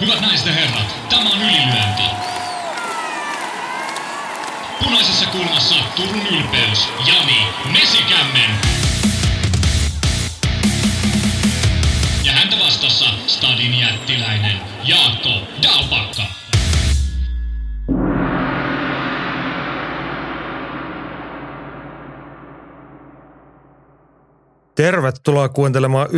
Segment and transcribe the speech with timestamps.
[0.00, 2.02] Hyvät naiset ja herrat, tämä on ylilyönti.
[4.84, 8.50] Punaisessa kulmassa Turun ylpeys, Jani Mesikämmen.
[12.24, 15.30] Ja häntä vastassa Stadin jättiläinen Jaakko
[15.62, 16.22] Dalpakka.
[24.74, 26.08] Tervetuloa kuuntelemaan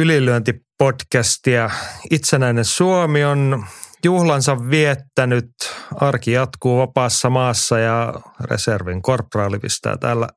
[0.81, 1.71] Ylilyönti-podcastia.
[2.11, 3.67] Itsenäinen Suomi on
[4.05, 5.51] juhlansa viettänyt.
[5.97, 10.29] Arki jatkuu vapaassa maassa ja reservin korporaali pistää täällä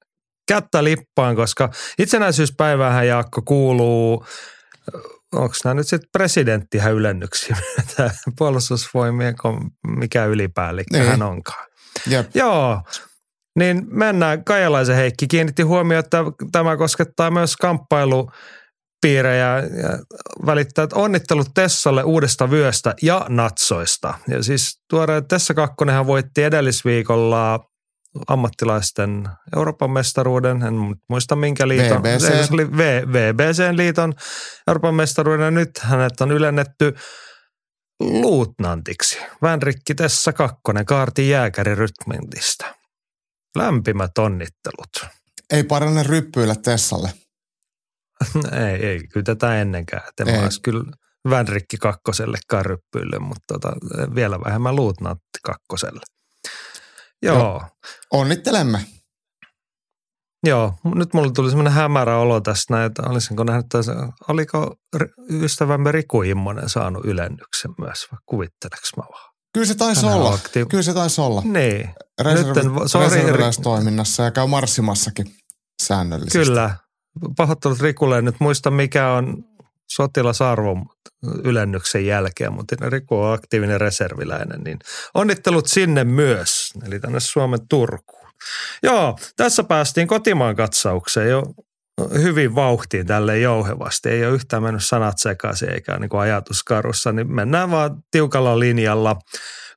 [0.47, 1.69] kättä lippaan, koska
[1.99, 4.25] itsenäisyyspäivähän Jaakko kuuluu,
[5.33, 7.57] onko nämä nyt sitten presidenttihän ylennyksiä,
[8.37, 9.35] puolustusvoimien,
[9.87, 11.09] mikä ylipäällikkö Niin.
[11.09, 11.65] hän onkaan.
[12.07, 12.35] Jep.
[12.35, 12.81] Joo,
[13.59, 14.43] niin mennään.
[14.43, 16.17] Kajalaisen Heikki kiinnitti huomioon, että
[16.51, 17.55] tämä koskettaa myös
[19.03, 19.99] kamppailupiirejä ja
[20.45, 24.13] välittää että onnittelut Tessalle uudesta vyöstä ja natsoista.
[24.27, 27.59] Ja siis tuore Tessa Kakkonenhan voitti edellisviikolla
[28.27, 30.73] ammattilaisten Euroopan mestaruuden, en
[31.09, 32.03] muista minkä liiton.
[32.03, 32.29] VBC.
[32.29, 34.13] Ei, Se oli v, VBCn liiton
[34.67, 36.95] Euroopan mestaruuden ja nyt hänet on ylennetty
[37.99, 39.17] luutnantiksi.
[39.41, 42.75] Vänrikki Tessa Kakkonen kaarti jääkärirykmentistä.
[43.55, 45.05] Lämpimät onnittelut.
[45.51, 47.22] Ei parane ryppyillä Tessalle.
[48.67, 50.03] ei, ei, kyllä tätä ennenkään.
[50.07, 50.37] Et En Ei.
[50.37, 50.83] mä olisi kyllä
[51.29, 53.73] Vänrikki kakkosellekaan ryppyille, mutta tota,
[54.15, 56.01] vielä vähemmän luutnantti kakkoselle.
[57.21, 57.61] Joo, Joo.
[58.11, 58.85] Onnittelemme.
[60.45, 60.73] joo.
[60.95, 63.93] Nyt mulla tuli semmoinen hämärä olo tästä näin, että olisinko nähnyt, tässä,
[64.27, 64.75] oliko
[65.29, 69.33] ystävämme Riku Immonen saanut ylennyksen myös, vai kuvitteleks mä vaan?
[69.53, 70.37] Kyllä se taisi Hänhän on olla.
[70.37, 71.41] aktiiv- Kyllä se taisi olla.
[71.45, 71.89] Niin,
[72.21, 75.35] Reservi, Nytten- reserviläistoiminnassa ja käy marssimassakin
[75.83, 76.37] säännöllisesti.
[76.39, 76.75] Kyllä.
[77.37, 79.43] Pahoittelut Rikulle, en nyt muista mikä on
[79.91, 80.85] sotilasarvon
[81.43, 84.79] ylennyksen jälkeen, mutta Riku on aktiivinen reserviläinen, niin
[85.13, 88.29] onnittelut sinne myös, eli tänne Suomen Turkuun.
[88.83, 91.43] Joo, tässä päästiin kotimaan katsaukseen jo
[92.21, 94.09] hyvin vauhtiin tälle jouhevasti.
[94.09, 98.59] Ei ole yhtään mennyt sanat sekaisin eikä niin kuin ajatus karussa, niin mennään vaan tiukalla
[98.59, 99.15] linjalla.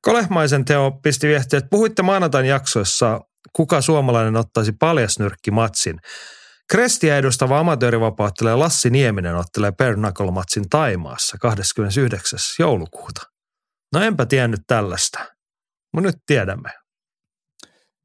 [0.02, 3.20] Kolehmaisen Teo pisti viestiä, että puhuitte maanantain jaksoissa,
[3.52, 6.00] kuka suomalainen ottaisi paljasnyrkkimatsin.
[6.70, 12.38] Krestiä edustava amatöörivapauttelija Lassi Nieminen ottelee Pernacle-matsin Taimaassa 29.
[12.58, 13.22] joulukuuta.
[13.92, 15.18] No enpä tiennyt tällaista.
[15.94, 16.70] Mutta nyt tiedämme.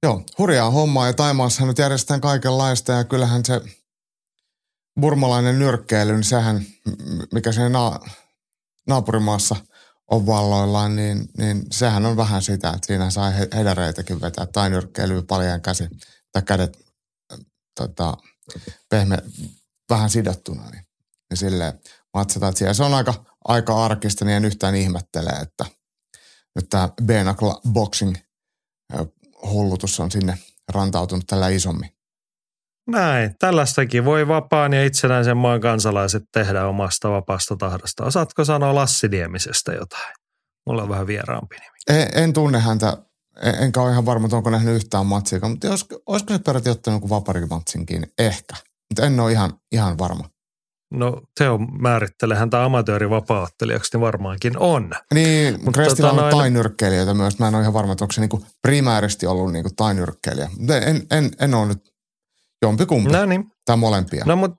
[0.04, 3.62] Joo, hurjaa hommaa ja Taimaassa nyt järjestetään kaikenlaista ja kyllähän se
[5.02, 6.66] burmalainen nyrkkeily, niin sehän,
[7.34, 8.00] mikä se na,
[8.88, 9.56] naapurimaassa
[10.12, 14.70] on valloillaan, niin, niin sehän on vähän sitä, että siinä saa he, hedareitäkin vetää tai
[14.70, 15.88] nyrkkeilyä paljon käsi
[16.32, 16.78] tai kädet
[17.76, 18.18] tota,
[18.90, 19.18] pehme,
[19.90, 20.86] vähän sidottuna, niin,
[21.30, 21.74] niin silleen
[22.14, 22.74] matsataan siellä.
[22.74, 25.66] Se on aika, aika arkista, niin en yhtään ihmettele, että
[26.56, 28.16] nyt tämä Benakla Boxing
[29.44, 30.38] hullutus on sinne
[30.74, 31.90] rantautunut tällä isommin.
[32.88, 38.06] Näin, tällaistakin voi vapaan ja itsenäisen maan kansalaiset tehdä omasta vapaasta tahdosta.
[38.06, 40.14] Osaatko sanoa Lassi Niemisestä jotain?
[40.66, 42.02] Mulla on vähän vieraampi nimi.
[42.02, 42.98] En, en tunne häntä,
[43.62, 46.94] enkä ole ihan varma, että onko nähnyt yhtään matsia, mutta olisiko, olisiko se peräti ottanut
[46.96, 48.08] jonkun vaparimatsinkin?
[48.18, 48.56] Ehkä,
[48.90, 50.30] mutta en ole ihan, ihan varma.
[50.94, 54.92] No Teo määrittelee häntä amatöörivapaattelijaksi, niin varmaankin on.
[55.14, 57.40] Niin, Mut mutta Krestillä tota on noin- tainyrkkeilijöitä myös.
[57.40, 60.50] Mä en ole ihan varma, että onko se niinku primääristi ollut niinku tainyrkkeilijä.
[60.58, 61.94] Mutta en, en, en ole nyt
[62.62, 64.24] jompikumpi No niin, tai molempia.
[64.26, 64.58] no mutta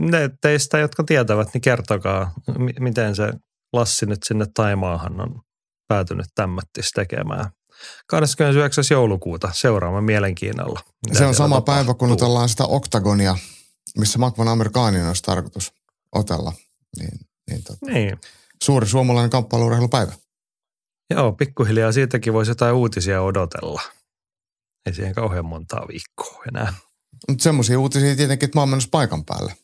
[0.00, 3.32] ne teistä, jotka tietävät, niin kertokaa, m- miten se
[3.72, 5.40] Lassi nyt sinne Taimaahan on
[5.88, 7.44] päätynyt tämmöttis tekemään.
[8.06, 8.84] 29.
[8.90, 10.80] joulukuuta seuraamme mielenkiinnolla.
[11.06, 12.12] mitä Se on sama päivä, kun tapahtuu.
[12.12, 13.36] otellaan sitä oktagonia,
[13.98, 15.72] missä Makvan Amerikaanin olisi tarkoitus
[16.12, 16.52] otella.
[16.98, 17.20] Niin,
[17.50, 17.86] niin tota.
[17.86, 18.18] Niin,
[18.64, 20.12] Suuri suomalainen kamppailuurheilupäivä.
[21.14, 23.82] joo, pikkuhiljaa siitäkin voisi jotain uutisia odotella.
[24.86, 26.74] Ei siihen kauhean montaa viikkoa enää.
[27.28, 29.54] Mutta semmoisia uutisia tietenkin, että mä oon paikan päälle.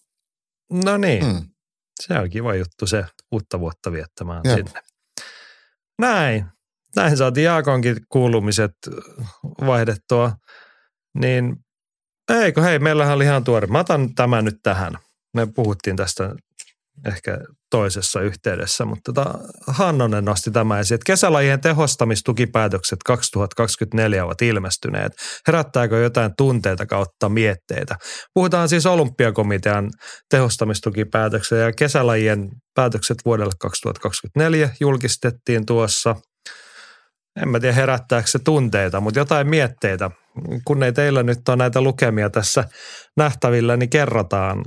[0.72, 1.24] No niin.
[1.26, 1.48] Mm.
[2.06, 4.56] se on kiva juttu se uutta vuotta viettämään Jep.
[4.56, 4.80] sinne.
[6.00, 6.46] Näin.
[6.96, 8.72] Näin saatiin Jaakonkin kuulumiset
[9.66, 10.32] vaihdettua.
[11.18, 11.56] Niin
[12.32, 13.66] eikö hei, meillähän oli ihan tuore.
[13.66, 14.98] Mä otan tämän nyt tähän.
[15.34, 16.34] Me puhuttiin tästä
[17.06, 17.38] ehkä
[17.70, 25.12] toisessa yhteydessä, mutta tota, Hannonen nosti tämä esiin, että kesälajien tehostamistukipäätökset 2024 ovat ilmestyneet.
[25.46, 27.96] Herättääkö jotain tunteita kautta mietteitä?
[28.34, 29.90] Puhutaan siis olympiakomitean
[30.30, 36.16] tehostamistukipäätöksen ja kesälajien päätökset vuodelle 2024 julkistettiin tuossa.
[37.42, 40.10] En mä tiedä herättääkö se tunteita, mutta jotain mietteitä.
[40.64, 42.64] Kun ei teillä nyt ole näitä lukemia tässä
[43.16, 44.64] nähtävillä, niin kerrotaan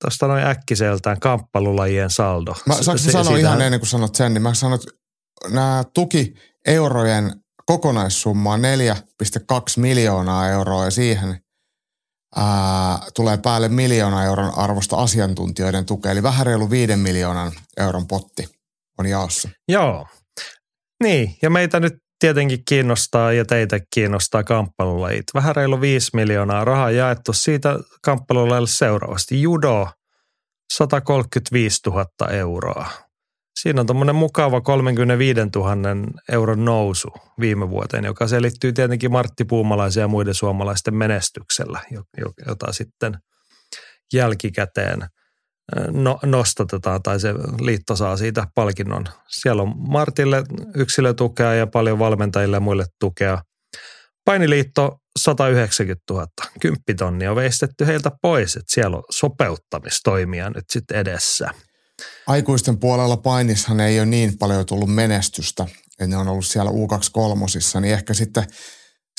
[0.00, 2.54] tuosta noin äkkiseltään kamppailulajien saldo.
[2.66, 4.90] Mä, saanko mä sanoa ihan ennen kuin sanot sen, niin mä sanon, että
[5.48, 6.34] nämä tuki
[6.66, 7.32] eurojen
[7.66, 8.66] kokonaissumma on 4,2
[9.76, 11.40] miljoonaa euroa ja siihen
[12.36, 16.12] ää, tulee päälle miljoona euron arvosta asiantuntijoiden tukea.
[16.12, 18.48] Eli vähän reilu viiden miljoonan euron potti
[18.98, 19.48] on jaossa.
[19.68, 20.06] Joo.
[21.02, 25.24] Niin, ja meitä nyt tietenkin kiinnostaa ja teitä kiinnostaa kamppailulajit.
[25.34, 29.42] Vähän reilu 5 miljoonaa rahaa jaettu siitä kamppailulajille seuraavasti.
[29.42, 29.88] Judo
[30.72, 32.90] 135 000 euroa.
[33.60, 35.72] Siinä on tuommoinen mukava 35 000
[36.32, 37.08] euron nousu
[37.40, 41.80] viime vuoteen, joka selittyy tietenkin Martti Puumalaisen ja muiden suomalaisten menestyksellä,
[42.46, 43.18] jota sitten
[44.12, 45.06] jälkikäteen
[45.90, 49.04] no, nostatetaan tai se liitto saa siitä palkinnon.
[49.28, 53.42] Siellä on Martille yksilötukea ja paljon valmentajille ja muille tukea.
[54.24, 56.26] Painiliitto 190 000,
[56.60, 61.50] 10 tonnia on veistetty heiltä pois, että siellä on sopeuttamistoimia nyt sitten edessä.
[62.26, 67.80] Aikuisten puolella painissahan ei ole niin paljon tullut menestystä, että ne on ollut siellä U23,
[67.80, 68.44] niin ehkä sitten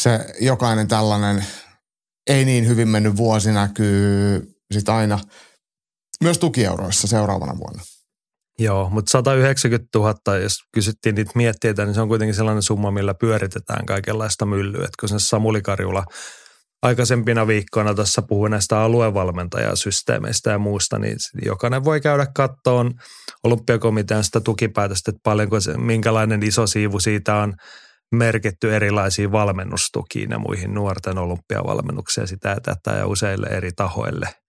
[0.01, 1.45] se jokainen tällainen
[2.27, 4.41] ei niin hyvin mennyt vuosi näkyy
[4.71, 5.19] sitten aina–
[6.23, 7.81] myös tukieuroissa seuraavana vuonna.
[8.59, 13.13] Joo, mutta 190 000, jos kysyttiin niitä mietteitä, niin se on kuitenkin sellainen summa, millä
[13.13, 14.79] pyöritetään kaikenlaista myllyä.
[14.79, 16.03] Että kun se Samuli Karjula
[16.81, 22.93] aikaisempina viikkoina tässä puhui näistä aluevalmentajasysteemeistä ja muusta, niin jokainen voi käydä kattoon
[23.43, 27.53] olympiakomitean sitä tukipäätöstä, että paljonko se, minkälainen iso siivu siitä on
[28.11, 34.29] merkitty erilaisiin valmennustukiin ja muihin nuorten olympiavalmennuksiin sitä ja tätä ja useille eri tahoille–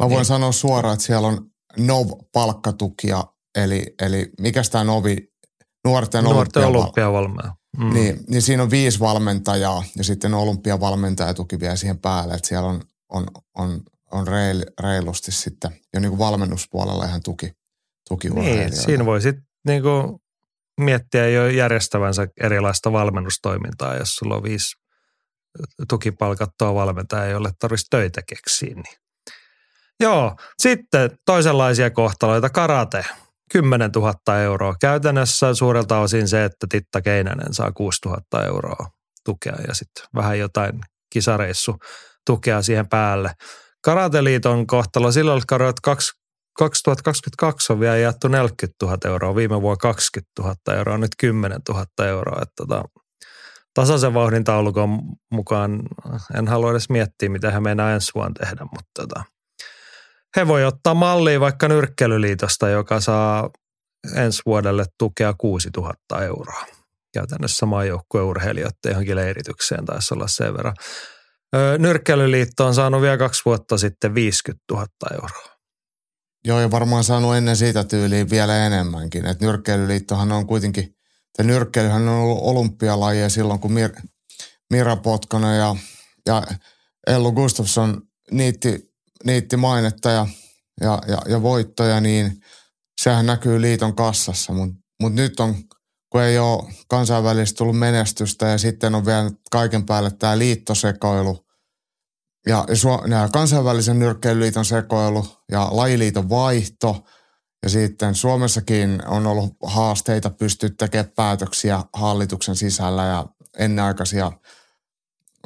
[0.00, 0.24] Mä voin niin.
[0.24, 3.24] sanoa suoraan, että siellä on NOV-palkkatukia,
[3.54, 5.16] eli, eli mikä tämä NOVI,
[5.84, 7.54] nuorten, nuorten olympiavalmentaja.
[7.78, 7.94] Mm.
[7.94, 12.82] Niin, niin siinä on viisi valmentajaa ja sitten olympiavalmentajatuki vielä siihen päälle, että siellä on,
[13.08, 13.26] on,
[13.58, 13.80] on,
[14.12, 17.52] on reil, reilusti sitten jo niin kuin valmennuspuolella ihan tuki,
[18.08, 20.18] tuki Niin, siinä voi sitten niin kuin
[20.80, 24.76] miettiä jo järjestävänsä erilaista valmennustoimintaa, jos sulla on viisi
[25.88, 29.01] tukipalkattua valmentajaa, jolle tarvitsisi töitä keksiä, niin
[30.00, 33.04] Joo, sitten toisenlaisia kohtaloita, karate,
[33.52, 34.74] 10 000 euroa.
[34.80, 38.86] Käytännössä suurelta osin se, että Titta Keinänen saa 6 000 euroa
[39.24, 40.80] tukea ja sitten vähän jotain
[41.12, 41.76] kisareissu
[42.26, 43.32] tukea siihen päälle.
[43.84, 45.80] Karateliiton kohtalo silloin että
[46.58, 51.86] 2022 on vielä jaettu 40 000 euroa, viime vuonna 20 000 euroa, nyt 10 000
[51.98, 52.42] euroa.
[52.42, 52.84] Että tota,
[53.74, 55.02] tasaisen vauhdin taulukon
[55.32, 55.82] mukaan
[56.38, 59.24] en halua edes miettiä, mitä he meinaa ensi vuonna tehdä, mutta tota,
[60.36, 63.50] he voi ottaa mallia vaikka nyrkkelyliitosta, joka saa
[64.14, 66.66] ensi vuodelle tukea 6000 euroa.
[67.14, 70.74] Käytännössä maajoukkueurheilijoiden johonkin leiritykseen taisi olla sen verran.
[71.78, 75.52] Nyrkkelyliitto on saanut vielä kaksi vuotta sitten 50 000 euroa.
[76.44, 79.26] Joo, ja varmaan saanut ennen siitä tyyliin vielä enemmänkin.
[79.26, 80.94] Et nyrkkeilyliittohan on kuitenkin,
[81.36, 83.90] se nyrkkeilyhän on ollut olympialaji silloin, kun Mir,
[84.70, 85.76] Mira Potkonen ja,
[86.26, 86.42] ja
[87.06, 88.91] Ellu Gustafsson niitti
[89.24, 90.26] niitti mainetta ja,
[90.80, 92.40] ja, ja, ja voittoja, niin
[93.00, 94.52] sehän näkyy liiton kassassa.
[94.52, 95.54] Mutta mut nyt on,
[96.10, 101.46] kun ei ole kansainvälisesti tullut menestystä ja sitten on vielä kaiken päälle tämä liittosekoilu
[102.46, 102.64] ja,
[103.10, 107.04] ja kansainvälisen nyrkkeilyliiton sekoilu ja lajiliiton vaihto.
[107.62, 113.26] Ja sitten Suomessakin on ollut haasteita pystyä tekemään päätöksiä hallituksen sisällä ja
[113.58, 114.32] ennenaikaisia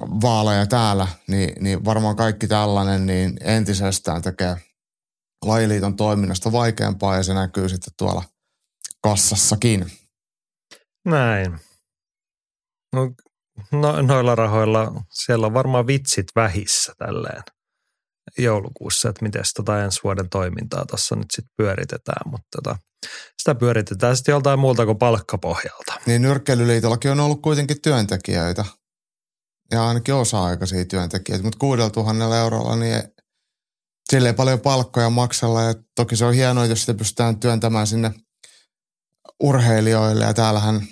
[0.01, 4.57] vaaleja täällä, niin, niin varmaan kaikki tällainen niin entisestään tekee
[5.45, 8.23] lajiliiton toiminnasta vaikeampaa ja se näkyy sitten tuolla
[9.03, 9.87] kassassakin.
[11.05, 11.59] Näin.
[12.93, 13.13] No,
[13.73, 17.43] no, noilla rahoilla siellä on varmaan vitsit vähissä tälleen
[18.39, 22.79] joulukuussa, että miten tota ensi vuoden toimintaa tuossa nyt sitten pyöritetään, mutta tota,
[23.39, 26.01] sitä pyöritetään sitten joltain muulta kuin palkkapohjalta.
[26.07, 28.65] Niin nyrkkeilyliitollakin on ollut kuitenkin työntekijöitä
[29.71, 33.03] ja ainakin osa-aikaisia työntekijöitä, mutta kuudella tuhannella eurolla niin
[34.11, 38.11] sille ei paljon palkkoja maksella ja toki se on hienoa, jos sitä pystytään työntämään sinne
[39.41, 40.87] urheilijoille ja täällähän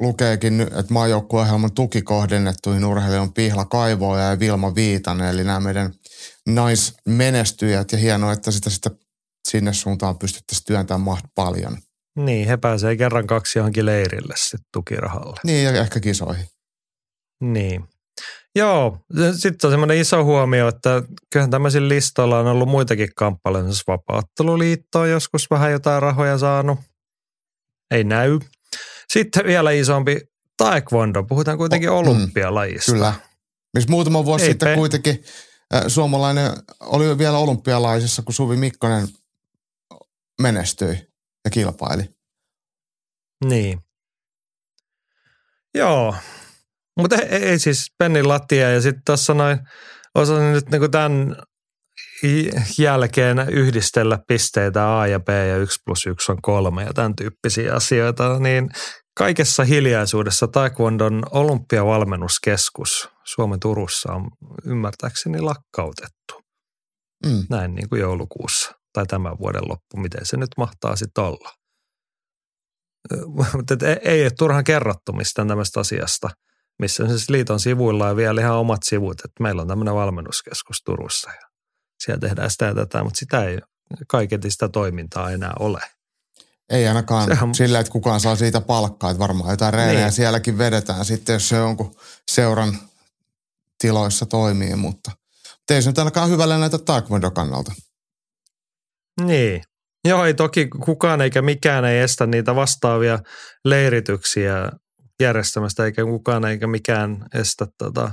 [0.00, 5.92] lukeekin, että maajoukkueohjelman tuki kohdennettuihin urheilijoihin Pihla Kaivoja ja Vilma Viitanen, eli nämä meidän
[6.48, 8.90] naismenestyjät ja hienoa, että sitä, sitä
[9.48, 11.78] sinne suuntaan pystyttäisiin työntämään maht paljon.
[12.16, 15.40] Niin, he pääsee kerran kaksi johonkin leirille sitten tukirahalle.
[15.44, 16.46] Niin, ja ehkä kisoihin.
[17.40, 17.84] Niin.
[18.56, 18.98] Joo,
[19.36, 23.64] sitten on semmoinen iso huomio, että kyllähän tämmöisillä listoilla on ollut muitakin kamppailuja.
[23.64, 26.78] Siis vapaatteluliitto on joskus vähän jotain rahoja saanut.
[27.90, 28.38] Ei näy.
[29.08, 30.20] Sitten vielä isompi
[30.56, 31.22] taekwondo.
[31.22, 32.92] Puhutaan kuitenkin oh, olympialajista.
[32.92, 33.14] Mm, kyllä.
[33.74, 35.24] Missä muutama vuosi Ei sitten pe- kuitenkin
[35.74, 39.08] äh, suomalainen oli vielä olympialaisissa, kun Suvi Mikkonen
[40.42, 41.08] menestyi
[41.44, 42.04] ja kilpaili.
[43.44, 43.80] Niin.
[45.74, 46.14] Joo,
[47.00, 49.58] mutta ei, ei siis pennin lattia ja sitten tuossa noin
[50.14, 51.36] osasin nyt niinku tämän
[52.78, 57.74] jälkeen yhdistellä pisteitä A ja B ja 1 plus 1 on kolme ja tämän tyyppisiä
[57.74, 58.68] asioita, niin
[59.18, 64.30] kaikessa hiljaisuudessa Taekwondon olympiavalmennuskeskus Suomen Turussa on
[64.64, 66.34] ymmärtääkseni lakkautettu.
[67.26, 67.46] Mm.
[67.50, 71.50] Näin niin kuin joulukuussa tai tämän vuoden loppu, miten se nyt mahtaa sitten olla.
[73.56, 76.28] Mutta ei ole turhan kerrottu mistään tämmöistä asiasta,
[76.80, 80.82] missä on siis liiton sivuilla ja vielä ihan omat sivut, että meillä on tämmöinen valmennuskeskus
[80.84, 81.48] Turussa ja
[82.00, 83.58] siellä tehdään sitä ja tätä, mutta sitä ei
[84.08, 85.80] kaiketi sitä toimintaa enää ole.
[86.70, 87.54] Ei ainakaan Sehän...
[87.54, 90.12] sillä, että kukaan saa siitä palkkaa, että varmaan jotain reenejä niin.
[90.12, 91.96] sielläkin vedetään sitten, jos se jonkun
[92.30, 92.78] seuran
[93.78, 95.10] tiloissa toimii, mutta,
[95.58, 97.72] mutta ei se nyt ainakaan hyvällä näitä taekwondo kannalta.
[99.20, 99.62] Niin.
[100.04, 103.18] Joo, ei toki kukaan eikä mikään ei estä niitä vastaavia
[103.64, 104.70] leirityksiä
[105.20, 108.12] järjestämästä, eikä kukaan eikä mikään estä tota,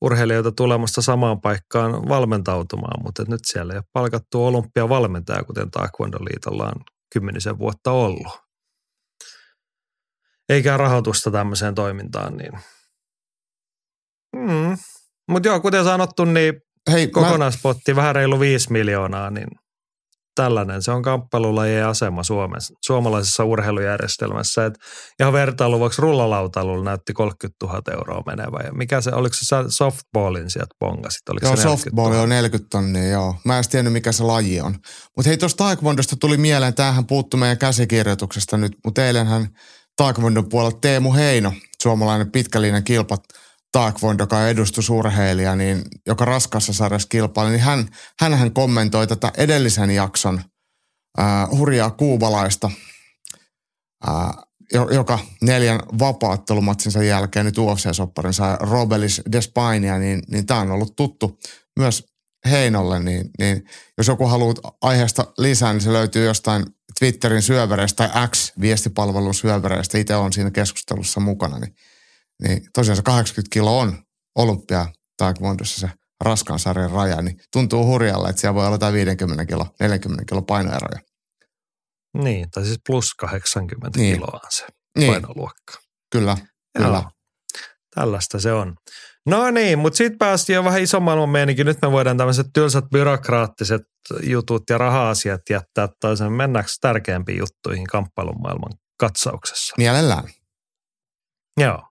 [0.00, 6.84] urheilijoita tulemasta samaan paikkaan valmentautumaan, mutta nyt siellä ei ole palkattu olympiavalmentaja, kuten Taekwondo-liitolla on
[7.12, 8.40] kymmenisen vuotta ollut.
[10.48, 12.52] Eikä rahoitusta tämmöiseen toimintaan, niin
[14.36, 14.76] mm.
[15.28, 16.54] Mutta joo, kuten sanottu, niin
[16.90, 17.96] Hei, kokonaispotti mä...
[17.96, 19.48] vähän reilu 5 miljoonaa, niin
[20.34, 20.82] tällainen.
[20.82, 24.66] Se on kamppailulajien asema Suomessa, suomalaisessa urheilujärjestelmässä.
[24.66, 24.74] Et
[25.20, 28.60] ihan vertailuvuoksi rullalautailulla näytti 30 000 euroa menevä.
[28.64, 31.28] Ja mikä se, oliko se softballin sieltä bongasit?
[31.28, 33.36] Oliko joo, se softball on 40 tonnia, joo.
[33.44, 34.74] Mä en tiennyt, mikä se laji on.
[35.16, 39.48] Mutta hei, tuosta taekwondosta tuli mieleen, tämähän puuttu meidän käsikirjoituksesta nyt, mutta eilenhän
[39.96, 43.24] taekwondon puolella Teemu Heino, suomalainen pitkäliinen kilpat,
[43.74, 47.88] Taekwondo, joka on edustusurheilija, niin, joka raskassa sarjassa kilpaili, niin hän,
[48.20, 50.40] hänhän kommentoi tätä edellisen jakson
[51.18, 52.70] äh, hurjaa kuubalaista,
[54.08, 54.30] äh,
[54.72, 61.38] joka neljän vapaattelumatsinsa jälkeen nyt UFC-sopparin sai Robelis Despainia, niin, niin tämä on ollut tuttu
[61.78, 62.04] myös
[62.50, 63.64] Heinolle, niin, niin
[63.98, 66.64] jos joku haluaa aiheesta lisää, niin se löytyy jostain
[66.98, 69.98] Twitterin syövereistä tai X-viestipalvelun syövereistä.
[69.98, 71.74] Itse on siinä keskustelussa mukana, niin
[72.42, 73.98] niin tosiaan se 80 kilo on
[74.34, 74.86] olympia
[75.16, 75.90] taekwondossa se
[76.24, 80.42] raskaan sarjan raja, niin tuntuu hurjalla, että siellä voi olla jotain 50 kilo, 40 kilo
[80.42, 81.00] painoeroja.
[82.22, 84.14] Niin, tai siis plus 80 niin.
[84.14, 84.66] kiloa se
[84.98, 85.12] niin.
[85.12, 85.74] painoluokka.
[86.12, 86.36] Kyllä,
[86.78, 86.96] kyllä.
[86.96, 87.10] Joo.
[87.94, 88.74] Tällaista se on.
[89.26, 91.66] No niin, mutta sitten päästiin jo vähän isomman meininkin.
[91.66, 93.82] Nyt me voidaan tämmöiset tylsät byrokraattiset
[94.22, 96.32] jutut ja raha-asiat jättää toisen.
[96.32, 99.74] Mennäänkö tärkeämpiin juttuihin kamppailun maailman katsauksessa?
[99.78, 100.24] Mielellään.
[101.60, 101.82] Joo.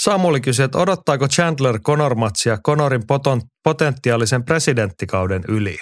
[0.00, 5.78] Samuli kysyi, että odottaako Chandler Conor-matsia Conorin poton, potentiaalisen presidenttikauden yli?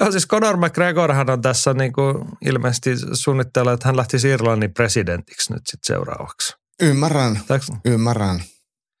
[0.00, 5.52] Joo, siis Conor McGregorhan on tässä niin kuin ilmeisesti suunnitteilla, että hän lähtisi Irlannin presidentiksi
[5.52, 6.54] nyt sitten seuraavaksi.
[6.82, 7.66] Ymmärrän, Täks?
[7.84, 8.40] ymmärrän.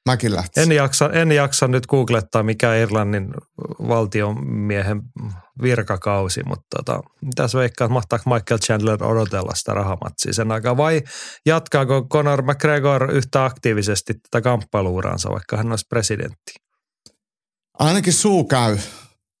[0.08, 0.72] Mäkin lähtisin.
[0.72, 3.34] En jaksa, en jaksa nyt googlettaa, mikä Irlannin
[3.88, 5.02] valtionmiehen
[5.62, 7.00] virkakausi, mutta tota,
[7.34, 11.02] tässä veikkaa, että mahtaako Michael Chandler odotella sitä rahamatsia sen aikaa vai
[11.46, 16.52] jatkaako Conor McGregor yhtä aktiivisesti tätä kamppailuuransa, vaikka hän olisi presidentti?
[17.78, 18.78] Ainakin suu käy,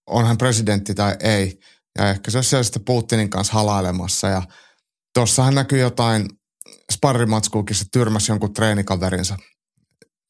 [0.06, 1.58] on hän presidentti tai ei.
[1.98, 4.42] Ja ehkä se olisi siellä Putinin kanssa halailemassa ja
[5.14, 6.28] tuossahan näkyy jotain
[6.92, 9.36] sparrimatskuukin, se tyrmäsi jonkun treenikaverinsa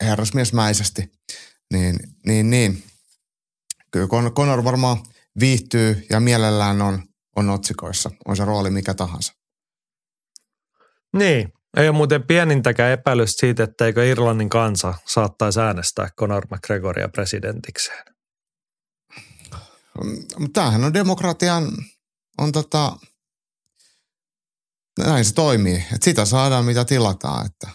[0.04, 1.12] herrasmiesmäisesti.
[1.72, 2.82] Niin, niin, niin.
[3.90, 4.96] Kyllä Conor varmaan
[5.40, 7.02] viihtyy ja mielellään on,
[7.36, 9.32] on otsikoissa, on se rooli mikä tahansa.
[11.16, 18.04] Niin, ei ole muuten pienintäkään epäilystä siitä, etteikö Irlannin kansa saattaisi äänestää Conor McGregoria presidentikseen.
[20.52, 21.72] Tämähän on demokratian,
[22.38, 22.96] on tota,
[24.98, 25.76] näin se toimii.
[25.76, 27.46] Että sitä saadaan mitä tilataan.
[27.46, 27.68] Että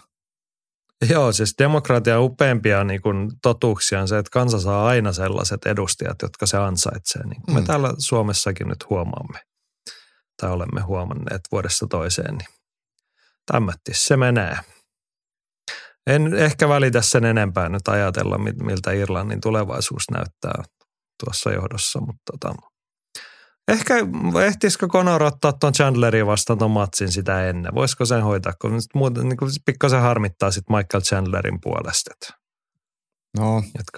[1.10, 6.22] Joo, siis demokratia upeampia niin kuin totuuksia on se, että kansa saa aina sellaiset edustajat,
[6.22, 7.26] jotka se ansaitsee.
[7.26, 7.60] Niin kuin mm.
[7.60, 9.38] me täällä Suomessakin nyt huomaamme
[10.40, 12.48] tai olemme huomanneet vuodesta toiseen, niin
[13.52, 14.58] tämmötti se menee.
[16.06, 20.62] En ehkä välitä sen enempää nyt ajatella, miltä Irlannin tulevaisuus näyttää
[21.24, 22.54] tuossa johdossa, mutta tota,
[23.68, 23.94] Ehkä
[24.46, 27.74] ehtisikö Conor ottaa tuon Chandlerin vastaan tuon matsin sitä ennen?
[27.74, 32.10] Voisiko sen hoitaa, kun nyt muuten niin pikkasen harmittaa sitten Michael Chandlerin puolesta.
[33.38, 33.58] No.
[33.58, 33.92] Että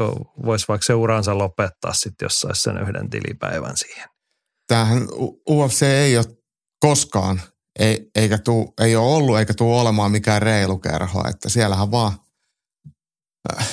[0.47, 4.09] voisi vaikka seuraansa lopettaa sitten, jos saisi sen yhden tilipäivän siihen.
[4.67, 5.09] Tämähän
[5.51, 6.27] UFC ei ole
[6.81, 7.41] koskaan,
[7.79, 12.13] ei, eikä tuu, ei ole ollut eikä tule olemaan mikään reilu kerho, että siellähän vaan
[13.53, 13.69] äh,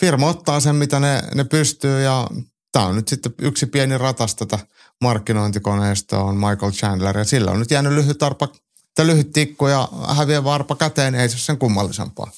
[0.00, 2.26] firma ottaa sen, mitä ne, ne pystyy ja
[2.72, 4.58] tämä on nyt sitten yksi pieni ratas tätä
[5.00, 8.48] markkinointikoneistoa on Michael Chandler ja sillä on nyt jäänyt lyhyt arpa
[8.90, 12.30] että lyhyt tikku ja häviä varpa käteen, ei se sen kummallisempaa.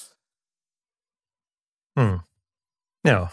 [2.01, 2.21] Hmm.
[3.05, 3.29] Joo,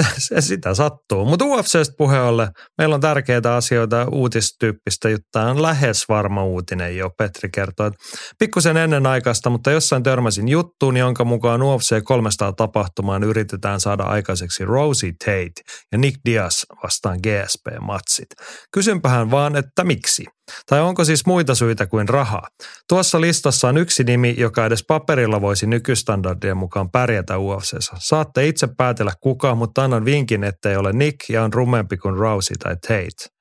[0.40, 1.24] sitä sattuu.
[1.24, 5.42] Mutta UFCstä puheolle, meillä on tärkeitä asioita, uutistyyppistä juttua.
[5.42, 7.90] On lähes varma uutinen jo, Petri kertoo.
[8.38, 14.64] Pikkusen ennen aikaista, mutta jossain törmäsin juttuun, jonka mukaan UFC 300 tapahtumaan yritetään saada aikaiseksi
[14.64, 18.28] Rosie Tate ja Nick Diaz vastaan GSP-matsit.
[18.74, 20.24] Kysynpähän vaan, että miksi?
[20.66, 22.48] Tai onko siis muita syitä kuin rahaa?
[22.88, 27.92] Tuossa listassa on yksi nimi, joka edes paperilla voisi nykystandardien mukaan pärjätä UFCssä.
[27.98, 32.56] Saatte itse päätellä kuka, mutta annan vinkin, ettei ole Nick ja on rumempi kuin Rousey
[32.56, 33.32] tai Tate.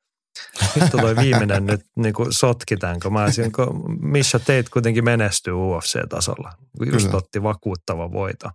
[0.76, 5.54] Nyt toi viimeinen nyt niin kuin sotkitaan, kun mä olisin, kun Misha Tate kuitenkin menestyy
[5.54, 6.52] UFC-tasolla.
[6.86, 7.18] Just Kyllä.
[7.18, 8.50] otti vakuuttava voito.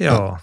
[0.00, 0.20] Joo.
[0.20, 0.38] No.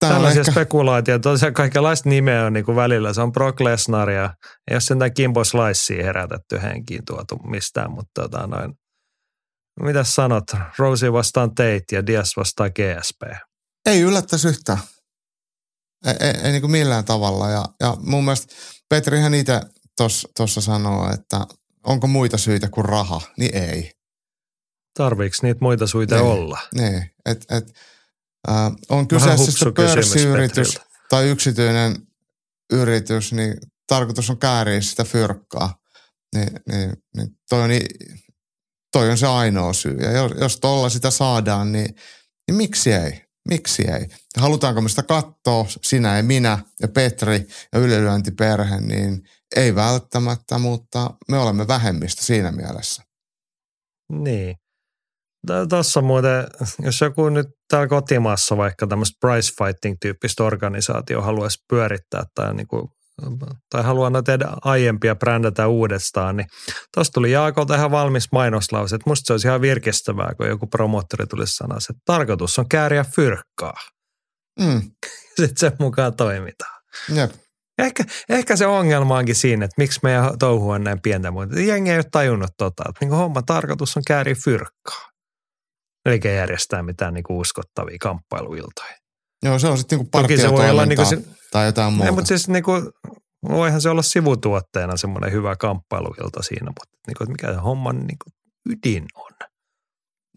[0.00, 0.52] Tämä Tällaisia ehkä...
[0.52, 3.12] spekulaatioita, tosiaan kaikenlaista nimeä on niin kuin välillä.
[3.12, 4.34] Se on Brock Lesnar ja
[4.70, 8.74] ei ole sentään Kimbo Slicea herätetty henkiin tuotu mistään, mutta tota noin.
[9.82, 10.44] Mitä sanot?
[10.78, 13.22] Rosie vastaan Tate ja Diaz vastaan GSP.
[13.86, 14.78] Ei yllättäisi yhtään.
[16.06, 17.50] Ei, ei, ei niin kuin millään tavalla.
[17.50, 18.54] Ja, ja mun mielestä
[18.88, 19.60] Petrihän itse
[20.36, 21.46] tuossa sanoo, että
[21.86, 23.92] onko muita syitä kuin raha, niin ei.
[24.94, 26.58] Tarviiko niitä muita syitä niin, olla?
[26.74, 27.72] Niin, että et,
[28.50, 31.96] äh, on kyseessä sitten pörssiyritys tai yksityinen
[32.72, 33.54] yritys, niin
[33.86, 35.78] tarkoitus on kääriä sitä fyrkkaa.
[36.34, 37.70] Niin, niin, niin toi, on,
[38.92, 39.96] toi on se ainoa syy.
[39.96, 41.94] Ja jos, jos tuolla sitä saadaan, niin,
[42.48, 43.24] niin miksi ei?
[43.48, 44.08] Miksi ei?
[44.36, 49.22] Halutaanko me sitä katsoa, sinä ja minä ja Petri ja ylilyöntiperhe, niin
[49.56, 53.02] ei välttämättä, mutta me olemme vähemmistä siinä mielessä.
[54.12, 54.56] Niin.
[55.68, 56.46] Tuossa muuten,
[56.78, 62.88] jos joku nyt täällä kotimaassa vaikka tämmöistä price fighting-tyyppistä organisaatio haluaisi pyörittää tai, niin kuin,
[63.70, 64.32] tai haluaa noita
[64.64, 66.46] aiempia brändätä uudestaan, niin
[66.94, 71.26] tuossa tuli Jaakolta ihan valmis mainoslause, että musta se olisi ihan virkistävää, kun joku promottori
[71.26, 73.74] tulisi sanoa, että tarkoitus on kääriä fyrkkaa.
[74.60, 74.82] Mm.
[75.40, 76.82] Sitten sen mukaan toimitaan.
[77.14, 77.30] Jep.
[77.78, 81.90] Ehkä, ehkä se ongelma onkin siinä, että miksi meidän touhu on näin pientä, mutta jengi
[81.90, 85.08] ei ole tajunnut tota, että niin homma tarkoitus on kääriä fyrkkaa
[86.08, 88.96] eikä järjestää mitään niinku uskottavia kamppailuiltoja.
[89.42, 91.18] Joo, se on sitten niinku Toki se voi olla niinku se,
[91.50, 92.06] tai jotain muuta.
[92.06, 92.72] Ei, mutta siis niinku,
[93.48, 98.24] voihan se olla sivutuotteena semmoinen hyvä kamppailuilta siinä, mutta niinku, mikä se homman niinku
[98.68, 99.32] ydin on.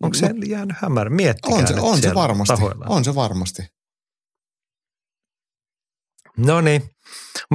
[0.03, 1.09] Onko se no, jäänyt hämärä?
[1.09, 2.53] Miettikää on se, on se varmasti.
[2.53, 2.85] Tahoilla.
[2.89, 3.61] On se varmasti.
[6.37, 6.81] No niin.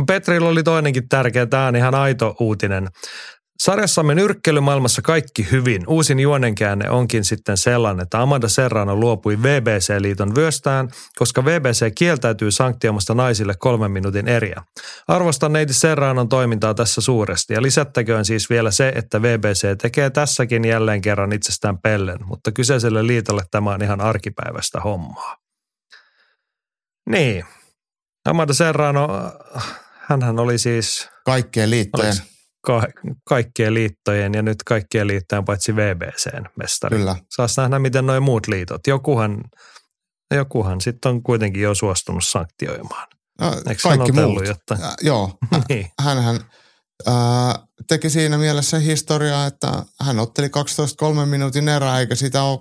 [0.07, 2.89] Petrillä oli toinenkin tärkeä, tämä on ihan aito uutinen.
[3.61, 5.83] Sarjassamme nyrkkeilymaailmassa kaikki hyvin.
[5.87, 10.89] Uusin juonenkäänne onkin sitten sellainen, että Amanda Serrano luopui VBC-liiton vyöstään,
[11.19, 14.63] koska VBC kieltäytyy sanktioimasta naisille kolmen minuutin eriä.
[15.09, 20.65] Arvostan neiti Serranon toimintaa tässä suuresti ja lisättäköön siis vielä se, että VBC tekee tässäkin
[20.65, 25.37] jälleen kerran itsestään pellen, mutta kyseiselle liitolle tämä on ihan arkipäiväistä hommaa.
[27.11, 27.45] Niin,
[28.25, 29.09] Amanda Serrano,
[30.01, 31.09] hänhän oli siis...
[31.25, 32.09] Kaikkien liittojen.
[32.09, 32.36] Olisi,
[32.67, 32.89] ka-
[33.25, 36.97] kaikkien liittojen ja nyt kaikkien liittojen paitsi VBCn mestari.
[36.97, 37.17] Kyllä.
[37.37, 38.87] Saas nähdä, miten nuo muut liitot.
[38.87, 39.45] Jokuhan,
[40.35, 43.09] jokuhan sitten on kuitenkin jo suostunut sanktioimaan.
[43.41, 44.47] No, Eikö kaikki muut.
[44.47, 44.75] Jotta...
[44.75, 45.91] Äh, joo, niin.
[46.03, 46.41] hänhän
[47.09, 47.15] äh,
[47.89, 50.49] teki siinä mielessä historiaa, että hän otteli
[51.23, 52.61] 12-3 minuutin erää, eikä sitä ole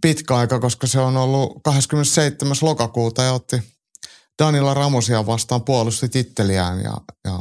[0.00, 2.56] pitkä aika, koska se on ollut 27.
[2.62, 3.62] lokakuuta ja otti
[4.42, 6.92] Danila Ramosia vastaan puolusti titteliään ja,
[7.24, 7.40] ja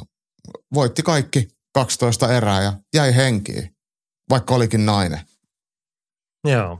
[0.74, 3.76] voitti kaikki 12 erää ja jäi henkiin,
[4.30, 5.20] vaikka olikin nainen.
[6.48, 6.80] Joo.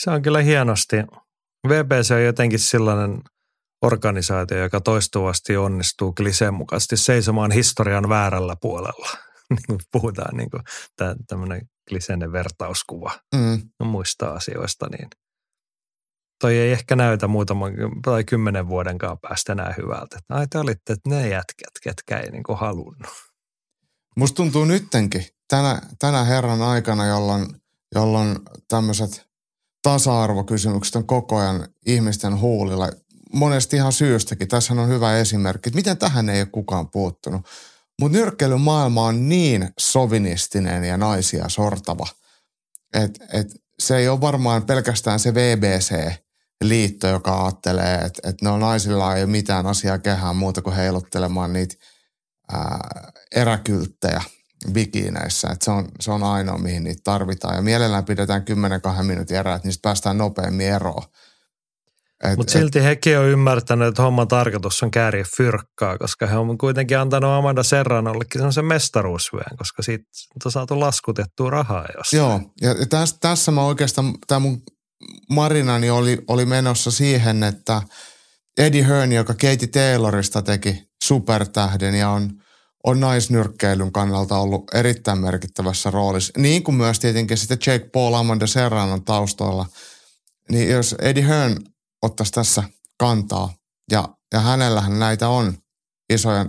[0.00, 0.96] Se on kyllä hienosti.
[1.68, 3.22] VBC on jotenkin sellainen
[3.82, 9.08] organisaatio, joka toistuvasti onnistuu kliseen mukaisesti seisomaan historian väärällä puolella.
[9.50, 10.62] niin kuin puhutaan niin kuin
[11.26, 13.62] tämmöinen kliseinen vertauskuva mm.
[13.82, 15.08] muista asioista, niin–
[16.40, 17.72] toi ei ehkä näytä muutaman
[18.04, 20.18] tai kymmenen vuodenkaan päästä enää hyvältä.
[20.28, 23.08] Ai te olitte ne jätkät, ketkä ei niin halunnut.
[24.16, 27.46] Musta tuntuu nyttenkin, tänä, tänä herran aikana, jolloin,
[27.94, 29.26] jolloin tämmöiset
[29.82, 32.88] tasa-arvokysymykset on koko ajan ihmisten huulilla.
[33.32, 34.48] Monesti ihan syystäkin.
[34.48, 37.46] Tässä on hyvä esimerkki, miten tähän ei ole kukaan puuttunut.
[38.00, 42.06] Mutta nyrkkeilymaailma on niin sovinistinen ja naisia sortava,
[42.94, 43.46] että et
[43.78, 46.12] se ei ole varmaan pelkästään se VBC–
[46.64, 51.52] liitto, joka ajattelee, että, että no naisilla ei ole mitään asiaa kehään muuta kuin heiluttelemaan
[51.52, 51.74] niitä
[52.52, 54.22] ää, eräkylttejä
[54.72, 55.48] bikineissä.
[55.52, 57.56] Että se, on, se on ainoa, mihin niitä tarvitaan.
[57.56, 58.44] Ja mielellään pidetään
[59.00, 61.02] 10-2 minuutin erää, että niistä päästään nopeammin eroon.
[62.36, 66.98] Mutta silti hekin on ymmärtänyt, että homman tarkoitus on kääriä fyrkkaa, koska he on kuitenkin
[66.98, 70.04] antanut Amanda Serranollekin sellaisen mestaruusvyön, koska siitä
[70.44, 72.20] on saatu laskutettua rahaa jostain.
[72.20, 74.62] Joo, ja tässä, tässä mä oikeastaan, tämä mun
[75.30, 77.82] marinani oli, oli menossa siihen, että
[78.58, 82.32] Eddie Hearn, joka Katie Taylorista teki supertähden ja on,
[82.84, 88.46] on naisnyrkkeilyn kannalta ollut erittäin merkittävässä roolissa, niin kuin myös tietenkin sitten Jake Paul Amanda
[88.46, 89.66] Serranon taustoilla,
[90.50, 91.56] niin jos Eddie Hearn
[92.02, 92.62] ottaisi tässä
[92.98, 93.54] kantaa.
[93.90, 95.54] Ja, ja hänellähän näitä on
[96.12, 96.46] isoja,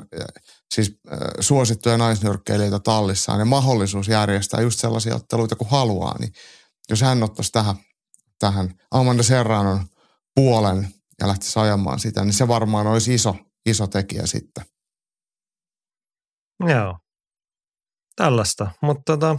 [0.74, 6.34] siis äh, suosittuja naisnyrkkeilijöitä tallissaan ja mahdollisuus järjestää just sellaisia otteluita kuin haluaa, niin
[6.90, 7.76] jos hän ottaisi tähän
[8.92, 9.86] Amanda Serranon
[10.36, 10.88] puolen
[11.22, 14.66] ja lähtisi ajamaan sitä, niin se varmaan olisi iso, iso tekijä sitten.
[16.68, 16.98] Joo,
[18.16, 19.38] tällaista, mutta tota,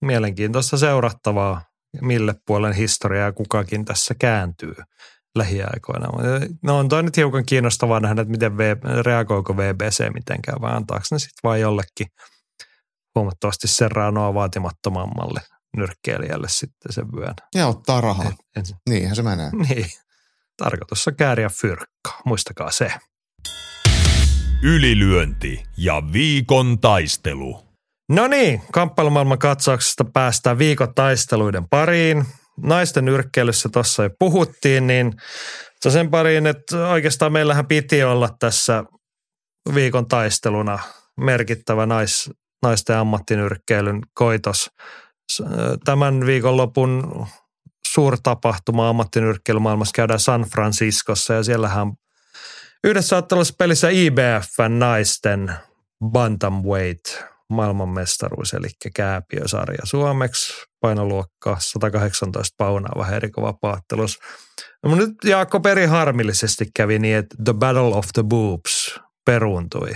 [0.00, 1.62] mielenkiintoista seurattavaa
[2.00, 4.74] mille puolen historiaa kukakin tässä kääntyy
[5.34, 6.08] lähiaikoina.
[6.62, 8.60] No on toi nyt hiukan kiinnostavaa nähdä, että miten v,
[9.02, 12.06] reagoiko VBC mitenkään, vai antaako ne sitten vain jollekin
[13.14, 15.40] huomattavasti serraanoa vaatimattomammalle
[15.76, 17.34] nyrkkeilijälle sitten sen vyön.
[17.54, 18.26] Ja ottaa rahaa.
[18.26, 19.50] En, en, Niinhän se menee.
[19.68, 19.86] Niin.
[20.56, 22.20] Tarkoitus on kääriä fyrkkaa.
[22.24, 22.92] Muistakaa se.
[24.62, 27.66] Ylilyönti ja viikon taistelu.
[28.08, 32.24] No niin, kamppailumaailman katsauksesta päästään viikon taisteluiden pariin.
[32.62, 35.12] Naisten nyrkkeilyssä tuossa jo puhuttiin, niin
[35.80, 38.84] se sen pariin, että oikeastaan meillähän piti olla tässä
[39.74, 40.78] viikon taisteluna
[41.16, 42.30] merkittävä nais,
[42.62, 44.70] naisten ammattinyrkkeilyn koitos.
[45.84, 47.26] Tämän viikonlopun
[47.86, 51.92] suurtapahtuma ammattinyrkkeilymaailmassa käydään San Franciscossa ja siellähän
[52.84, 55.52] yhdessä ottelussa pelissä IBFn naisten
[56.04, 64.18] bantamweight maailmanmestaruus, eli kääpiösarja suomeksi, painoluokka 118 paunaa, vähän eri kova paattelus.
[64.82, 69.92] No, nyt Jaakko Peri harmillisesti kävi niin, että The Battle of the Boobs peruuntui.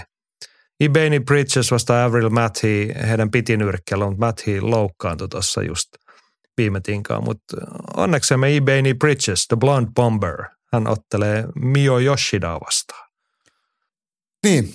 [0.80, 5.88] Ibeni Bridges vasta Avril Matthew, heidän piti nyrkkeellä, mutta Matthew loukkaantui tuossa just
[6.56, 7.24] viime tinkaan.
[7.24, 7.56] Mutta
[7.96, 13.10] onneksemme Ibeni Bridges, The Blonde Bomber, hän ottelee Mio Yoshidaa vastaan.
[14.44, 14.74] Niin,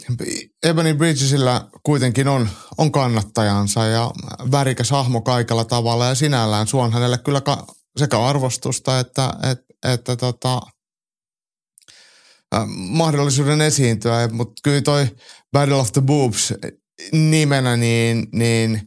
[0.64, 4.12] Ebony Bridgesillä kuitenkin on, on kannattajansa ja
[4.52, 7.66] värikäs hahmo kaikella tavalla ja sinällään suon hänelle kyllä ka,
[7.98, 10.62] sekä arvostusta että, että, että tota,
[12.54, 15.08] äh, mahdollisuuden esiintyä, mutta kyllä toi
[15.52, 16.54] Battle of the Boobs
[17.12, 18.82] nimenä niin, niin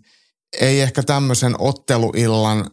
[0.61, 2.71] ei ehkä tämmöisen otteluillan,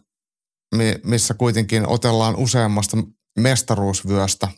[1.04, 2.96] missä kuitenkin otellaan useammasta
[3.38, 4.48] mestaruusvyöstä,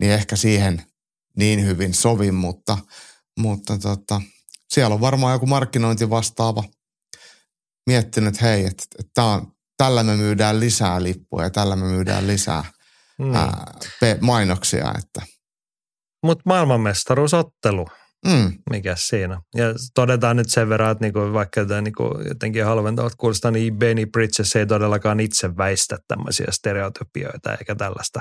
[0.00, 0.82] niin ehkä siihen–
[1.36, 2.78] niin hyvin sovi, mutta,
[3.38, 4.20] mutta tota,
[4.72, 6.64] siellä on varmaan joku markkinointi vastaava
[7.86, 12.26] miettinyt, että hei, että, että on, tällä me myydään lisää lippuja ja tällä me myydään
[12.26, 12.64] lisää
[13.18, 13.34] mm.
[13.34, 13.74] ää,
[14.20, 14.94] mainoksia.
[14.98, 15.22] Että.
[16.22, 17.86] Mutta maailmanmestaruusottelu,
[18.26, 18.52] mm.
[18.70, 19.40] mikä siinä.
[19.54, 24.06] Ja todetaan nyt sen verran, että niinku, vaikka tämä niinku jotenkin halventavat kuulostaa, niin Benny
[24.06, 28.20] Bridges ei todellakaan itse väistä tämmöisiä stereotypioita eikä tällaista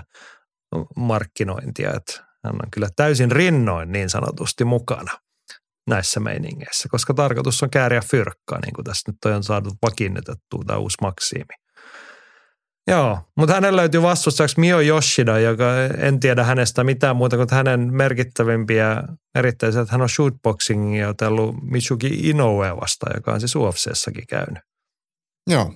[0.95, 1.93] markkinointia.
[1.93, 2.13] Että
[2.45, 5.11] hän on kyllä täysin rinnoin niin sanotusti mukana
[5.89, 10.79] näissä meiningeissä, koska tarkoitus on kääriä fyrkkaa, niin kuin tässä nyt on saatu vakiinnitettua tämä
[10.79, 11.53] uusi maksiimi.
[12.89, 15.65] Joo, mutta hänen löytyy vastustajaksi Mio Yoshida, joka
[15.97, 19.03] en tiedä hänestä mitään muuta kuin hänen merkittävimpiä
[19.35, 24.63] erittäin että hän on shootboxingia otellut Michuki Inoue vastaan, joka on siis UFCssäkin käynyt.
[25.47, 25.73] Joo.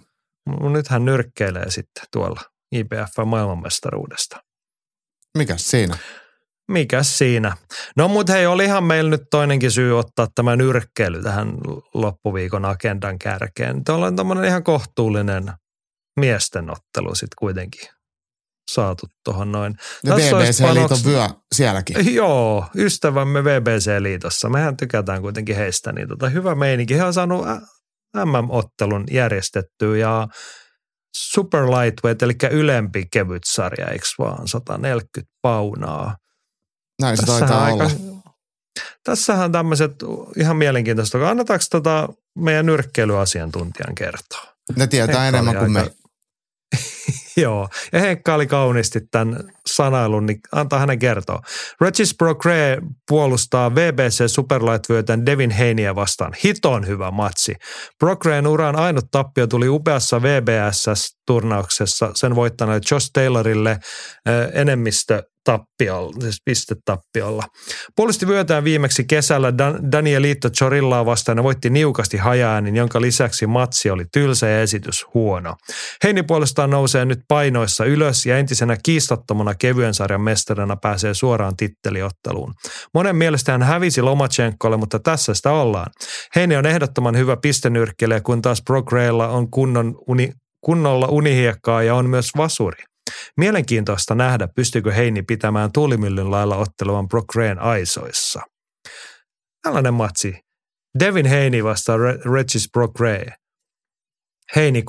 [0.69, 2.41] Nyt hän nyrkkeilee sitten tuolla
[2.75, 4.43] IBF maailmanmestaruudesta.
[5.37, 5.97] Mikä siinä?
[6.71, 7.57] Mikäs siinä?
[7.97, 11.57] No mutta hei, olihan meillä nyt toinenkin syy ottaa tämä nyrkkeily tähän
[11.93, 13.83] loppuviikon agendan kärkeen.
[13.83, 15.53] Tuolla on tämmöinen ihan kohtuullinen
[16.19, 17.89] miesten ottelu sitten kuitenkin
[18.71, 19.75] saatu tuohon noin.
[20.03, 22.15] Ja VBC-liiton vyö sielläkin.
[22.15, 24.49] Joo, ystävämme VBC-liitossa.
[24.49, 25.91] Mehän tykätään kuitenkin heistä.
[25.91, 26.97] Niin tota, hyvä meininki.
[26.97, 27.45] He on saanut
[28.25, 30.27] MM-ottelun järjestettyä ja
[31.17, 36.17] super lightweight, eli ylempi kevyt sarja, eikö vaan, 140 paunaa.
[37.01, 38.23] Näin se taitaa aika, olla.
[39.03, 39.91] Tässähän tämmöiset
[40.37, 41.29] ihan mielenkiintoista.
[41.29, 44.53] Annetaanko tota meidän nyrkkeilyasiantuntijan kertoa?
[44.75, 45.89] Ne tietää Henkka enemmän kuin aika...
[45.89, 46.02] me.
[47.41, 51.39] Joo, ja Henkka oli kauniisti tämän sanailun, niin antaa hänen kertoa.
[51.81, 56.33] Regis Procre puolustaa VBC Superlight-vyötän Devin Heiniä vastaan.
[56.43, 57.55] Hiton hyvä matsi.
[57.99, 63.79] Procreen uran ainut tappio tuli upeassa VBS-turnauksessa sen voittaneelle Josh Taylorille
[64.53, 67.43] enemmistö tappiolla, siis pistetappiolla.
[67.95, 73.89] Puolusti vyötään viimeksi kesällä Dan- Danielito Chorillaa vastaan ja voitti niukasti hajaanin, jonka lisäksi matsi
[73.89, 75.55] oli tylsä ja esitys huono.
[76.03, 81.55] Heini puolestaan nousee nyt painoissa ylös ja entisenä kiistattomana vuonna kevyen sarjan mestarina pääsee suoraan
[81.55, 82.53] titteliotteluun.
[82.93, 85.91] Monen mielestä hän hävisi Lomachenkolle, mutta tässä sitä ollaan.
[86.35, 90.31] Heini on ehdottoman hyvä pistenyrkkelijä, kun taas Brock Raylla on kunnon uni,
[90.65, 92.83] kunnolla unihiekkaa ja on myös vasuri.
[93.37, 98.41] Mielenkiintoista nähdä, pystyykö Heini pitämään tuulimyllyn lailla ottelevan Brock Rayn aisoissa.
[99.63, 100.35] Tällainen matsi.
[100.99, 101.97] Devin Heini vastaa
[102.33, 103.25] Regis Brock Ray.
[104.55, 104.83] Heini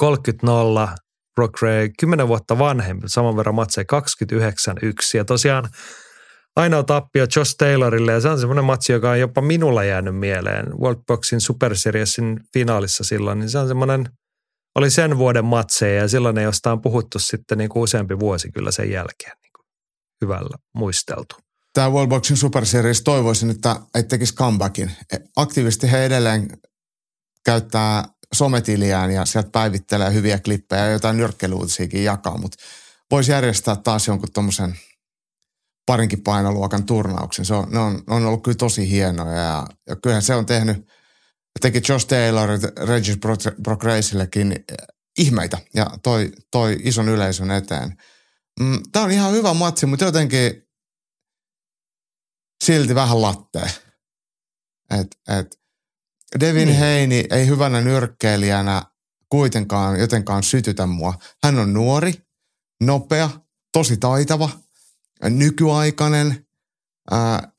[0.46, 0.94] 30-0,
[1.34, 4.36] Brock Ray 10 vuotta vanhempi, saman verran matseja 29-1.
[5.14, 5.68] Ja tosiaan
[6.56, 10.78] ainoa tappio Josh Taylorille ja se on semmoinen matsi, joka on jopa minulla jäänyt mieleen.
[10.78, 14.08] World Boxin Super Seriesin finaalissa silloin, niin se on semmoinen,
[14.74, 18.70] oli sen vuoden matseja ja silloin ei jostain puhuttu sitten niin kuin useampi vuosi kyllä
[18.70, 19.66] sen jälkeen niin kuin
[20.20, 21.36] hyvällä muisteltu.
[21.72, 24.90] Tämä World Boxing Super Series toivoisin, että ei tekisi comebackin.
[25.36, 26.48] Aktiivisesti he edelleen
[27.44, 32.56] käyttää sometiliään ja sieltä päivittelee hyviä klippejä ja jotain nyrkkeiluutisiakin jakaa, mutta
[33.10, 34.78] voisi järjestää taas jonkun tuommoisen
[35.86, 37.44] parinkin painoluokan turnauksen.
[37.44, 40.88] Se on, ne on, on ollut kyllä tosi hienoja ja, ja kyllähän se on tehnyt,
[41.60, 42.48] teki Josh Taylor,
[42.88, 43.18] Regis
[43.62, 44.62] Progressillekin eh,
[45.18, 47.96] ihmeitä ja toi, toi ison yleisön eteen.
[48.60, 50.68] Mm, Tämä on ihan hyvä matsi, mutta jotenkin
[52.64, 53.70] silti vähän lattee.
[55.00, 55.60] Et, et,
[56.40, 56.78] Devin niin.
[56.78, 58.82] Heini ei hyvänä nyrkkeilijänä
[59.28, 61.14] kuitenkaan jotenkaan sytytä mua.
[61.44, 62.14] Hän on nuori,
[62.82, 63.30] nopea,
[63.72, 64.50] tosi taitava,
[65.22, 66.46] nykyaikainen,
[67.10, 67.52] ää,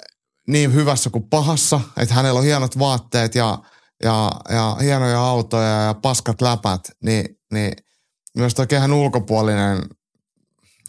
[0.47, 3.60] niin hyvässä kuin pahassa, että hänellä on hienot vaatteet ja,
[4.04, 7.73] ja, ja hienoja autoja ja paskat läpät, niin, niin
[8.38, 9.84] myös tuo kehän ulkopuolinen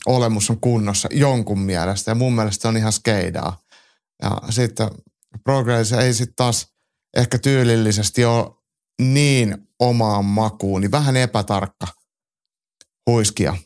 [0.06, 3.58] olemus on kunnossa jonkun mielestä ja mun mielestä se on ihan skeidaa.
[4.22, 4.90] Ja sitten
[5.44, 6.66] Progress ei sitten taas–
[7.16, 8.54] ehkä tyylillisesti ole
[9.00, 11.86] niin omaan makuun, niin vähän epätarkka
[13.10, 13.56] huiskia.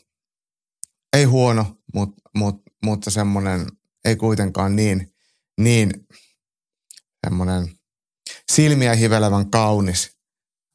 [1.13, 3.67] Ei huono, mutta, mutta, mutta semmoinen
[4.05, 5.13] ei kuitenkaan niin,
[5.61, 5.91] niin
[7.27, 7.69] semmoinen
[8.51, 10.17] silmiä hivelevän kaunis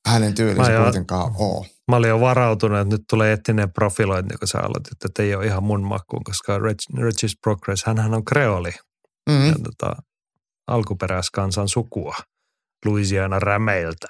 [0.08, 1.66] hänen tyylinsä jo, kuitenkaan ole.
[1.90, 5.46] Mä olin jo varautunut, että nyt tulee etninen profilointi, kun sä aloitit, että ei ole
[5.46, 6.58] ihan mun makuun, koska
[6.98, 8.72] Regis Progress, hän on kreoli.
[9.30, 9.48] Mm-hmm.
[9.48, 10.02] Ja tota,
[10.66, 12.14] alkuperäiskansan sukua.
[12.84, 14.08] Louisiana rämeiltä.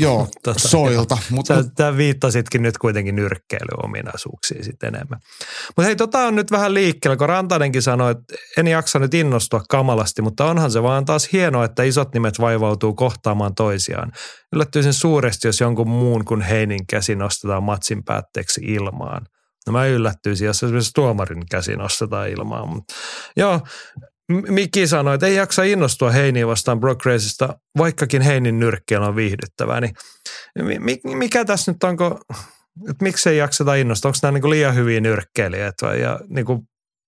[0.00, 1.18] Joo, tota, soilta.
[1.30, 1.62] Mutta...
[1.62, 5.20] Sä, sä viittasitkin nyt kuitenkin nyrkkeilyominaisuuksiin sitten enemmän.
[5.66, 9.62] Mutta hei, tota on nyt vähän liikkeellä, kun Rantanenkin sanoi, että en jaksa nyt innostua
[9.68, 14.12] kamalasti, mutta onhan se vaan taas hienoa, että isot nimet vaivautuu kohtaamaan toisiaan.
[14.52, 19.26] Yllättyisin suuresti, jos jonkun muun kuin Heinin käsi nostetaan matsin päätteeksi ilmaan.
[19.66, 22.68] No mä yllättyisin, jos esimerkiksi tuomarin käsi nostetaan ilmaan.
[22.68, 22.94] Mutta
[23.36, 23.60] joo,
[24.30, 29.80] Miki sanoi, että ei jaksa innostua Heiniä vastaan Brock Raceista, vaikkakin Heinin nyrkkeellä on viihdyttävää.
[29.80, 29.94] Niin
[31.04, 32.20] mikä tässä nyt onko,
[32.90, 34.08] että miksei jakseta innostua?
[34.08, 36.60] Onko nämä niin liian hyviä nyrkkeilijät ja niin kuin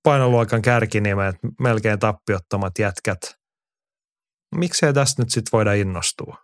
[0.02, 3.20] painoluokan kärkinimet, melkein tappiottomat jätkät?
[4.54, 6.36] Miksei tästä nyt sitten voida innostua?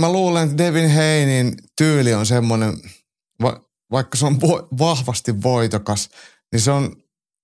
[0.00, 2.72] Mä luulen, että Devin Heinin tyyli on semmoinen,
[3.42, 6.10] va- vaikka se on vo- vahvasti voitokas,
[6.52, 6.96] niin se on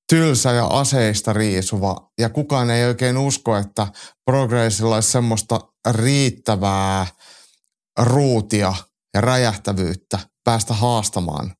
[0.08, 2.10] tylsä ja aseista riisuva.
[2.18, 3.86] Ja kukaan ei oikein usko, että
[4.24, 7.06] progressilla olisi semmoista riittävää
[7.98, 8.74] ruutia
[9.14, 11.54] ja räjähtävyyttä päästä haastamaan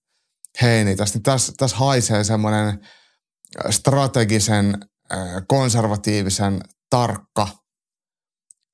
[0.62, 0.96] heini.
[0.96, 2.80] Tässä, tässä, tässä haisee semmoinen
[3.70, 4.78] strategisen,
[5.48, 7.48] konservatiivisen, tarkka,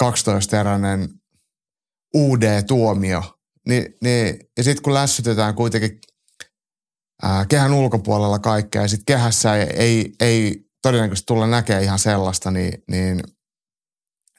[0.05, 1.09] 12-eräinen
[2.17, 3.39] UD-tuomio.
[3.69, 5.99] Ni, niin, ja sitten kun lässytetään kuitenkin
[7.23, 8.83] ää, kehän ulkopuolella kaikkea.
[8.83, 13.23] Ja sitten kehässä ei, ei, ei todennäköisesti tulla näkemään ihan sellaista, niin, niin,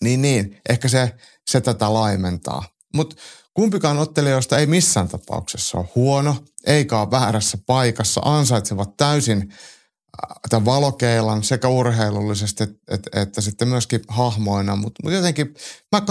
[0.03, 0.61] niin, niin.
[0.69, 1.15] Ehkä se,
[1.51, 2.63] se tätä laimentaa.
[2.95, 3.15] Mutta
[3.53, 9.53] kumpikaan ottelijoista ei missään tapauksessa ole huono, eikä ole väärässä paikassa, ansaitsevat täysin
[10.49, 15.53] tämän valokeilan sekä urheilullisesti että, että, että sitten myöskin hahmoina, mutta mut jotenkin
[15.91, 16.01] mä,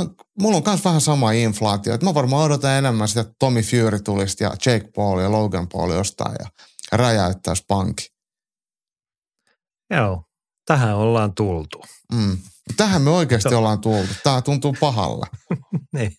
[0.40, 4.00] mulla on myös vähän sama inflaatio, että mä varmaan odotan enemmän sitä, että Tommy Fury
[4.00, 6.46] tulisi ja Jake Paul ja Logan Paul jostain ja
[6.92, 8.12] räjäyttäisi pankki.
[9.90, 10.24] Joo,
[10.66, 11.84] tähän ollaan tultu.
[12.12, 12.38] Mm.
[12.76, 14.14] Tähän me oikeasti ollaan tultu.
[14.24, 15.26] Tämä tuntuu pahalle.
[15.96, 16.12] niin.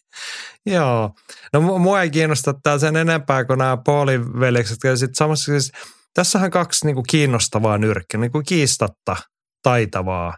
[0.65, 1.15] Joo.
[1.53, 4.77] No mua ei kiinnosta tämä sen enempää kuin nämä Paulin veljekset.
[4.95, 5.71] Sitten samassa siis,
[6.13, 9.15] tässähän kaksi niinku kiinnostavaa nyrkkiä, niinku kiistatta
[9.63, 10.38] taitavaa.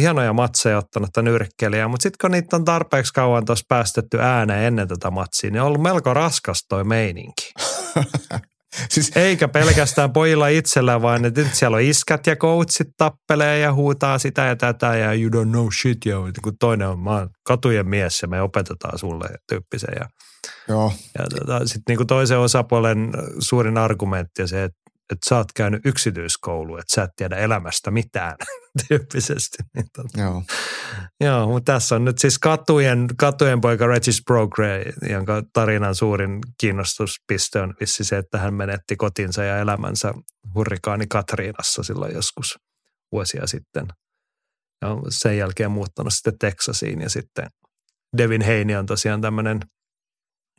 [0.00, 4.88] Hienoja matseja ottanutta nyrkkeliä, mutta sitten kun niitä on tarpeeksi kauan tuossa päästetty ääneen ennen
[4.88, 7.52] tätä matsia, niin on ollut melko raskas toi meininki.
[8.88, 9.12] Siis...
[9.16, 14.18] Eikä pelkästään pojilla itsellään, vaan että nyt siellä on iskät ja coachit tappelee ja huutaa
[14.18, 15.98] sitä ja tätä ja you don't know shit.
[16.04, 19.94] Ja kun toinen on, mä oon katujen mies ja me opetetaan sulle tyyppisen.
[20.00, 20.08] Ja,
[20.68, 20.92] Joo.
[21.18, 24.78] ja tota, sitten niin toisen osapuolen suurin argumentti on se, että
[25.12, 28.36] että sä oot käynyt yksityiskoulu, että sä et tiedä elämästä mitään
[28.88, 29.58] tyyppisesti.
[29.74, 30.20] Niin tota.
[30.20, 30.42] Joo.
[31.20, 37.60] Joo, mutta tässä on nyt siis katujen, katujen poika Regis Progre, jonka tarinan suurin kiinnostuspiste
[37.60, 40.14] on vissi se, että hän menetti kotinsa ja elämänsä
[40.54, 42.58] hurrikaani Katriinassa silloin joskus
[43.12, 43.86] vuosia sitten.
[44.82, 47.46] Ja sen jälkeen muuttanut sitten Texasiin ja sitten
[48.16, 49.60] Devin Heini on tosiaan tämmöinen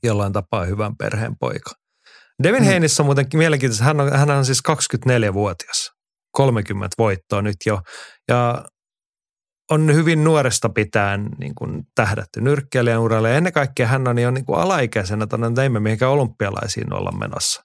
[0.03, 1.71] jollain tapaa hyvän perheen poika.
[2.43, 2.65] Devin mm.
[2.65, 5.91] Heinissä on muutenkin mielenkiintoista, hän on, hän on siis 24-vuotias,
[6.31, 7.81] 30 voittoa nyt jo
[8.27, 8.65] ja
[9.71, 13.29] on hyvin nuoresta pitäen niin kuin tähdätty nyrkkeilijän uralle.
[13.29, 17.63] Ja ennen kaikkea hän on jo niin kuin alaikäisenä tuonne teimme mihinkä olympialaisiin olla menossa.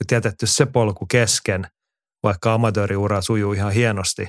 [0.00, 1.66] Nyt jätetty se polku kesken,
[2.22, 4.28] vaikka amatööriura sujuu ihan hienosti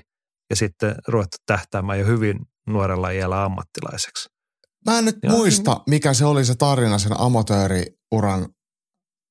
[0.49, 4.29] ja sitten ruvettu tähtäämään jo hyvin nuorella iällä ammattilaiseksi.
[4.85, 5.37] Mä en nyt Joo.
[5.37, 8.47] muista, mikä se oli se tarina sen amatööriuran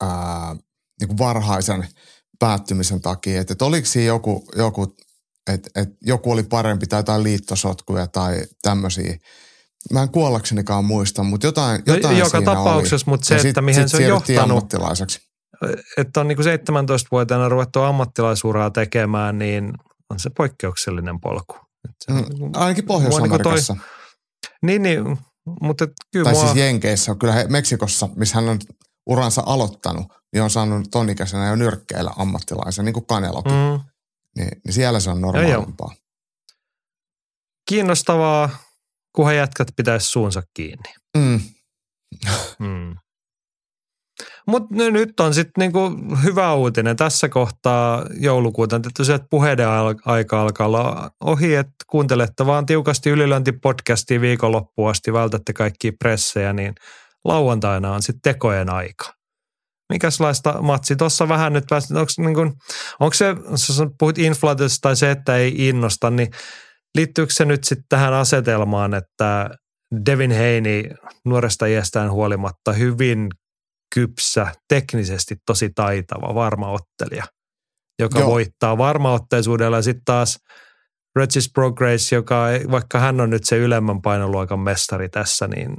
[0.02, 0.56] ää,
[1.00, 1.88] niin kuin varhaisen
[2.38, 3.40] päättymisen takia.
[3.40, 4.94] Että et oliko siinä joku, joku
[5.52, 9.16] että et joku oli parempi tai jotain liittosotkuja tai tämmöisiä.
[9.92, 13.10] Mä en kuollaksenikaan muista, mutta jotain, No, jotain joka siinä tapauksessa, oli.
[13.12, 14.42] mutta se, Ja että mihin se on johtanut.
[14.42, 15.20] ammattilaiseksi.
[15.96, 19.72] Että on niin kuin 17-vuotiaana ruvettu ammattilaisuraa tekemään, niin
[20.10, 21.56] on se poikkeuksellinen polku.
[22.04, 23.76] Se Mm, niin kuin- Ainakin mua niin kuin Pohjois-Amerikassa.
[24.62, 25.18] Niin, niin,
[25.60, 27.14] mutta kyllä tai mua, siis Jenkeissä.
[27.14, 28.58] Kyllä he, Meksikossa, missä hän on
[29.08, 33.52] uransa aloittanut, niin on saanut tonikäisenä jo nyrkkeillä ammattilaisen, niin kuin Kanelokin.
[33.52, 33.80] Mm.
[34.36, 35.94] Niin, niin siellä se on normaalimpaa.
[37.68, 38.50] kiinnostavaa,
[39.16, 40.94] kunhan jätkät pitäisi suunsa kiinni.
[41.16, 41.40] Mm.
[42.58, 42.94] Mm.
[44.46, 45.80] Mutta nyt on sitten niinku
[46.24, 48.76] hyvä uutinen tässä kohtaa joulukuuta.
[48.76, 55.52] Että puheiden al- aika alkaa olla ohi, että kuuntelette vaan tiukasti ylilöintipodcastia viikonloppuun asti, vältätte
[55.52, 56.74] kaikki pressejä, niin
[57.24, 59.12] lauantaina on sitten tekojen aika.
[59.92, 60.96] Mikäslaista matsi?
[60.96, 62.40] Tuossa vähän nyt päästä, onko niinku,
[63.00, 66.30] onko se, jos puhut inflaatiosta tai se, että ei innosta, niin
[66.94, 69.50] liittyykö se nyt sitten tähän asetelmaan, että
[70.06, 70.84] Devin Heini
[71.24, 73.28] nuoresta iästään huolimatta hyvin
[73.94, 77.24] kypsä, teknisesti tosi taitava, varma ottelija,
[77.98, 78.30] joka Joo.
[78.30, 79.76] Voittaa varmaotteisuudella.
[79.76, 80.38] Ja sitten taas
[81.16, 85.76] Regis Progress, joka vaikka hän on nyt se ylemmän painoluokan mestari tässä, niin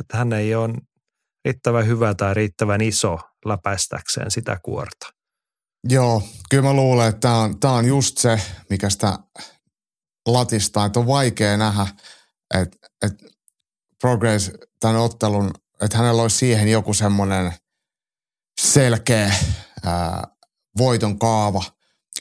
[0.00, 0.74] että hän ei ole
[1.44, 5.06] riittävän hyvä tai riittävän iso läpäistäkseen sitä kuorta.
[5.88, 9.18] Joo, kyllä mä luulen, että tämä on, tää on just se, mikä sitä
[10.26, 11.86] latistaa, että on vaikea nähdä,
[12.54, 13.24] että, että
[14.00, 14.50] Progress
[14.80, 15.50] tämän ottelun,
[15.80, 17.52] että hänellä olisi siihen joku semmoinen
[18.60, 19.34] selkeä
[19.84, 20.24] ää,
[20.78, 21.64] voiton kaava.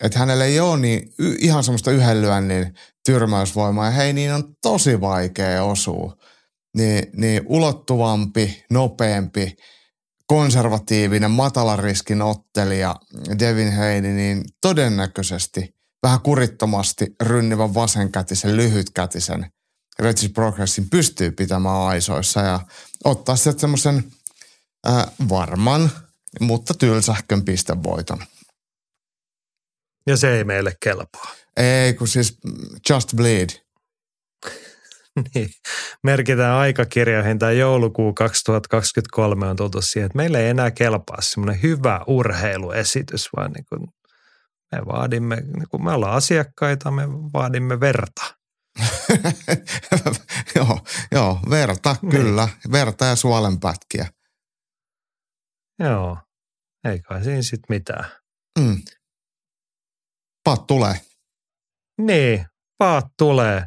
[0.01, 2.73] Että hänellä ei ole niin, ihan semmoista yhden lyönnin
[3.05, 6.17] tyrmäysvoimaa ja hei, niin on tosi vaikea osua.
[6.77, 9.55] Niin, niin ulottuvampi, nopeampi,
[10.25, 12.95] konservatiivinen, matalan riskin ottelija
[13.39, 19.51] Devin Heini, niin todennäköisesti vähän kurittomasti rynnivän vasenkätisen, lyhytkätisen
[19.99, 22.60] Regis Progressin pystyy pitämään aisoissa ja
[23.03, 24.03] ottaa sieltä semmoisen
[24.88, 25.91] äh, varman,
[26.39, 28.23] mutta tylsähkön pistevoiton.
[30.08, 31.36] Ja se ei meille kelpaa.
[31.58, 32.38] Ei, kun siis
[32.89, 33.49] just bleed.
[35.36, 35.49] Niin.
[36.03, 42.01] Merkitään aikakirjoihin tämä joulukuu 2023 on tultu siihen, että meillä ei enää kelpaa semmoinen hyvä
[42.08, 43.82] urheiluesitys, vaan niin kuin
[44.71, 48.36] me vaadimme, niin kuin me ollaan asiakkaita, me vaadimme verta.
[50.55, 50.79] joo,
[51.12, 52.12] joo, verta, Niin.
[52.12, 52.49] kyllä.
[52.71, 54.08] Verta ja suolenpätkiä.
[55.79, 56.17] Joo,
[56.84, 58.05] ei kai siinä sitten mitään.
[58.60, 58.82] Mm.
[60.43, 60.93] Pat tulee.
[62.01, 62.45] Niin,
[62.77, 63.65] paat tulee.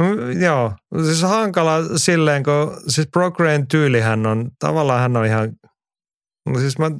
[0.00, 0.72] Mm, Joo,
[1.04, 5.52] siis hankala silleen, kun siis Procrain tyylihän on, tavallaan hän on ihan,
[6.48, 6.90] no siis mä,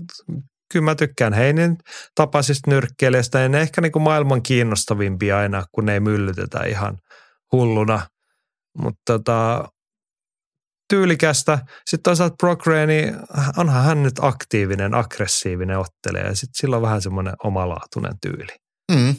[0.72, 1.76] kyllä mä tykkään Heinin
[2.14, 6.98] tapaisista nyrkkeilijästä, ja ne ehkä niin kuin maailman kiinnostavimpia aina, kun ne ei myllytetä ihan
[7.52, 8.06] hulluna.
[8.78, 9.64] Mutta tota,
[10.88, 11.58] tyylikästä.
[11.90, 13.16] Sitten toisaalta Procrain, niin
[13.56, 18.56] onhan hän nyt aktiivinen, aggressiivinen ottelija, ja sitten sillä on vähän semmoinen omalaatuinen tyyli.
[18.92, 19.14] Mm.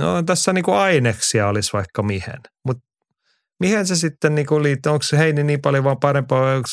[0.00, 2.34] No tässä niinku aineksia olisi vaikka mihin,
[2.66, 2.82] mutta
[3.60, 4.92] mihin se sitten niinku liittyy?
[4.92, 6.68] Onko se Heini niin paljon vaan parempaa onko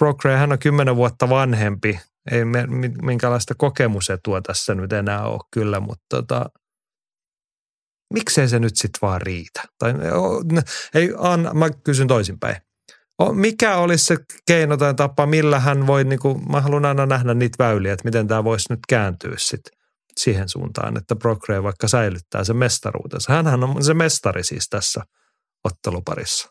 [0.00, 2.00] Procre, hän on kymmenen vuotta vanhempi.
[2.30, 6.44] Ei me, mi- minkälaista kokemusetua tässä nyt enää ole kyllä, mutta tota,
[8.14, 9.62] miksei se nyt sitten vaan riitä?
[9.78, 9.94] Tai,
[10.94, 12.56] ei, Anna, mä kysyn toisinpäin.
[13.32, 17.64] Mikä olisi se keino tai tapa, millä hän voi, niinku, mä haluan aina nähdä niitä
[17.64, 19.81] väyliä, että miten tämä voisi nyt kääntyä sitten
[20.16, 23.32] siihen suuntaan, että Procre vaikka säilyttää sen mestaruutensa.
[23.32, 25.00] Hänhän on se mestari siis tässä
[25.64, 26.48] otteluparissa.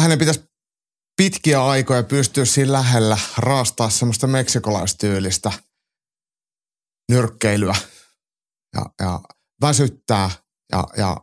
[0.00, 0.44] hänen pitäisi
[1.16, 5.52] pitkiä aikoja pystyä siinä lähellä raastaa semmoista meksikolaistyylistä
[7.10, 7.74] nyrkkeilyä
[8.74, 9.20] ja, ja
[9.60, 10.30] väsyttää
[10.72, 11.16] ja, ja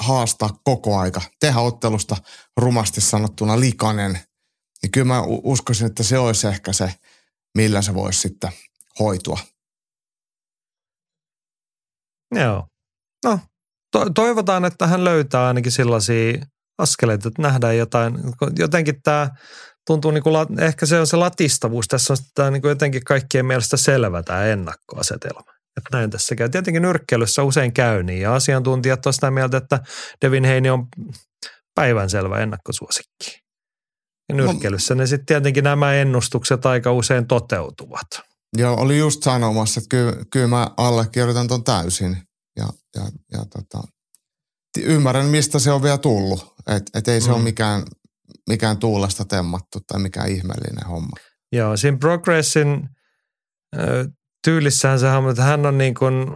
[0.00, 2.16] haastaa koko aika, tehdä ottelusta
[2.56, 4.12] rumasti sanottuna likainen,
[4.82, 6.94] niin kyllä mä uskoisin, että se olisi ehkä se,
[7.54, 8.52] millä se voisi sitten
[8.98, 9.38] hoitua.
[12.32, 12.66] Joo.
[13.24, 13.40] No,
[13.92, 16.38] to- toivotaan, että hän löytää ainakin sellaisia
[16.78, 18.14] askeleita, että nähdään jotain.
[18.58, 19.30] Jotenkin tämä
[19.86, 21.88] tuntuu, niin kuin, ehkä se on se latistavuus.
[21.88, 25.52] Tässä on tämä niin kuin jotenkin kaikkien mielestä selvä tämä ennakkoasetelma.
[25.76, 26.48] Että näin tässä käy.
[26.48, 29.80] Tietenkin nyrkkeilyssä usein käy niin, ja asiantuntijat ovat sitä mieltä, että
[30.24, 30.86] Devin Heini on
[31.74, 33.42] päivänselvä ennakkosuosikki.
[34.28, 38.31] Ja nyrkkeilyssä ne sitten tietenkin nämä ennustukset aika usein toteutuvat.
[38.56, 42.16] Joo, oli just sanomassa, että kyllä, kyllä mä allekirjoitan ton täysin.
[42.56, 43.88] Ja, ja, ja tota,
[44.78, 46.54] ymmärrän, mistä se on vielä tullut.
[46.66, 47.34] Että et ei se mm.
[47.34, 47.82] ole mikään,
[48.48, 51.16] mikään tuulesta temmattu tai mikään ihmeellinen homma.
[51.52, 52.88] Joo, siinä Progressin
[54.44, 56.26] tyylissään se että hän on niin kuin,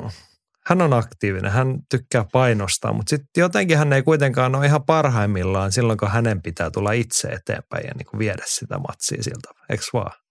[0.66, 5.72] hän on aktiivinen, hän tykkää painostaa, mutta sitten jotenkin hän ei kuitenkaan ole ihan parhaimmillaan
[5.72, 9.84] silloin, kun hänen pitää tulla itse eteenpäin ja niin kuin viedä sitä matsia siltä, eikö
[9.92, 10.25] vaan?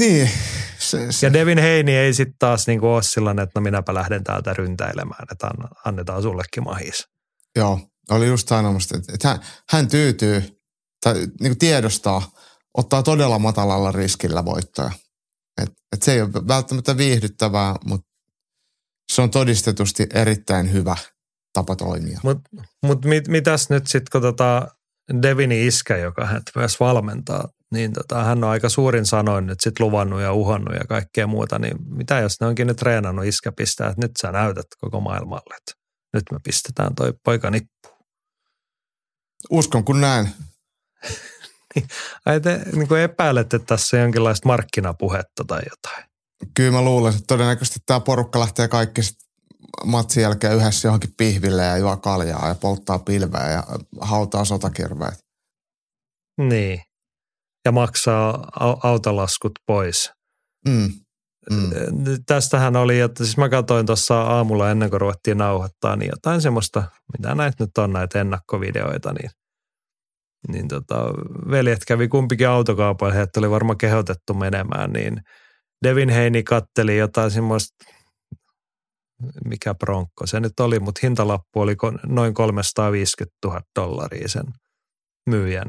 [0.00, 0.30] Niin.
[0.78, 1.26] Se, se.
[1.26, 5.26] Ja Devin Heini ei sitten taas niin ole sellainen, että no minäpä lähden täältä ryntäilemään,
[5.32, 5.50] että
[5.84, 7.08] annetaan sullekin mahis.
[7.56, 7.80] Joo,
[8.10, 9.40] oli just sanomassa, että hän,
[9.70, 10.60] hän tyytyy
[11.04, 12.30] tai niin kuin tiedostaa,
[12.74, 14.90] ottaa todella matalalla riskillä voittoja.
[15.62, 18.06] Et, et se ei ole välttämättä viihdyttävää, mutta
[19.12, 20.96] se on todistetusti erittäin hyvä
[21.52, 22.20] tapa toimia.
[22.22, 22.50] Mutta
[22.82, 24.68] mut mit, mitäs nyt sitten, kun tota
[25.22, 29.86] Devini iskä, joka hän myös valmentaa, niin tota, hän on aika suurin sanoin nyt sitten
[29.86, 33.88] luvannut ja uhannut ja kaikkea muuta, niin mitä jos ne onkin nyt treenannut iskä pistää,
[33.88, 35.72] että nyt sä näytät koko maailmalle, että
[36.14, 38.06] nyt me pistetään toi poika nippuun.
[39.50, 40.28] Uskon kun näin.
[41.74, 41.88] Niin,
[42.26, 46.04] ai te niin kuin epäilette tässä jonkinlaista markkinapuhetta tai jotain?
[46.56, 49.00] Kyllä mä luulen, että todennäköisesti tämä porukka lähtee kaikki
[49.84, 53.64] matsin jälkeen yhdessä johonkin pihville ja juo kaljaa ja polttaa pilveä ja
[54.00, 55.18] hautaa sotakirveet.
[56.38, 56.82] Niin.
[57.64, 58.48] Ja maksaa
[58.82, 60.10] autolaskut pois.
[60.68, 60.90] Mm.
[61.50, 61.70] Mm.
[62.26, 66.82] Tästähän oli, että siis mä katsoin tuossa aamulla ennen kuin ruvettiin nauhoittaa, niin jotain semmoista,
[67.12, 69.30] mitä näitä nyt on näitä ennakkovideoita, niin
[70.48, 71.04] niin tota,
[71.50, 75.22] veljet kävi kumpikin autokaupalla, heitä oli varmaan kehotettu menemään, niin
[75.84, 77.84] Devin Heini katteli jotain semmoista,
[79.44, 84.44] mikä bronkko se nyt oli, mutta hintalappu oli noin 350 000 dollaria sen
[85.26, 85.68] myyjän.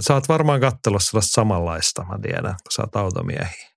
[0.00, 3.68] Sä oot varmaan kattelussa sellaista samanlaista, mä tiedän, kun sä oot automiehiä.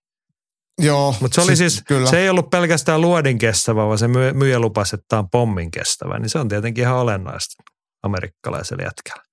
[0.81, 1.15] Joo.
[1.21, 2.09] Mutta se oli siis, siis kyllä.
[2.09, 6.19] se ei ollut pelkästään luodin kestävä, vaan se myyjä lupasi, että tämä on pommin kestävä.
[6.19, 7.63] Niin se on tietenkin ihan olennaista
[8.03, 9.23] amerikkalaiselle jätkällä.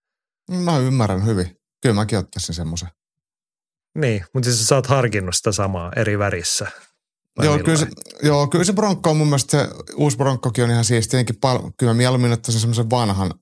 [0.50, 1.56] Mä ymmärrän hyvin.
[1.82, 2.88] Kyllä mäkin ottaisin semmoisen.
[3.98, 6.66] Niin, mutta siis sä oot harkinnut sitä samaa eri värissä.
[7.42, 7.86] Joo kyllä, se,
[8.22, 11.10] joo, kyllä se Bronkko on mun mielestä se uusi Bronkkokin on ihan siisti.
[11.10, 13.34] Tietenkin pal- kyllä mä mieluummin ottaisin semmoisen vanhan,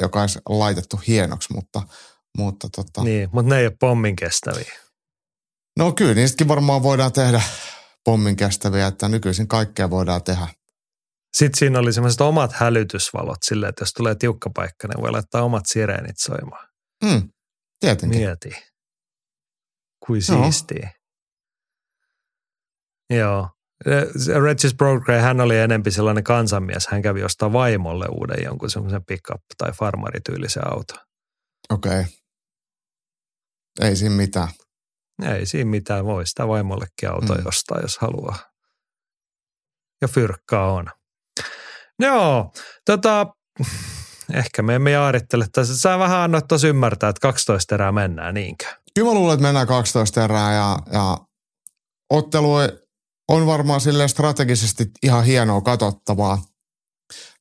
[0.00, 1.82] joka olisi laitettu hienoksi, mutta,
[2.38, 3.04] mutta tota.
[3.04, 4.72] Niin, mutta ne ei ole pommin kestäviä.
[5.78, 7.42] No kyllä, niistäkin varmaan voidaan tehdä
[8.04, 10.48] pommin kestäviä, että nykyisin kaikkea voidaan tehdä.
[11.36, 15.42] Sitten siinä oli semmoiset omat hälytysvalot silleen, että jos tulee tiukka paikka, niin voi laittaa
[15.42, 16.68] omat sireenit soimaan.
[17.04, 17.28] Mm,
[17.80, 18.20] tietenkin.
[18.20, 18.50] Mieti.
[20.06, 20.90] Kuin siistiä.
[23.10, 23.48] Joo.
[24.44, 26.86] Regis Brogray, hän oli enempi sellainen kansanmies.
[26.86, 30.94] Hän kävi ostaa vaimolle uuden jonkun semmoisen pickup- tai farmarityylisen auto.
[31.70, 32.00] Okei.
[32.00, 32.04] Okay.
[33.80, 34.48] Ei siinä mitään.
[35.22, 36.04] Ei siinä mitään.
[36.04, 37.46] Voi sitä vaimollekin auto mm.
[37.46, 38.38] ostaa, jos haluaa.
[40.02, 40.86] Ja fyrkkaa on.
[41.98, 42.52] Joo,
[42.84, 43.26] tota,
[44.34, 45.78] ehkä me emme jaarittele tässä.
[45.78, 48.66] Sä vähän annoit tuossa ymmärtää, että 12 erää mennään, niinkö?
[48.94, 51.18] Kyllä mä luulen, että mennään 12 erää ja, ja
[52.10, 52.54] ottelu
[53.28, 56.42] on varmaan sille strategisesti ihan hienoa katsottavaa.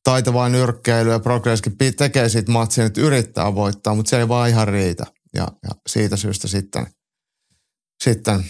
[0.04, 4.68] Taitavaa nyrkkeilyä ja progresskin tekee siitä matsia, että yrittää voittaa, mutta se ei vaan ihan
[4.68, 5.06] riitä.
[5.38, 6.88] Ja, ja siitä syystä sitten,
[8.04, 8.46] sitten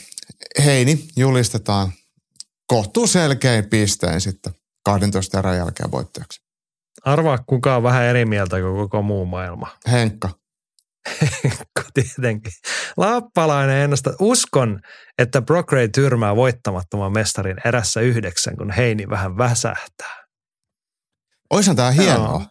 [0.65, 1.91] Heini julistetaan
[2.67, 4.53] kohtuu selkein pistein sitten
[4.85, 6.41] 12 erän jälkeen voittajaksi.
[7.05, 9.77] Arvaa kuka on vähän eri mieltä kuin koko muu maailma.
[9.91, 10.29] Henkka.
[11.43, 12.53] Henkka tietenkin.
[12.97, 14.13] Lappalainen ennustaa.
[14.19, 14.79] Uskon,
[15.17, 20.25] että Brock tyrmää voittamattoman mestarin erässä yhdeksän, kun Heini vähän väsähtää.
[21.49, 22.39] Oishan tämä hienoa.
[22.39, 22.45] No.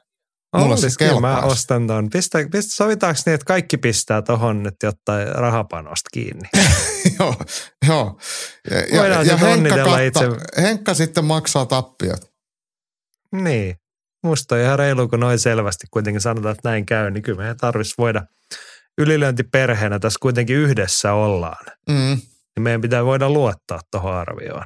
[0.58, 2.10] Mulla siis kyllä mä ostan ton.
[2.10, 6.48] Pistä, pistä, sovitaanko niin, että kaikki pistää tohon nyt jotain rahapanosta kiinni?
[7.18, 7.34] joo,
[7.88, 8.18] joo.
[8.70, 10.24] Ja, Voidaan ja, ja Henkka, katta, itse.
[10.62, 12.30] Henkka sitten maksaa tappiot.
[13.32, 13.76] Niin.
[14.22, 17.56] Musta on ihan reilu, kun noin selvästi kuitenkin sanotaan, että näin käy, niin kyllä meidän
[17.56, 18.22] tarvitsisi voida
[18.98, 21.66] ylilöintiperheenä tässä kuitenkin yhdessä ollaan.
[21.88, 22.18] Mm.
[22.56, 24.64] niin meidän pitää voida luottaa tuohon arvioon.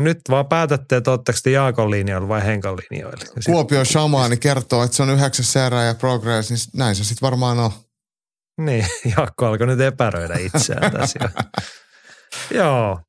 [0.00, 3.24] Ja nyt vaan päätätte, että oletteko te Jaakon linjoilla vai Henkan linjoilla.
[3.46, 7.58] Kuopio Shamaani kertoo, että se on yhdeksäs erä ja progress, niin näin se sitten varmaan
[7.58, 7.70] on.
[8.60, 8.86] Niin,
[9.16, 11.18] Jaakko alkoi nyt epäröidä itseään tässä.
[11.22, 11.28] jo.
[12.60, 13.00] Joo.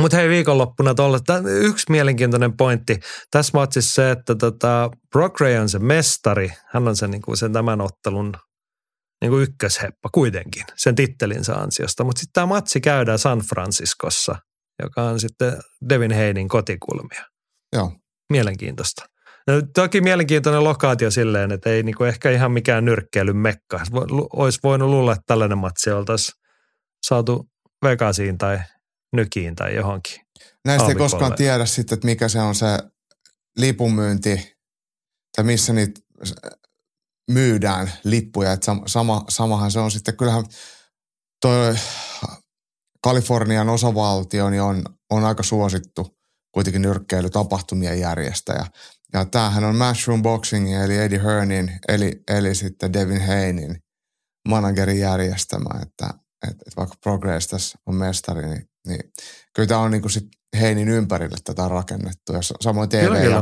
[0.00, 3.00] Mutta hei viikonloppuna tuolla, yksi mielenkiintoinen pointti
[3.30, 6.52] tässä matsissa se, että tota, Brock Ray on se mestari.
[6.66, 8.32] Hän on se, niinku, sen tämän ottelun
[9.20, 12.04] niinku ykkösheppa kuitenkin sen tittelinsä ansiosta.
[12.04, 14.36] Mutta sitten tämä matsi käydään San Franciscossa,
[14.82, 15.52] joka on sitten
[15.88, 17.24] Devin Heinin kotikulmia.
[17.72, 17.92] Joo.
[18.32, 19.04] Mielenkiintoista.
[19.46, 23.80] No, toki mielenkiintoinen lokaatio silleen, että ei niinku ehkä ihan mikään nyrkkeilyn mekka.
[24.32, 26.40] Olisi voinut luulla, että tällainen matsi oltaisiin
[27.06, 27.48] saatu
[27.84, 28.58] Vegasiin tai
[29.16, 30.20] Nykiin tai johonkin.
[30.64, 32.66] Näistä ei koskaan tiedä sitten, että mikä se on se
[33.56, 34.56] lipunmyynti
[35.36, 36.00] tai missä niitä
[37.30, 38.52] myydään lippuja.
[38.52, 40.44] Että sam- sama, samahan se on sitten, kyllähän
[41.40, 41.74] toi
[43.02, 46.16] Kalifornian osavaltio niin on, on aika suosittu
[46.54, 48.66] kuitenkin nyrkkeilytapahtumien järjestäjä.
[49.12, 53.76] Ja tämähän on Matchroom Boxing eli Eddie Hearnin eli, eli sitten Devin Heinin
[54.48, 56.06] managerin järjestämä, että,
[56.48, 59.00] että, että vaikka Progress tässä on mestari, niin, niin
[59.54, 60.24] kyllä tämä on niin kuin sit
[60.60, 62.88] Heinin ympärille tätä rakennettu ja sa- samoin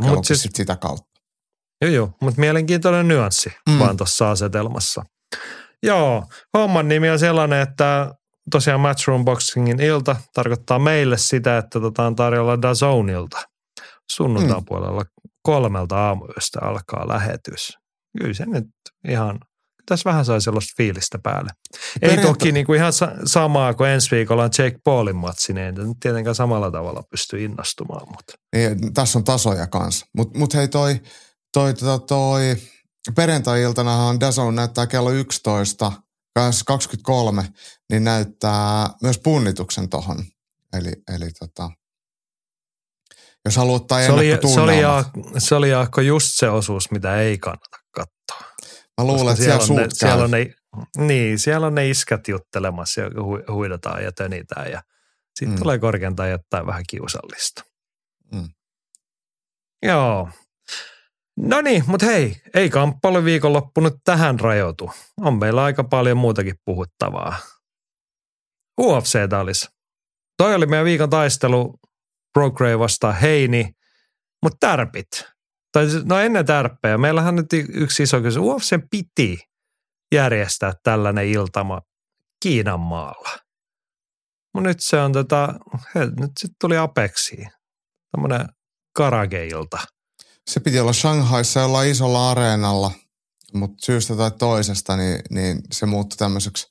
[0.00, 1.10] mut siis- sit sitä kautta.
[1.82, 3.78] Joo, joo, mutta mielenkiintoinen nyanssi mm.
[3.78, 5.02] vaan tuossa asetelmassa.
[5.82, 6.26] Joo,
[6.58, 8.14] homman nimi on sellainen, että
[8.50, 13.38] tosiaan Matchroom Boxingin ilta tarkoittaa meille sitä, että tota on tarjolla Dazonilta.
[14.10, 14.64] Sunnuntain Mm.
[14.68, 15.02] puolella
[15.42, 17.72] kolmelta aamuyöstä alkaa lähetys.
[18.18, 18.64] Kyllä se nyt
[19.08, 19.38] ihan,
[19.86, 21.50] tässä vähän sai sellaista fiilistä päälle.
[22.02, 25.52] Ei Perjantai- toki niin kuin ihan sa- samaa kuin ensi viikolla on Jake Paulin matsi,
[25.52, 25.72] niin ei
[26.02, 30.06] tietenkään samalla tavalla pysty innostumaan, mutta Niin, tässä on tasoja kanssa.
[30.16, 31.00] Mutta mut hei toi,
[31.52, 32.56] toi, toi, toi
[33.16, 35.92] perjantai-iltanahan Dazon näyttää kello 11,
[36.34, 37.52] 23,
[37.90, 40.24] niin näyttää myös punnituksen tohon.
[40.72, 41.70] Eli, eli tota,
[43.44, 44.80] jos haluat ottaa se oli, se, oli.
[44.80, 48.50] Jaakko, se oli Jaakko just se osuus, mitä ei kannata katsoa.
[48.98, 50.54] Mä luulen, että siellä, on suut ne, siellä on ne,
[50.98, 54.82] niin, siellä on ne iskät juttelemassa ja hu- huidataan ja tönitään ja
[55.34, 55.58] sitten mm.
[55.58, 57.62] tulee korkeintaan jotain vähän kiusallista.
[58.32, 58.48] Mm.
[59.82, 60.30] Joo.
[61.42, 64.90] No niin, mutta hei, ei kamppailu viikonloppu nyt tähän rajoitu.
[65.20, 67.36] On meillä aika paljon muutakin puhuttavaa.
[68.80, 69.66] UFCtä olisi.
[70.36, 71.78] Toi oli meidän viikon taistelu
[72.32, 73.72] Broke Ray vastaan Heini,
[74.42, 75.08] mutta tärpit.
[75.72, 76.98] Tai siis- no ennen tärppejä.
[76.98, 78.46] Meillähän nyt yksi iso kysymys.
[78.48, 79.38] UFC piti
[80.14, 81.80] järjestää tällainen iltama
[82.42, 83.30] Kiinan maalla.
[84.54, 85.54] Mutta nyt se on tota,
[85.94, 87.50] he, nyt sitten tuli Apexiin.
[88.12, 88.48] Tämmöinen
[88.96, 89.78] karageilta.
[90.50, 92.90] Se piti olla Shanghaissa jollain isolla areenalla,
[93.54, 96.66] mutta syystä tai toisesta niin, niin se muuttui tämmöiseksi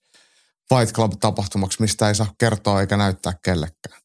[0.69, 4.01] Fight Club-tapahtumaksi, mistä ei saa kertoa eikä näyttää kellekään.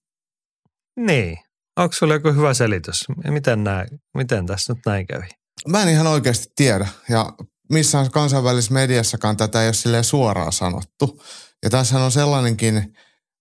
[0.97, 1.39] Niin.
[1.77, 3.05] Onko sulla joku hyvä selitys?
[3.31, 5.29] Miten, nää, miten tässä nyt näin kävi?
[5.69, 7.33] Mä en ihan oikeasti tiedä ja
[7.73, 11.23] missään kansainvälisessä mediassakaan tätä ei ole suoraan sanottu.
[11.63, 12.97] Ja tässä on sellainenkin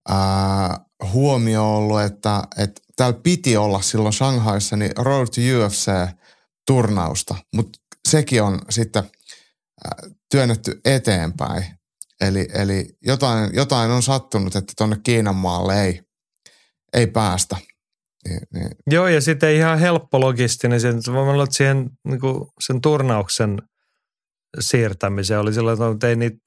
[0.10, 0.80] ää,
[1.12, 8.44] huomio ollut, että, että täällä piti olla silloin Shanghaissa niin Road to UFC-turnausta, mutta sekin
[8.44, 9.04] on sitten
[9.84, 11.66] ää, työnnetty eteenpäin.
[12.22, 16.02] Eli, eli jotain, jotain on sattunut, että tuonne Kiinan maalle ei,
[16.94, 17.58] ei päästä.
[18.28, 20.82] Niin, niin, Joo, ja sitten ihan helppo logistinen.
[20.82, 21.12] Sen, että
[21.50, 23.62] siihen niin kuin sen turnauksen
[24.60, 26.38] siirtämiseen oli sellainen, että ei niitä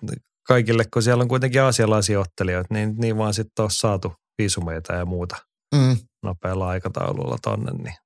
[0.47, 5.05] kaikille, kun siellä on kuitenkin aasialaisia ottelijoita, niin, niin vaan sitten on saatu viisumeita ja
[5.05, 5.37] muuta
[5.75, 7.73] mm, nopealla aikataululla tonne.
[7.73, 7.97] Niin.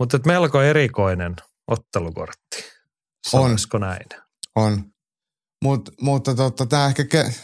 [0.00, 1.36] Mutta melko erikoinen
[1.70, 2.64] ottelukortti.
[3.30, 4.06] Sanoisiko näin?
[4.56, 4.84] On.
[5.64, 7.34] Mut, mutta tota, tämä ehkä ke,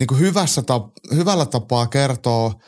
[0.00, 2.60] niinku hyvässä tap, hyvällä tapaa kertoo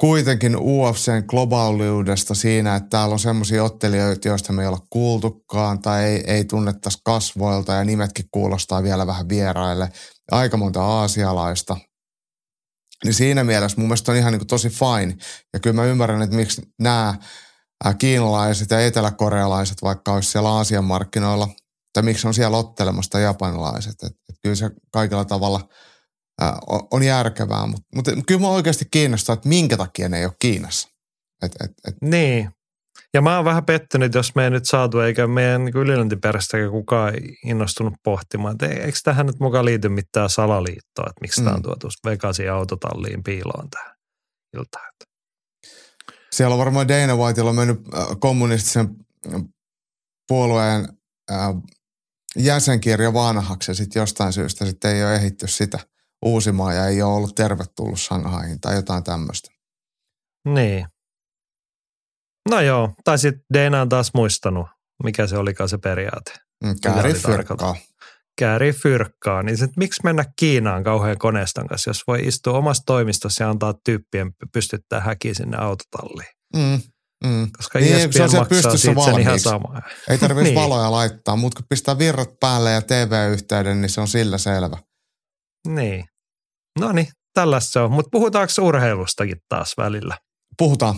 [0.00, 6.04] kuitenkin UFCn globaaliudesta siinä, että täällä on semmoisia ottelijoita, joista me ei olla kuultukaan tai
[6.04, 9.92] ei, ei tunnettaisi kasvoilta ja nimetkin kuulostaa vielä vähän vieraille.
[10.30, 11.76] Aika monta aasialaista.
[13.04, 15.16] Niin siinä mielessä mun mielestä on ihan niin tosi fine.
[15.52, 17.14] Ja kyllä mä ymmärrän, että miksi nämä
[17.98, 21.48] kiinalaiset ja eteläkorealaiset, vaikka olisi siellä Aasian markkinoilla,
[21.92, 23.94] tai miksi on siellä ottelemassa tai japanilaiset.
[24.02, 25.68] Et, et kyllä se kaikilla tavalla
[26.40, 30.24] ää, on, on järkevää, mutta mut, kyllä mä oikeasti kiinnostaa, että minkä takia ne ei
[30.24, 30.88] ole Kiinassa.
[31.42, 32.50] Et, et, et, Niin.
[33.14, 37.14] Ja mä oon vähän pettynyt, jos me ei nyt saatu, eikä meidän niin ylilöntiperästäkään kukaan
[37.44, 41.44] innostunut pohtimaan, että ei- eikö tähän nyt mukaan liity mitään salaliittoa, että miksi mm.
[41.44, 43.94] tämä on tuotu Vegasin autotalliin piiloon tähän
[44.56, 44.92] iltaan.
[46.32, 48.88] siellä on varmaan Dana Whiteilla mennyt äh, kommunistisen
[49.34, 49.42] äh,
[50.28, 50.88] puolueen
[51.32, 51.38] äh,
[52.36, 55.78] jäsenkirja vanhaksi ja sitten jostain syystä sitten ei ole ehitty sitä
[56.24, 59.50] uusimaan ja ei ole ollut tervetullut Shanghaihin tai jotain tämmöistä.
[60.48, 60.86] Niin.
[62.50, 64.66] No joo, tai sitten Dana on taas muistanut,
[65.04, 66.32] mikä se olikaan se periaate.
[66.64, 67.76] Mm, Kääri fyrkkaa.
[68.38, 73.44] Kääri fyrkkaa, niin sit, miksi mennä Kiinaan kauhean koneiston kanssa, jos voi istua omassa toimistossa
[73.44, 76.28] ja antaa tyyppien pystyttää häkiä sinne autotalliin.
[76.56, 76.80] Mm,
[77.24, 77.48] mm.
[77.56, 79.38] Koska Niin, ESPN se on siellä pystyssä sen ihan valmiiksi.
[79.44, 79.82] sama.
[80.08, 80.54] Ei tarvitse Niin.
[80.62, 84.76] valoja laittaa, mutta kun pistää virrat päälle ja TV-yhteyden, niin se on sillä selvä.
[85.68, 86.04] Niin.
[86.80, 87.92] No niin, tällaista se on.
[87.92, 90.18] Mutta puhutaanko urheilustakin taas välillä?
[90.58, 90.94] Puhutaan.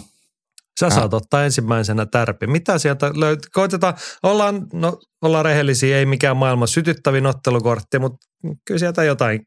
[0.81, 0.95] Sä Äh.
[0.95, 2.47] saat ottaa ensimmäisenä tärpi.
[2.47, 3.51] Mitä sieltä löytyy?
[3.53, 8.27] Koitetaan, ollaan, no, ollaan rehellisiä, ei mikään maailman sytyttävin ottelukortti, mutta
[8.65, 9.41] kyllä sieltä jotain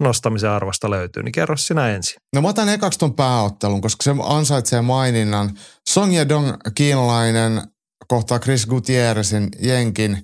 [0.00, 2.16] nostamisen arvosta löytyy, niin kerro sinä ensin.
[2.34, 5.58] No mä otan ekaksi ton pääottelun, koska se ansaitsee maininnan.
[5.88, 7.62] Song Yedong kiinalainen
[8.08, 10.22] kohtaa Chris Gutierrezin jenkin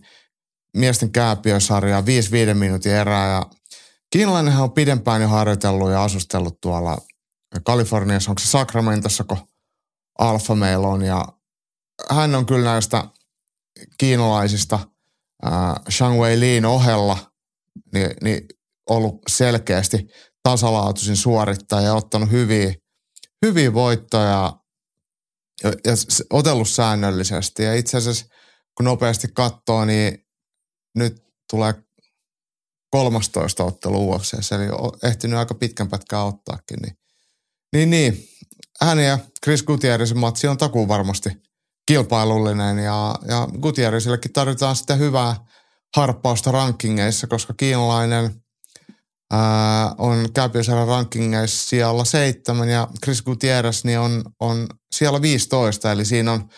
[0.77, 3.33] miesten kääpiösarjaa 5-5 minuutin erää.
[3.33, 3.47] Ja
[4.13, 6.99] kiinalainenhan on pidempään jo harjoitellut ja asustellut tuolla
[7.65, 9.39] Kaliforniassa, onko se Sacramentossa, kun
[10.21, 11.03] Alfa meillä on.
[11.03, 11.25] Ja
[12.11, 13.05] hän on kyllä näistä
[13.99, 14.79] kiinalaisista
[15.47, 15.53] äh,
[15.91, 17.33] Shang Wei Lin ohella
[17.95, 18.41] niin, niin
[18.91, 20.07] ollut selkeästi
[20.43, 22.75] tasalaatuisin suorittaja ja ottanut hyviä,
[23.47, 24.53] hyviä voittoja ja,
[25.65, 25.93] ja
[26.31, 27.63] otellut säännöllisesti.
[27.63, 28.27] Ja itse asiassa
[28.77, 30.19] kun nopeasti katsoo, niin
[30.95, 31.75] nyt tulee
[32.91, 36.79] 13 ottelu UFC, eli on ehtinyt aika pitkän pätkän ottaakin.
[36.83, 36.97] Niin,
[37.73, 38.29] niin, niin.
[38.85, 41.31] Hän ja Chris Gutierrezin matsi on takuun varmasti
[41.87, 45.37] kilpailullinen ja, ja Gutierrezillekin tarvitaan sitä hyvää
[45.97, 48.43] harppausta rankingeissa, koska kiinalainen
[49.33, 56.05] ää, on kääpiösarjan rankingeissa siellä seitsemän ja Chris Gutierrez niin on, on siellä 15, eli
[56.05, 56.49] siinä on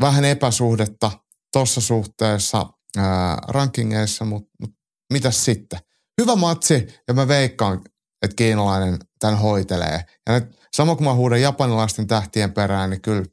[0.00, 1.10] vähän epäsuhdetta
[1.52, 4.70] tuossa suhteessa ää, rankingeissa, mutta mut,
[5.12, 5.78] mitäs sitten?
[6.20, 7.80] Hyvä matsi ja mä veikkaan,
[8.22, 10.04] että kiinalainen tämän hoitelee.
[10.26, 13.24] Ja nyt, sama kun mä huudan japanilaisten tähtien perään, niin kyllä,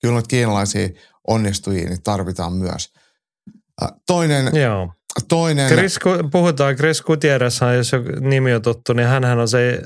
[0.00, 0.88] kyllä noita kiinalaisia
[1.28, 2.92] onnistujia niin tarvitaan myös.
[4.06, 4.92] Toinen, Joo.
[5.28, 5.98] toinen Chris,
[6.32, 9.82] puhutaan Chris Gutierrez, jos jo nimi on tuttu, niin hänhän on se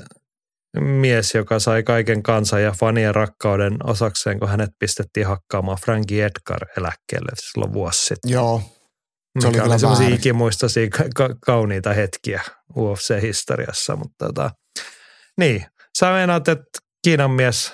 [0.79, 6.67] mies, joka sai kaiken kansan ja fanien rakkauden osakseen, kun hänet pistettiin hakkaamaan Frankie Edgar
[6.77, 8.31] eläkkeelle silloin vuosi sitten.
[8.31, 8.61] joo,
[9.39, 10.19] Se oli oli semmoisia väärin.
[10.19, 12.41] ikimuistoisia ka- ka- kauniita hetkiä
[12.77, 14.51] UFC-historiassa, mutta tota,
[15.37, 15.65] niin.
[15.97, 17.73] Sä meinaat, että Kiinan mies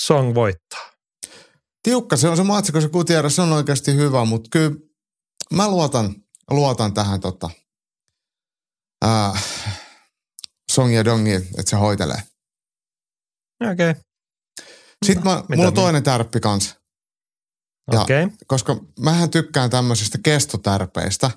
[0.00, 0.90] Song voittaa.
[1.82, 4.76] tiukka se on se matsi, kun se Gutierrez on oikeasti hyvä, mutta kyllä
[5.52, 6.14] mä luotan,
[6.50, 7.50] luotan tähän tota,
[9.04, 9.38] ää,
[10.72, 12.22] Song ja Dongiin, että se hoitelee.
[13.72, 14.02] Okei, okay.
[15.06, 16.74] Sitten mä, Mitä mulla on toinen tärppi kanssa,
[17.92, 18.24] Ja- okei.
[18.24, 18.36] Okay.
[18.46, 21.30] koska mähän tykkään tämmöisistä kestotärpeistä,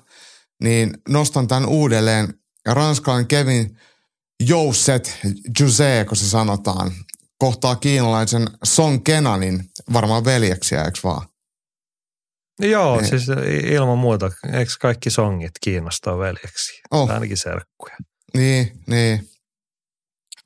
[0.62, 2.34] niin nostan tämän uudelleen.
[2.66, 3.80] Ranskalainen Kevin
[4.40, 5.18] Jousset
[5.60, 6.90] Jose, kun se sanotaan,
[7.38, 11.28] kohtaa kiinalaisen Song Kenanin, varmaan veljeksiä, eikö vaan?
[12.62, 13.08] Joo, Niin.
[13.08, 13.26] siis
[13.64, 14.30] ilman muuta.
[14.52, 16.80] Eikö kaikki songit kiinnostaa veljeksi?
[16.90, 17.10] Oh.
[17.10, 17.96] Ainakin serkkuja.
[18.36, 19.28] Niin, niin.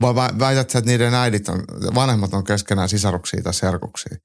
[0.00, 1.64] Vai vä- väität sä, että niiden äidit on,
[1.94, 4.16] vanhemmat on keskenään sisaruksia tai serkuksia?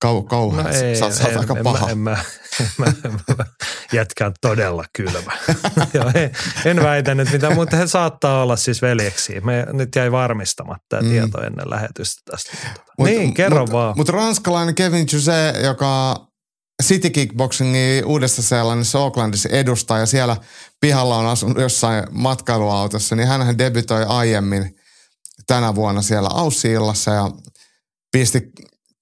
[0.00, 0.64] Kau, kauhean.
[0.64, 1.90] No ei, sä, sä en, aika en, paha.
[1.90, 2.18] En, mä,
[2.60, 3.44] en, mä, en, mä,
[3.92, 5.32] jätkä on todella kylmä.
[5.94, 6.30] Joo, en,
[6.64, 9.40] en väitä nyt mitään, mutta he saattaa olla siis veljeksiä.
[9.40, 11.08] Me nyt jäi varmistamatta tämä Mm.
[11.08, 12.56] tieto ennen lähetystä tästä.
[13.00, 13.94] Mut- niin, kerro mut, vaan.
[13.96, 16.16] Mutta ranskalainen Kevin Jose, joka
[16.82, 20.36] City Kickboxingin uudessa seelannissa Aucklandissa edustaa ja siellä
[20.80, 24.76] pihalla on asunut jossain matkailuautossa, niin hän debytoi aiemmin
[25.46, 27.30] tänä vuonna siellä Aussi-illassa ja
[28.12, 28.40] pisti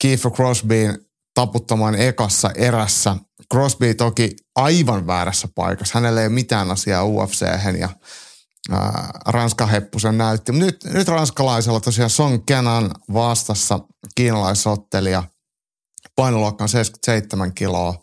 [0.05, 0.99] Kiefer Crosbyin
[1.35, 3.17] taputtamaan ekassa erässä.
[3.53, 5.99] Crosby toki aivan väärässä paikassa.
[5.99, 7.41] Hänellä ei ole mitään asiaa ufc
[7.81, 7.89] ja
[8.71, 10.53] ää, Ranskan heppusen näytti.
[10.53, 13.81] Nyt, nyt ranskalaisella tosiaan Song Kenan vastassa
[14.15, 15.23] kiinalaisottelija.
[16.17, 18.03] Painoluokka on 77 kiloa.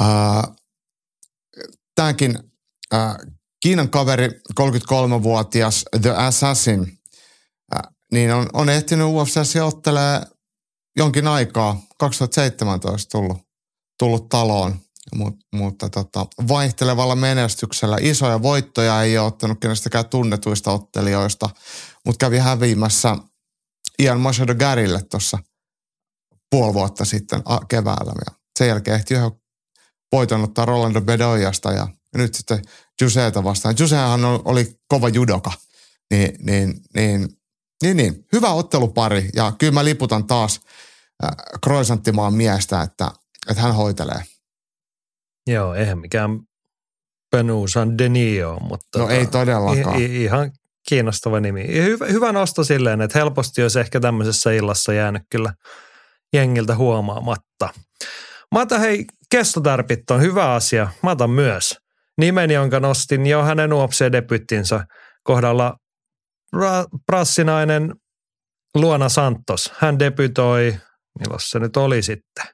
[0.00, 0.44] Ää,
[1.94, 2.38] Tämänkin
[3.60, 4.28] Kiinan kaveri,
[4.60, 6.98] 33-vuotias The Assassin,
[8.12, 10.20] niin on, on ehtinyt UFC ottelee
[10.96, 13.38] jonkin aikaa, 2017 tullut,
[13.98, 14.80] tullut taloon,
[15.14, 21.50] Mut, mutta tota, vaihtelevalla menestyksellä isoja voittoja ei ole ottanut kenestäkään tunnetuista ottelijoista,
[22.04, 23.16] mutta kävi häviämässä
[23.98, 25.38] Ian Machado Garille tuossa
[26.50, 28.12] puoli vuotta sitten keväällä.
[28.26, 29.30] Ja sen jälkeen ehti yhden
[30.12, 32.62] voiton ottaa Rolando Bedoyasta ja nyt sitten
[33.00, 33.74] Juseeta vastaan.
[33.78, 35.52] Jusehan oli kova judoka,
[36.10, 37.28] niin, niin, niin,
[37.82, 38.26] niin, niin.
[38.32, 40.60] hyvä ottelupari ja kyllä mä liputan taas
[41.64, 43.10] Kroisanttimaan miestä, että,
[43.50, 44.22] että hän hoitelee.
[45.46, 46.40] Joo, eihän mikään
[47.30, 50.00] Penusan Denio, mutta No ei todellakaan.
[50.00, 50.52] i- i- ihan
[50.88, 51.66] kiinnostava nimi.
[51.68, 55.54] Hyvä, hyvä nosto silleen, että helposti olisi ehkä tämmöisessä illassa jäänyt kyllä
[56.32, 57.68] jengiltä huomaamatta.
[58.54, 60.88] Mä otan hei, kestotärpit on hyvä asia.
[61.02, 61.78] Mä otan myös
[62.18, 64.84] nimen, jonka nostin jo hänen uopseen debyttinsä
[65.22, 65.76] kohdalla.
[66.56, 67.94] Ra- prassinainen
[68.74, 69.72] Luona Santos.
[69.78, 70.76] Hän debytoi,
[71.20, 72.44] milloin se nyt oli sitten?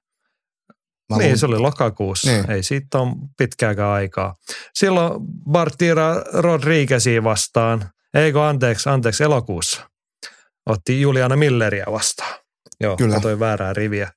[1.10, 2.30] Mä niin, se oli lokakuussa.
[2.30, 2.50] Niin.
[2.50, 4.34] Ei siitä ole pitkääkään aikaa.
[4.74, 5.12] Silloin
[5.50, 9.92] Bartira Rodriguezia vastaan, eikö anteeksi, anteeksi, elokuussa
[10.66, 12.34] otti Juliana Milleriä vastaan.
[12.80, 13.14] Joo, Kyllä.
[13.14, 14.10] katsoin väärää riviä.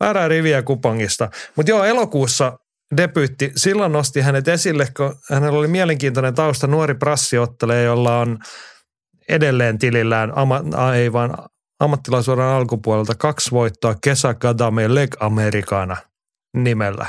[0.00, 1.30] Väärää riviä kupongista.
[1.56, 2.58] Mutta joo, elokuussa
[2.96, 3.52] debyytti.
[3.56, 6.66] Silloin nosti hänet esille, kun hänellä oli mielenkiintoinen tausta.
[6.66, 8.38] Nuori prassi ottelee, jolla on
[9.28, 10.62] edelleen tilillään, ama,
[10.96, 11.34] ei vaan
[11.80, 15.96] ammattilaisuuden alkupuolelta kaksi voittoa Kesä Kadame Leg Americana
[16.56, 17.06] nimellä.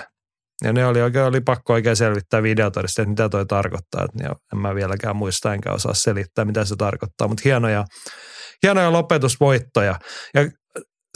[0.64, 4.04] Ja ne oli oikein, oli pakko oikein selvittää videotodisteet, mitä toi tarkoittaa.
[4.04, 7.86] Et, ja en mä vieläkään muista enkä osaa selittää, mitä se tarkoittaa, mutta hienoja,
[8.64, 10.00] hienoja lopetusvoittoja.
[10.34, 10.50] Ja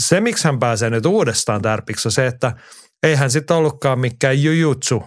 [0.01, 2.53] se, miksi hän pääsee nyt uudestaan tärpiksi, on se, että
[3.03, 5.03] eihän sitten ollutkaan mikään jujutsu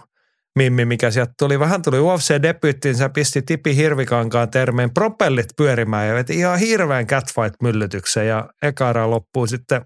[0.59, 1.59] mimmi, mikä sieltä tuli.
[1.59, 8.27] Vähän tuli UFC-debyyttiin, se pisti Tipi Hirvikankaan termeen propellit pyörimään ja veti ihan hirveän catfight-myllytyksen
[8.27, 9.81] ja eka erä loppuu sitten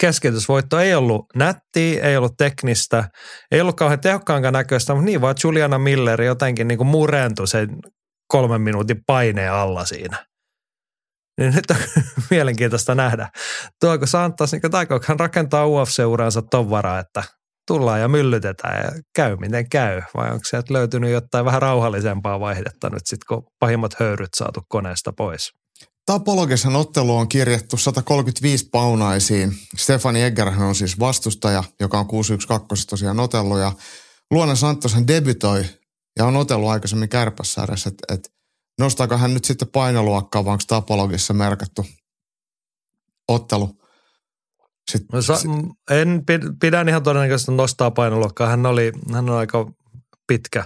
[0.00, 3.08] keskeytysvoitto ei ollut nättiä, ei ollut teknistä,
[3.50, 7.68] ei ollut kauhean tehokkaankaan näköistä, mutta niin vaan Juliana Miller jotenkin niin kuin murentui sen
[8.28, 10.26] kolmen minuutin paineen alla siinä.
[11.40, 11.76] Niin nyt on
[12.30, 13.28] mielenkiintoista nähdä.
[13.80, 17.22] Tuoko Santos, niin taikooko hän rakentaa UFC-uransa ton varaa, että
[17.66, 20.02] tullaan ja myllytetään ja käy miten käy.
[20.14, 25.12] Vai onko sieltä löytynyt jotain vähän rauhallisempaa vaihdetta nyt sitten, kun pahimmat höyryt saatu koneesta
[25.12, 25.52] pois?
[26.06, 29.52] Tapologisen ottelu on kirjattu 135 paunaisiin.
[29.76, 33.58] Stefani Eggerhän on siis vastustaja, joka on 612 tosiaan otellut.
[33.58, 33.72] Ja
[34.30, 35.64] Luona Santoshan debytoi
[36.18, 37.88] ja on otellut aikaisemmin kärpässarjassa.
[37.88, 38.32] Että et
[38.80, 41.86] nostaako hän nyt sitten painoluokkaa, vai onko Tapologissa merkattu
[43.28, 43.85] ottelu?
[44.90, 45.38] Sitten, No, sa-
[45.90, 48.48] en pid- pidän ihan todennäköisesti nostaa painoluokkaa.
[48.48, 49.72] Hän, oli, hän on aika
[50.26, 50.64] pitkä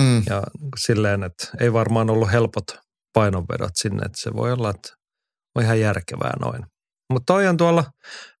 [0.00, 0.42] mm, ja
[0.78, 2.64] silleen, että ei varmaan ollut helpot
[3.12, 4.04] painonvedot sinne.
[4.06, 4.88] Että se voi olla, että
[5.54, 6.66] on ihan järkevää noin.
[7.12, 7.84] Mutta toi on tuolla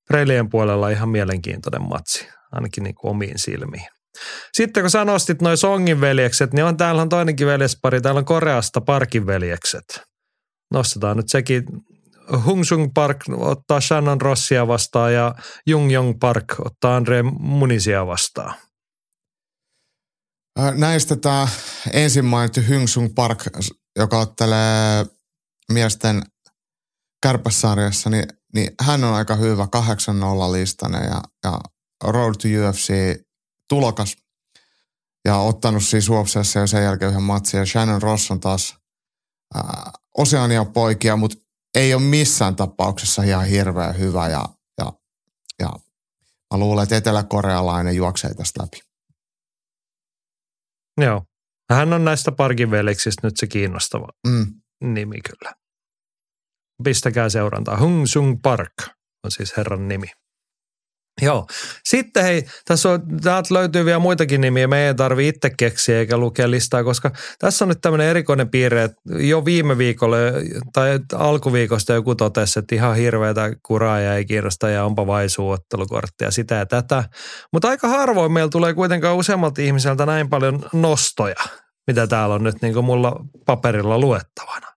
[0.08, 3.86] Preilien puolella ihan mielenkiintoinen matsi, ainakin niin kuin omiin silmiin.
[4.52, 8.00] Sitten kun sä nostit noin Songin veljekset, niin on täällä on toinenkin veljespari.
[8.00, 10.02] Täällä on Koreasta Parkin veljekset.
[10.72, 11.64] Nostetaan nyt sekin.
[12.44, 15.34] Hung Sung Park ottaa Shannon Rossia vastaan ja
[15.66, 18.54] Jung Jong Park ottaa Andre Munisia vastaan.
[20.58, 21.48] Ää, Näistä tämä
[21.92, 23.44] ensin mainittu Hyngsung Park,
[23.98, 25.06] joka ottelee
[25.72, 26.22] miesten
[27.22, 29.68] kärpässarjassa, niin, niin hän on aika hyvä
[30.48, 31.60] 8-0 listainen ja, ja
[32.04, 32.92] Road to UFC
[33.68, 34.16] tulokas
[35.24, 37.58] ja ottanut siis UFCssä jo sen jälkeen yhden matsin.
[37.58, 38.76] Ja Shannon Ross on taas
[39.54, 41.36] ää, Oseanian poikia, mutta
[41.74, 44.44] ei ole missään tapauksessa ihan hirveän hyvä ja,
[44.78, 44.92] ja,
[45.58, 45.68] ja
[46.54, 48.80] mä luulen, että eteläkorealainen juoksee tästä läpi.
[51.00, 51.22] Joo.
[51.72, 54.46] Hän on näistä Parkin veljeksistä nyt se kiinnostava Mm.
[54.84, 55.54] nimi kyllä.
[56.84, 57.78] Pistäkää seurantaa.
[57.78, 58.72] Hung Sung Park
[59.24, 60.06] on siis herran nimi.
[61.20, 61.46] Joo.
[61.84, 64.68] Sitten hei, tässä on, täältä löytyy vielä muitakin nimiä.
[64.68, 68.82] Me ei tarvi itse keksiä eikä lukea listaa, koska tässä on nyt tämmöinen erikoinen piirre,
[68.82, 70.16] että jo viime viikolla
[70.72, 76.30] tai alkuviikosta joku totesi, että ihan hirveätä kuraa ja ei kiinnosta ja onpa vaisuu ottelukorttia
[76.30, 77.04] sitä ja tätä.
[77.52, 81.44] Mutta aika harvoin meillä tulee kuitenkaan useammalta ihmiseltä näin paljon nostoja,
[81.86, 84.71] mitä täällä on nyt niin kuin mulla paperilla luettavana.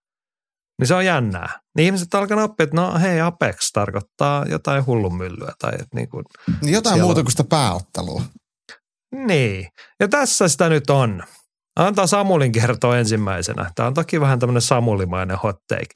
[0.78, 1.60] Niin se on jännää.
[1.76, 5.52] Niin ihmiset alkaa oppia, että no hei Apex tarkoittaa jotain hullunmyllyä.
[5.58, 6.24] Tai että niin, kuin,
[6.62, 8.22] Jotain Siellä muuta on- kuin sitä pääottelua.
[9.26, 9.68] niin.
[10.00, 11.22] Ja tässä sitä nyt on.
[11.76, 13.70] Antaa Samulin kertoa ensimmäisenä.
[13.74, 15.86] Tämä on toki vähän tämmöinen Samulimainen hot take.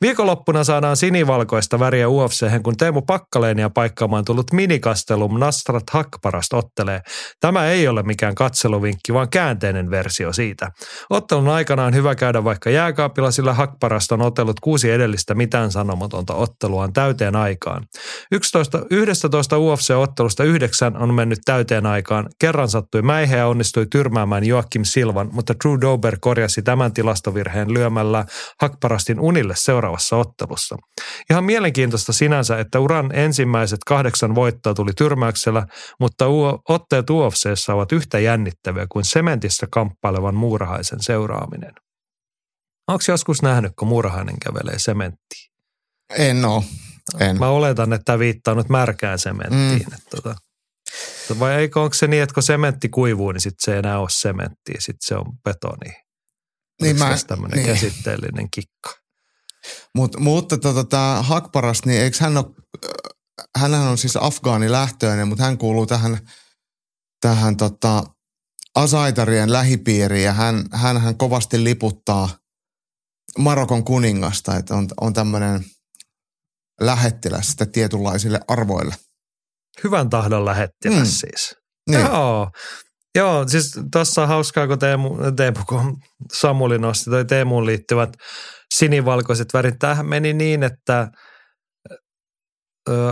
[0.00, 7.00] Viikonloppuna saadaan sinivalkoista väriä UFC, kun Teemu Pakkaleenia paikkaamaan tullut minikastelum Nastrat Hakparast ottelee.
[7.40, 10.70] Tämä ei ole mikään katseluvinkki, vaan käänteinen versio siitä.
[11.10, 16.34] Ottelun aikana on hyvä käydä vaikka jääkaapilla, sillä Hakparast on otellut kuusi edellistä mitään sanomatonta
[16.34, 17.84] otteluaan täyteen aikaan.
[18.32, 22.28] 11, 11 UFC-ottelusta yhdeksän on mennyt täyteen aikaan.
[22.40, 28.24] Kerran sattui mäihe ja onnistui tyrmäämään Joakim Silvan, mutta Drew Dober korjasi tämän tilastovirheen lyömällä
[28.60, 30.76] Hakparastin unille seuraavassa ottelussa.
[31.30, 35.66] Ihan mielenkiintoista sinänsä, että uran ensimmäiset kahdeksan voittoa tuli tyrmäyksellä,
[36.00, 36.24] mutta
[36.68, 41.72] otteet UFCssä ovat yhtä jännittäviä kuin sementissä kamppailevan muurahaisen seuraaminen.
[42.88, 45.50] Onko joskus nähnyt, kun muurahainen kävelee sementtiin?
[46.18, 46.64] En oo.
[47.20, 47.38] En.
[47.38, 49.86] Mä oletan, että tämä viittaa nyt märkään sementtiin.
[49.88, 49.94] Mm.
[49.94, 50.34] Että tota,
[51.38, 54.10] vai eikö onko se niin, että kun sementti kuivuu, niin sitten se ei enää ole
[54.10, 55.94] sementtiä, sitten se on betoni.
[56.82, 57.66] Niin mä- tämmöinen niin.
[57.74, 58.90] käsitteellinen kikka.
[59.94, 62.46] Mut, mutta tota, tämä Hakparas, niin eikö hän ole,
[63.58, 66.18] hänhän on siis afgaani lähtöinen, mutta hän kuuluu tähän,
[67.20, 68.04] tähän tota,
[68.74, 72.28] Asaitarien lähipiiriin ja hän, hän kovasti liputtaa
[73.38, 75.64] Marokon kuningasta, että on, on tämmöinen
[76.80, 78.94] lähettiläs sitten tietynlaisille arvoille.
[79.84, 81.04] Hyvän tahdon lähettiläs Mm.
[81.04, 81.54] siis.
[81.90, 82.00] Niin.
[82.00, 82.50] Joo.
[83.16, 85.96] Joo, siis tuossa on hauskaa, kun Teemu, Teemu kun
[86.32, 88.10] Samuli nosti toi Teemuun liittyvät
[88.74, 89.74] sinivalkoiset värit.
[89.78, 91.08] Tämähän meni niin, että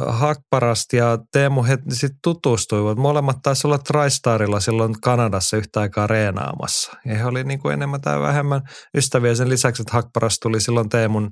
[0.07, 2.99] Hakparast ja Teemu he sitten tutustuivat.
[2.99, 6.93] Molemmat taisi olla TriStarilla silloin Kanadassa yhtä aikaa reenaamassa.
[7.05, 8.61] Ja he oli niin kuin enemmän tai vähemmän
[8.97, 11.31] ystäviä sen lisäksi, että Hakparast tuli silloin Teemun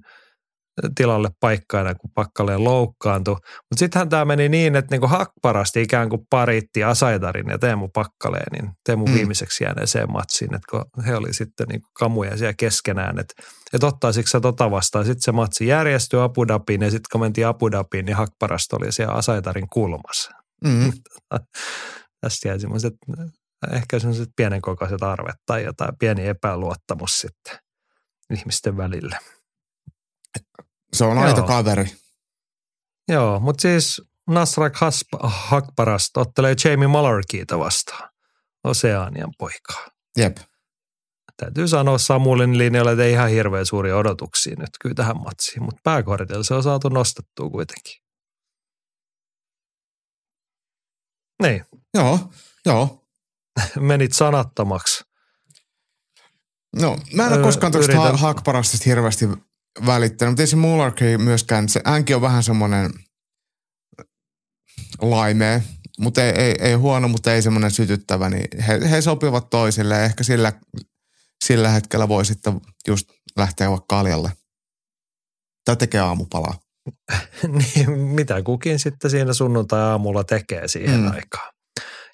[0.95, 3.35] tilalle paikkaina, kun Pakkaleen loukkaantui.
[3.35, 8.71] Mutta sittenhän tämä meni niin, että niinku Hakparasti ikään kuin paritti Asaitarin ja Teemu Pakkaleenin,
[8.87, 9.15] Teemu Mm.
[9.15, 13.35] viimeiseksi jääneeseen matsiin, että kun he oli sitten niinku kamuja siellä keskenään, että
[13.73, 15.05] et ottaisitko sä tota vastaan.
[15.05, 18.93] Sitten se matsi järjestyi Abu Dhabiin ja sitten kun mentiin Abu Dhabiin, niin Hakparast oli
[18.93, 20.31] siellä Asaitarin kulmassa.
[20.65, 20.93] Mm.
[22.21, 22.95] Tästä jäi semmoiset,
[23.73, 27.59] ehkä semmoiset pienenkokoiset arvet tai jotain pieni epäluottamus sitten
[28.39, 29.19] ihmisten välillä.
[30.93, 31.27] Se on Joo.
[31.27, 31.85] aito kaveri.
[33.09, 34.75] Joo, mutta siis Nasrak
[35.23, 38.11] Hakparast ottelee Jamie Mallarkeita vastaan.
[38.65, 39.87] Oseanian poikaa.
[40.19, 40.37] Jep.
[41.37, 45.81] Täytyy sanoa Samulin linjalle, että ei ihan hirveän suuria odotuksia nyt kyllä tähän matsiin, mutta
[45.85, 48.03] pääkortilla se on saatu nostettua kuitenkin.
[51.43, 51.65] Niin,
[51.95, 52.19] Joo,
[52.67, 53.07] joo.
[53.81, 55.05] menit sanattomaksi.
[56.81, 59.25] No, mä en ole koskaan tuosta yritän- ha- Hakparastista hirveästi
[59.87, 62.91] välittänyt, mutta ei se Mullarkey myöskään, se, hänkin on vähän semmoinen
[65.01, 65.61] laimea,
[65.99, 70.25] mutta ei, ei, ei huono, mutta ei semmoinen sytyttävä, niin he, he sopivat toisille ehkä
[70.25, 70.53] sillä,
[71.45, 74.33] sillä hetkellä voi sitten just lähteä vaikka kaljalle.
[75.65, 76.59] Tai tekee aamupalaa.
[77.75, 81.11] niin, mitä kukin sitten siinä sunnuntai-aamulla tekee siihen mm.
[81.11, 81.53] aikaan.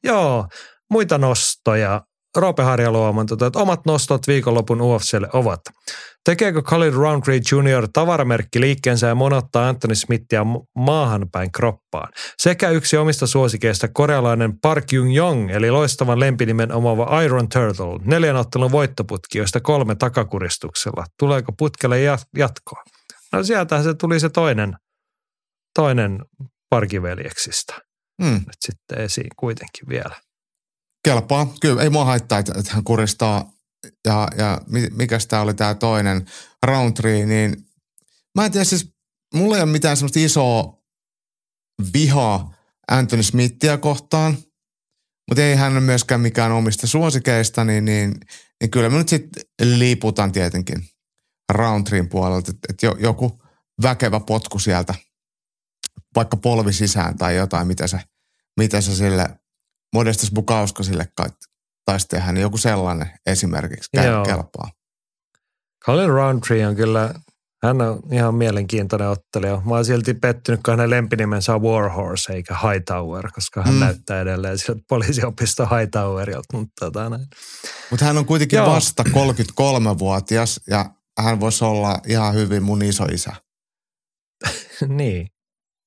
[0.05, 0.49] Joo,
[0.91, 2.03] muita nostoja.
[2.37, 5.61] Roope Harja Luoman, tota, että omat nostot viikonlopun UFClle ovat.
[6.25, 7.89] Tekeekö Khalid Roundtree Jr.
[7.93, 12.09] tavaramerkki liikkeensä ja monottaa Anthony Smithia ma- maahan päin kroppaan?
[12.39, 17.99] Sekä yksi omista suosikeista korealainen Park Jung Jong, eli loistavan lempinimen omava Iron Turtle.
[18.05, 21.05] Neljän ottelun voittoputki, joista kolme takakuristuksella.
[21.19, 22.83] Tuleeko putkelle jat- jatkoa?
[23.33, 24.77] No sieltä se tuli se toinen,
[25.75, 26.19] toinen
[26.71, 27.75] parkiveljeksistä
[28.23, 30.17] Mm, nyt sitten esiin kuitenkin vielä.
[31.05, 31.55] Kelpaa.
[31.61, 33.53] Kyllä, ei mua haittaa, että, että hän kuristaa.
[34.07, 36.27] Ja, ja mi- mikäs tämä oli tämä toinen,
[36.63, 37.57] Roundtree, niin
[38.35, 38.95] mä en tiedä siis,
[39.35, 40.83] mulla ei ole mitään semmoista isoa
[41.95, 42.55] vihaa
[42.91, 44.39] Anthony Smithia kohtaan,
[45.29, 48.15] mutta ei hän ole myöskään mikään omista suosikeista, niin, niin,
[48.61, 50.89] niin kyllä mä nyt sitten liiputan tietenkin
[51.53, 53.43] Roundtreen puolelta, että, jo, joku
[53.83, 54.95] väkevä potku sieltä,
[56.17, 58.01] vaikka polvi sisään tai jotain, mitä se,
[58.57, 59.29] mitä se sille
[59.95, 61.29] Modestas Bukauskasille kai
[61.85, 64.25] taisi tehdä, niin joku sellainen esimerkiksi Joo.
[64.25, 64.71] kelpaa.
[65.85, 67.15] Colin Roundtree on kyllä,
[67.63, 69.63] hän on ihan mielenkiintoinen ottelija.
[69.65, 73.81] Mä oon silti pettynyt, kun hänen lempinimensä on Warhorse eikä Hightower, koska hän Mm.
[73.81, 76.57] näyttää edelleen sieltä poliisiopisto Hightowerilta.
[76.57, 77.27] Mutta tota, näin.
[77.91, 78.71] Mutta hän on kuitenkin Joo.
[78.71, 83.33] vasta 33-vuotias ja hän voisi olla ihan hyvin mun isoisä.
[84.89, 85.29] niin,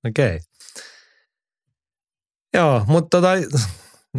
[0.10, 0.36] okei.
[0.36, 0.40] Okay.
[2.54, 3.30] Joo, mutta tota,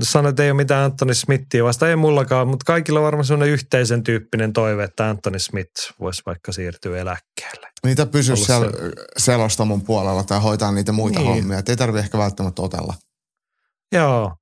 [0.03, 3.53] sanoit, että ei ole mitään Anthony Smithia vasta, ei mullakaan, mutta kaikilla on varmaan sellainen
[3.53, 5.70] yhteisen tyyppinen toive, että Anthony Smith
[6.01, 7.68] voisi vaikka siirtyä eläkkeelle.
[7.86, 8.70] Niitä pysyä Ollut siellä
[9.18, 11.28] selostamon puolella tai hoitaa niitä muita Niin.
[11.34, 11.59] hommia.
[11.59, 12.95] Et ei tarvi ehkä välttämättä otella.
[13.93, 14.36] Joo.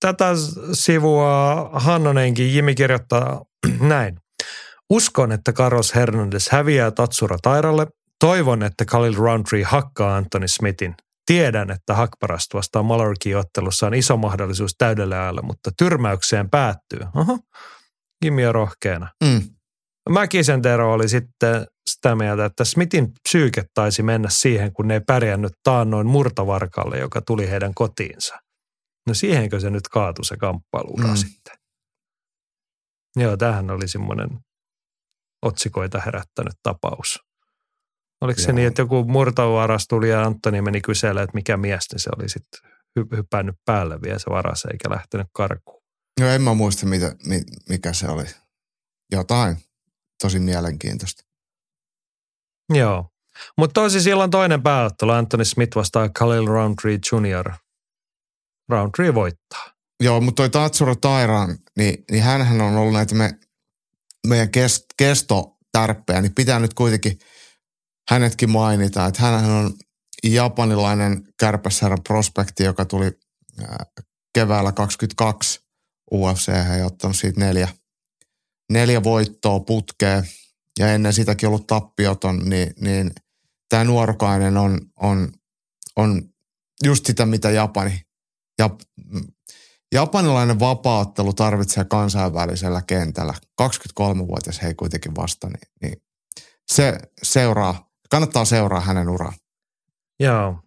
[0.00, 0.24] Tätä
[0.72, 3.44] sivua Hannonenkin Jimi kirjoittaa
[3.80, 4.16] näin.
[4.90, 7.86] Uskon, että Carlos Hernandez häviää Tatsura Tairalle.
[8.20, 10.94] Toivon, että Khalil Roundtree hakkaa Anthony Smithin.
[11.26, 17.00] Tiedän, että Hakparast vastaan Malarkey-ottelussa on iso mahdollisuus täydelle ajalle, mutta tyrmäykseen päättyy.
[17.14, 17.38] Oho.
[18.24, 19.08] Jimi on rohkeana.
[19.24, 19.42] Mm.
[20.10, 25.00] Mäkisen Tero oli sitten sitä mieltä, että Smithin psyyke taisi mennä siihen, kun ne ei
[25.00, 28.38] pärjännyt taannoin murtovarkalle, joka tuli heidän kotiinsa.
[29.08, 31.10] No siihenkö se nyt kaatui se kamppailuura Mm.
[31.10, 31.16] mm.
[31.16, 31.54] sitten?
[33.16, 34.28] Joo, tämähän oli semmoinen
[35.42, 37.25] otsikoita herättänyt tapaus.
[38.20, 38.54] Oliko se Joo.
[38.54, 42.28] niin, että joku murtovaras tuli ja Antoni meni kyselemään, että mikä mies, niin se oli
[42.28, 45.82] sitten hy- hypännyt päälle vielä se varas eikä lähtenyt karkuun.
[46.20, 48.24] Joo, en mä muista, mitä, mi, mikä se oli.
[49.12, 49.56] Jotain
[50.22, 51.24] tosi mielenkiintoista.
[52.74, 53.10] Joo.
[53.58, 57.52] Mutta tosi silloin toinen pääottelu, Anthony Smith vastaa Khalil Roundtree Jr.
[58.68, 59.64] Roundtree voittaa.
[60.00, 63.38] Joo, mutta toi Tatsuro Tairan, niin, niin hänhän on ollut näitä me,
[64.26, 67.18] meidän kest, kestotärppejä, niin pitää nyt kuitenkin
[68.10, 69.74] hänetkin mainita, että hän on
[70.24, 73.10] japanilainen kärpäsherran prospekti, joka tuli
[74.34, 75.60] keväällä 22
[76.12, 76.48] UFC
[76.78, 77.68] ja ottanut siitä neljä,
[78.72, 80.24] neljä voittoa putkeen
[80.78, 83.10] ja ennen sitäkin ollut tappioton, niin, niin
[83.68, 85.32] tämä nuorukainen on, on,
[85.96, 86.22] on
[86.84, 88.00] just sitä, mitä Japani,
[88.58, 88.80] Jap,
[89.92, 93.34] japanilainen vapauttelu tarvitsee kansainvälisellä kentällä.
[93.62, 96.02] 23-vuotias hei kuitenkin vasta, niin, niin
[96.72, 99.32] se seuraa, kannattaa seuraa hänen uraa.
[100.20, 100.60] Joo.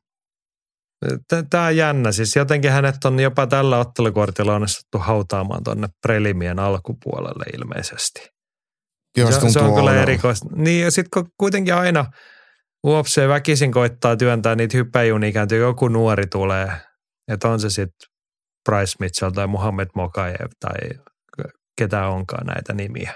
[1.49, 2.11] Tämä on jännä.
[2.11, 8.27] Siis jotenkin hänet on jopa tällä ottelukortilla onnistuttu hautaamaan tuonne prelimien alkupuolelle ilmeisesti.
[9.17, 10.47] Joo, se, se on kyllä erikoista.
[10.55, 12.05] Niin ja sitten kun kuitenkin aina
[12.87, 16.71] UFC väkisin koittaa työntää niitä hyppäjunia, joku nuori tulee,
[17.27, 18.09] että on se sitten
[18.69, 20.89] Bryce Mitchell tai Muhammed Mokaev tai
[21.77, 23.13] ketä onkaan näitä nimiä.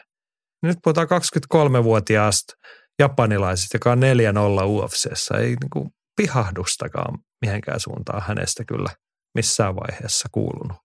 [0.64, 2.54] Nyt puhutaan 23-vuotiaasta
[3.00, 5.38] japanilaisesta, joka on 4-0 UFCssä.
[5.38, 8.90] Ei niinku pihahdustakaan mihinkään suuntaan hänestä kyllä
[9.36, 10.78] missään vaiheessa kuulunut.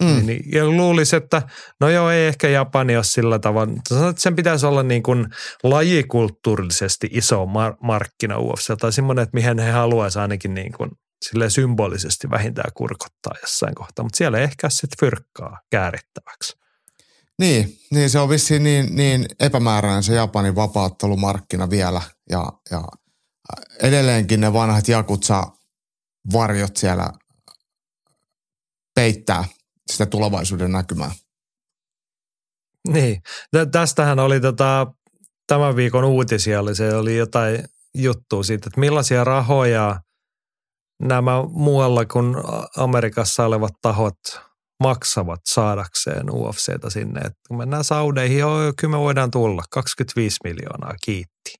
[0.00, 0.06] Mm.
[0.06, 1.42] Niin, niin ja luulisi, että
[1.80, 3.74] no joo, ei ehkä Japani ole sillä tavalla.
[3.88, 5.26] Sanoit, että sen pitäisi olla niin kuin
[5.62, 10.90] lajikulttuurillisesti iso mar- markkina UFC tai semmoinen, että mihin he haluaisivat ainakin niin kuin
[11.28, 16.63] sille symbolisesti vähintään kurkottaa jossain kohtaa, mutta siellä ei ehkä sitten fyrkkaa käärittäväksi.
[17.38, 22.84] Niin, niin se on vissiin niin, niin epämääräinen se Japanin vapaattelumarkkina vielä ja, ja
[23.82, 25.46] edelleenkin ne vanhat Jakutsa
[26.32, 27.12] varjot siellä
[28.94, 29.44] peittää
[29.92, 31.10] sitä tulevaisuuden näkymää.
[32.88, 33.22] Niin,
[33.72, 34.86] tästähän oli tota,
[35.46, 37.64] tämän viikon uutisia, oli, se oli jotain
[37.94, 40.00] juttua siitä, että millaisia rahoja
[41.02, 42.34] nämä muualla kuin
[42.76, 44.18] Amerikassa olevat tahot
[44.82, 47.20] maksavat saadakseen UFCtä sinne.
[47.20, 49.62] Että kun mennään Saudeihin, joo, kyllä me voidaan tulla.
[49.70, 51.54] 25 miljoonaa, kiitti.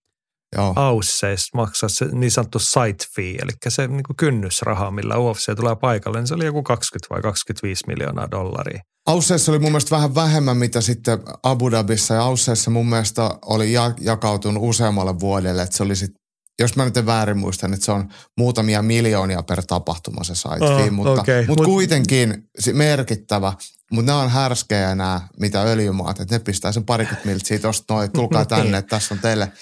[0.77, 5.77] Ausseista maksaa se niin sanottu site fee, eli se niin kuin kynnysraha, millä UFC tulee
[5.77, 8.83] paikalle, niin se oli joku 20 vai 25 miljoonaa dollaria.
[9.07, 13.73] Ausseissa oli mun mielestä vähän vähemmän, mitä sitten Abu Dhabissa, ja Ausseissa mun mielestä oli
[14.01, 16.24] jakautunut useammalle vuodelle, että se oli sitten
[16.59, 20.65] jos mä nyt en väärin muistan, että se on muutamia miljoonia per tapahtuma se site
[20.65, 21.47] oh, mutta, okay.
[21.47, 23.53] mutta kuitenkin merkittävä.
[23.93, 28.13] Mutta nämä on härskejä nämä, mitä öljymaat, että ne pistää sen parikymmentä miltä siitä, noin,
[28.13, 29.53] tulkaa tänne, että tässä on teille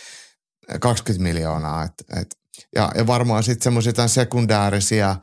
[0.80, 1.84] 20 miljoonaa.
[1.84, 2.36] Et, et,
[2.74, 5.16] ja, ja varmaan sitten semmoisia sekundäärisiä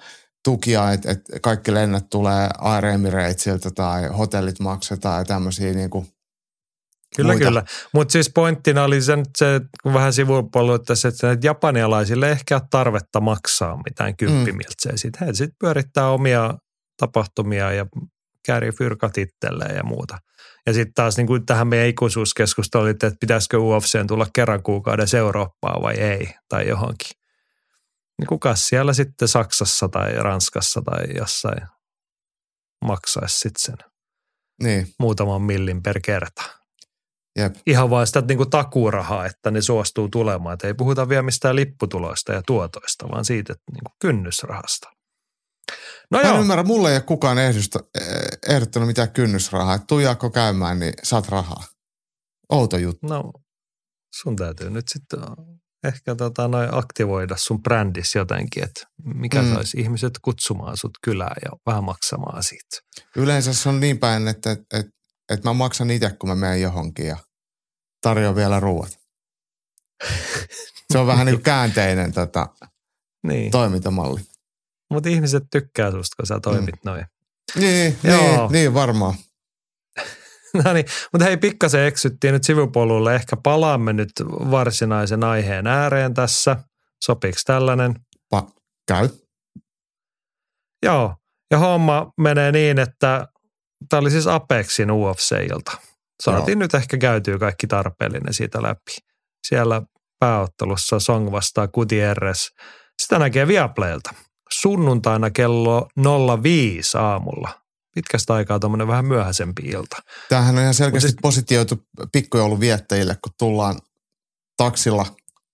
[0.44, 2.86] tukia, että et kaikki lennät tulee Air
[3.76, 6.08] tai hotellit maksetaan ja tämmöisiä niin kuin
[7.16, 7.46] Kyllä, muita.
[7.46, 7.64] kyllä.
[7.94, 13.78] Mutta siis pointtina oli se, se kun vähän sivupolluttaisi, että japanialaisille ehkä ole tarvetta maksaa
[13.84, 14.94] mitään kymppimiltsejä.
[14.94, 14.98] Mm.
[14.98, 16.54] Sitten he sitten pyörittää omia
[16.98, 17.86] tapahtumia ja
[18.46, 20.18] käärii fyrkat itselleen ja muuta.
[20.66, 25.82] Ja sitten taas niin kuin tähän meidän ikuisuuskeskusteluun, että pitäisikö UFCn tulla kerran kuukaudessa Eurooppaa
[25.82, 27.12] vai ei, tai johonkin.
[28.20, 31.62] Niin kuka siellä sitten Saksassa tai Ranskassa tai jossain
[32.86, 33.90] maksaisi sitten sen
[34.64, 34.88] niin.
[35.00, 36.59] muutaman millin per kerta.
[37.38, 37.56] Jep.
[37.68, 40.54] Ihan vaan sitä niin kuin takuurahaa, että ne suostuu tulemaan.
[40.54, 44.90] Että ei puhuta vielä mistään lipputuloista ja tuotoista, vaan siitä että niin kuin kynnysrahasta.
[46.12, 47.56] No Mä en ymmärrä, mulle ei ole kukaan eh,
[48.48, 49.76] ehdottanut mitään kynnysrahaa.
[49.76, 51.64] Että tuijaako käymään, niin saat rahaa.
[52.50, 53.08] Outo juttu.
[53.08, 53.32] No,
[54.16, 55.20] sun täytyy nyt sitten
[55.84, 59.54] ehkä tota, noin aktivoida sun brändis jotenkin, että mikä mm.
[59.54, 62.78] saisi ihmiset kutsumaan sut kylään ja vähän maksamaan siitä.
[63.16, 64.92] Yleensä se on niin päin, että, että, että,
[65.30, 67.18] että mä maksan itse, kun mä menen johonkin ja
[68.02, 69.00] tarjoan vielä ruuat.
[70.94, 72.48] Se on vähän niin kuin käänteinen tota,
[73.28, 73.52] niin.
[73.52, 74.22] toimintamalli.
[74.90, 76.82] Mutta ihmiset tykkää susta, kun sä toimit mm.
[76.86, 77.06] noin.
[77.56, 79.14] Niin, niin, niin varmaan.
[80.64, 83.16] no niin, mutta hei pikkasen eksyttiin nyt sivupolulle.
[83.16, 86.58] Ehkä palaamme nyt varsinaisen aiheen ääreen tässä.
[87.04, 87.96] Sopiks tällainen?
[88.36, 88.52] Pa-
[88.88, 89.10] käy.
[90.86, 91.16] Joo,
[91.52, 93.28] ja homma menee niin, että
[93.90, 95.72] tämä oli siis Apexin UFC-ilta.
[96.24, 96.60] Saatiin Joo.
[96.60, 98.98] nyt ehkä käytyä kaikki tarpeellinen siitä läpi.
[99.48, 99.82] Siellä
[100.20, 102.48] pääottelussa Song vastaa Gutierrez.
[103.02, 104.14] Sitä näkee Viaplaylta
[104.52, 105.88] sunnuntaina kello
[106.44, 107.50] 05 aamulla.
[107.96, 109.98] Pitkästä aikaa tuommoinen vähän myöhäisempi ilta.
[110.30, 111.76] Tämähän on ihan selkeästi siis, positioitu
[112.12, 113.80] pikkujoulun viettäjille, kun tullaan
[114.58, 115.06] taksilla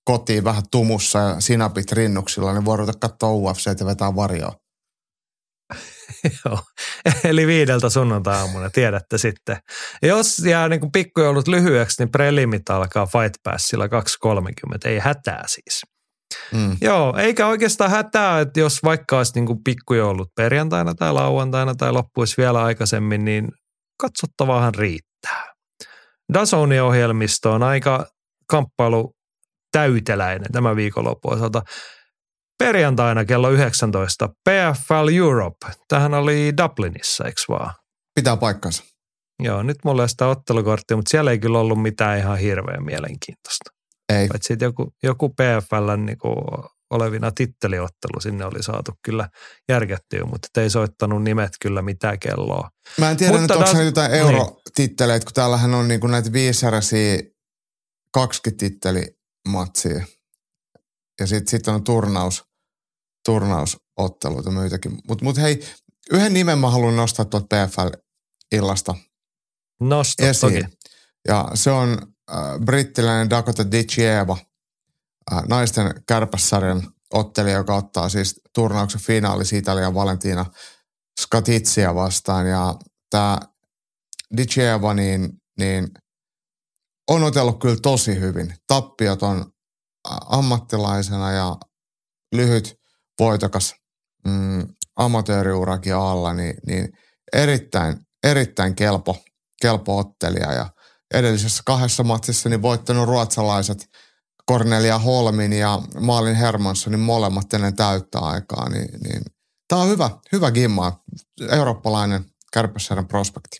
[0.03, 4.55] kotiin vähän tumussa ja sinapit rinnuksilla, niin voi ruveta katsoa UFC ja vetää varjoa.
[6.45, 6.59] Joo,
[7.23, 9.57] eli viideltä sunnuntai-aamuna, tiedätte sitten.
[10.01, 13.91] Jos jää niin pikkujoulut lyhyeksi, niin prelimit alkaa Fight Passilla 2.30,
[14.85, 15.81] ei hätää siis.
[16.53, 16.77] Mm.
[16.81, 22.37] Joo, eikä oikeastaan hätää, että jos vaikka olisi niin pikkujoulut perjantaina tai lauantaina tai loppuisi
[22.37, 23.47] vielä aikaisemmin, niin
[24.01, 25.53] katsottavaahan riittää.
[26.33, 28.05] Dazonin ohjelmisto on aika
[28.47, 29.15] kamppailu
[29.71, 31.61] täyteläinen tämä viikonloppu osalta.
[32.57, 35.67] Perjantaina kello 19 PFL Europe.
[35.87, 37.73] Tähän oli Dublinissa, eikö vaan?
[38.15, 38.83] Pitää paikkansa.
[39.43, 43.71] Joo, nyt mulla ei sitä ottelukorttia, mutta siellä ei kyllä ollut mitään ihan hirveän mielenkiintoista.
[44.13, 44.27] Ei.
[44.27, 46.35] Paitsi joku, joku PFL niinku
[46.89, 49.29] olevina titteliottelu sinne oli saatu kyllä
[49.69, 52.69] järkättyä, mutta ei soittanut nimet kyllä mitään kelloa.
[52.99, 54.21] Mä en tiedä Mutta nyt, onko taas- se jotain niin.
[54.21, 57.17] eurotitteleitä, kun täällähän on niinku näitä viisarisia
[58.13, 60.05] 20 tittelimatsia.
[61.19, 62.43] Ja sitten sit on turnaus,
[63.25, 64.97] turnausotteluita myitäkin.
[65.07, 65.63] Mutta mut hei,
[66.11, 68.95] yhden nimen mä haluan nostaa tuolta PFL-illasta
[69.79, 70.53] Nosta esiin.
[70.53, 70.77] toki.
[71.27, 71.97] Ja se on
[72.31, 74.37] äh, brittiläinen Dakota Dichieva,
[75.33, 80.45] äh, naisten kärpässarjan ottelija, joka ottaa siis turnauksen finaalissa Italian Valentina
[81.21, 82.47] Skatitsia vastaan.
[82.49, 82.75] Ja
[83.09, 83.39] tämä
[84.37, 85.87] Dichieva niin, niin
[87.07, 88.53] on otellut kyllä tosi hyvin.
[88.67, 89.51] Tappiot on
[90.25, 91.55] ammattilaisena ja
[92.35, 92.79] lyhyt
[93.19, 93.75] voitokas
[94.27, 96.89] mm, amatööriurakin alla, niin, niin
[97.33, 99.17] erittäin, erittäin kelpo,
[99.61, 100.69] kelpo ottelija ja
[101.13, 103.89] edellisessä kahdessa matsissa niin voittanut ruotsalaiset
[104.51, 109.21] Cornelia Holmin ja Maalin Hermanssonin molemmat ennen täyttä aikaa, niin, niin
[109.67, 111.03] tämä on hyvä, hyvä gimma,
[111.51, 113.57] eurooppalainen kärpäsärän prospekti.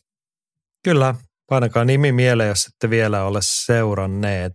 [0.84, 1.16] Kyllä,
[1.50, 4.54] painakaa nimi mieleen, jos ette vielä ole seuranneet.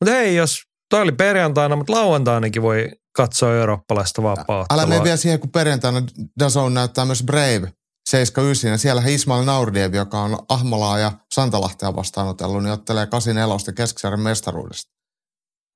[0.00, 5.16] Mutta hei, jos toi oli perjantaina, mutta lauantainakin voi katsoa eurooppalaista vapaa Älä mene vielä
[5.16, 6.02] siihen, kun perjantaina
[6.40, 7.72] Dazone näyttää myös Brave
[8.08, 14.20] 79, ja siellähän Ismail Naurdiev, joka on Ahmalaa ja Santalahtea vastaanotellut, niin ottelee 84 keskisarjan
[14.20, 14.92] mestaruudesta.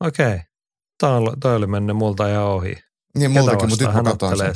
[0.04, 0.40] Okei,
[1.00, 2.74] toi, oli- toi oli mennyt multa ihan ohi.
[3.18, 4.54] Niin Ketä multakin, mutta nyt mä katsoin sen.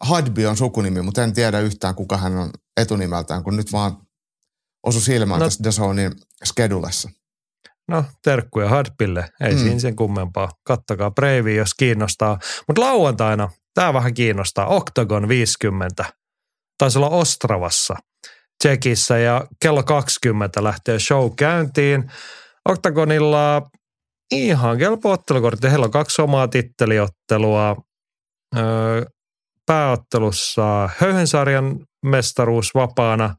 [0.00, 3.96] Hadby on sukunimi, mutta en tiedä yhtään, kuka hän on etunimeltään, kun nyt vaan
[4.86, 5.46] osu silmään no.
[5.46, 6.12] tässä Dazonin
[6.44, 7.10] skedulessa.
[7.88, 9.58] No, terkkuja Hadpille, ei mm.
[9.58, 10.48] Siinä sen kummempaa.
[10.64, 12.38] Kattakaa Bravea, jos kiinnostaa.
[12.66, 16.04] Mutta lauantaina, tämä vähän kiinnostaa, Octagon 50.
[16.78, 17.96] Taisi olla Ostravassa,
[18.62, 22.10] Tsekissä ja kello 20 lähtee show käyntiin.
[22.68, 23.70] Octagonilla
[24.30, 25.70] ihan kelpo ottelukortti.
[25.70, 27.76] Heillä on kaksi omaa titteliottelua.
[28.56, 29.04] Öö,
[29.66, 33.36] pääottelussa Höyhensarjan mestaruus vapaana.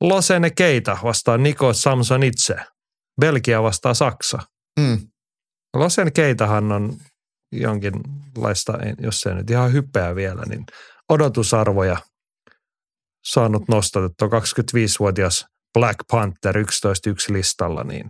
[0.00, 2.56] Losene Keita vastaa Niko Samson itse.
[3.20, 4.38] Belgia vastaa Saksa.
[4.80, 4.98] Mm.
[5.76, 6.96] Losen Keitahan on
[7.52, 10.64] jonkinlaista, jos ei nyt ihan hypeä vielä, niin
[11.08, 11.96] odotusarvoja
[13.24, 15.44] saanut nostatettua 25-vuotias
[15.78, 16.62] Black Panther 11.1
[17.28, 18.06] listalla, niin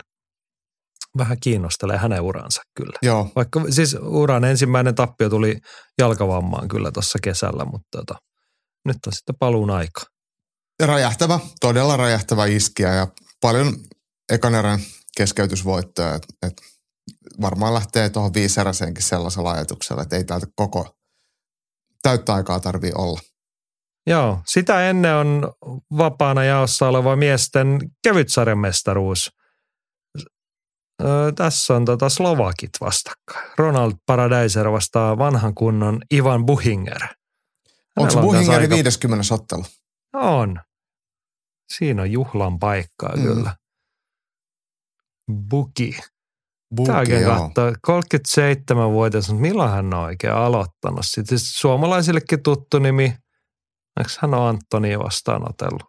[1.19, 2.99] vähän kiinnostelee hänen uransa kyllä.
[3.03, 5.57] Joo, Vaikka siis uran ensimmäinen tappio tuli
[5.99, 8.15] jalkavammaan kyllä tuossa kesällä, mutta tota,
[8.85, 10.01] nyt on sitten paluun aika.
[10.83, 13.07] räjähtävä, todella räjähtävä iskiä ja
[13.41, 13.77] paljon
[14.33, 14.81] ekan erän
[15.17, 16.15] keskeytysvoittoja.
[16.15, 16.63] Et, et
[17.41, 20.97] varmaan lähtee tuohon viiseräseenkin sellaisella ajatuksella, että ei täältä koko
[22.03, 23.21] täyttä aikaa tarvii olla.
[24.07, 25.53] Joo, sitä ennen on
[25.97, 29.31] vapaana jaossa oleva miesten kevytsarjan mestaruus.
[31.03, 33.51] Öö, tässä on tota Slovakit vastakkain.
[33.59, 37.03] Ronald Paradeiser vastaa vanhan kunnon Ivan Buhinger.
[37.97, 39.65] Onko on Buhingeri aika- 50 ottelu?
[40.15, 40.61] On.
[41.77, 43.23] Siinä on juhlan paikkaa mm.
[43.23, 43.57] kyllä.
[45.51, 45.99] Buki.
[46.77, 46.91] Buki,
[47.27, 47.71] katsoo.
[47.71, 51.01] 37-vuotias, mutta milloin hän on oikein aloittanut?
[51.03, 53.05] Sitten siis suomalaisillekin tuttu nimi.
[53.99, 55.83] Eikö hän ole Antoni vastaanotellut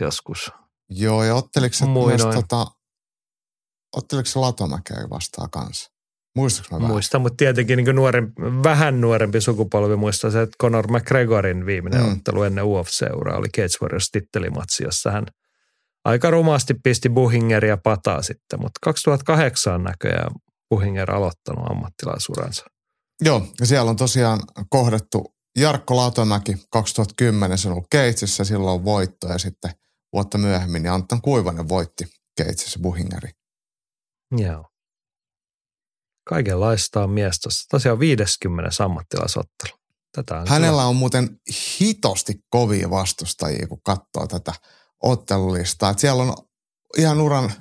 [0.00, 0.52] joskus?
[0.90, 2.66] Joo, ja otteliko se myös tota,
[3.96, 5.90] otteliko se Latomäkeä vastaan kanssa?
[6.36, 6.92] Muistatko mä vähän?
[6.92, 8.32] Muista, mutta tietenkin niin nuorempi,
[8.64, 12.06] vähän nuorempi sukupolvi muistaa se, että Conor McGregorin viimeinen Mm.
[12.06, 12.12] mm.
[12.12, 15.26] ottelu ennen UFC-uraa oli Cage Warriors tittelimatsi, jossa hän
[16.04, 20.30] aika rumasti pisti Buhingeria pataa sitten, mutta 2008 on näköjään
[20.70, 22.64] Buhinger aloittanut ammattilaisuransa.
[23.20, 24.40] Joo, ja siellä on tosiaan
[24.70, 29.70] kohdattu Jarkko Latomäki 2010, se on ollut Keitsissä, silloin voitto ja sitten
[30.12, 32.04] vuotta myöhemmin, niin Anton Kuivanen voitti
[32.36, 33.30] Keitsissä Buhingeri.
[34.36, 34.70] Joo.
[36.28, 37.64] Kaikenlaista on mies tuossa.
[37.70, 39.78] Tosiaan 50 ammattilaisottelu.
[40.14, 41.40] Tätä on Hänellä on muuten
[41.80, 44.52] hitosti kovia vastustajia, kun katsoo tätä
[45.04, 45.90] ottelulistaa.
[45.90, 46.34] Et siellä on
[46.98, 47.52] ihan uran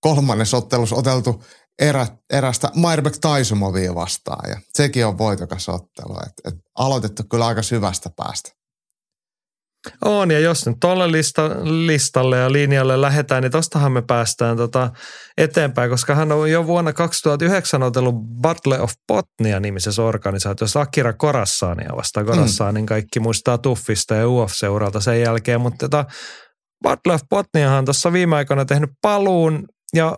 [0.00, 1.42] kolmannes ottelussa oteltu
[1.80, 6.16] erä, erästä Mairbek Taisumovia vastaan ja sekin on voitokas ottelu.
[6.26, 8.50] Et, et aloitettu kyllä aika syvästä päästä.
[10.04, 11.50] On, ja jos nyt tuolle lista,
[11.86, 14.90] listalle ja linjalle lähdetään, niin tostahan me päästään tota
[15.38, 21.96] eteenpäin, koska hän on jo vuonna 2009 otellut Battle of Botnia nimisessä organisaatiossa Akira Korassania
[21.96, 22.26] vastaan.
[22.26, 26.04] Korassaanin kaikki muistaa Tuffista ja UFC-uralta sen jälkeen, mutta tota,
[26.82, 30.16] Butler Botniahan on tuossa viime aikoina tehnyt paluun ja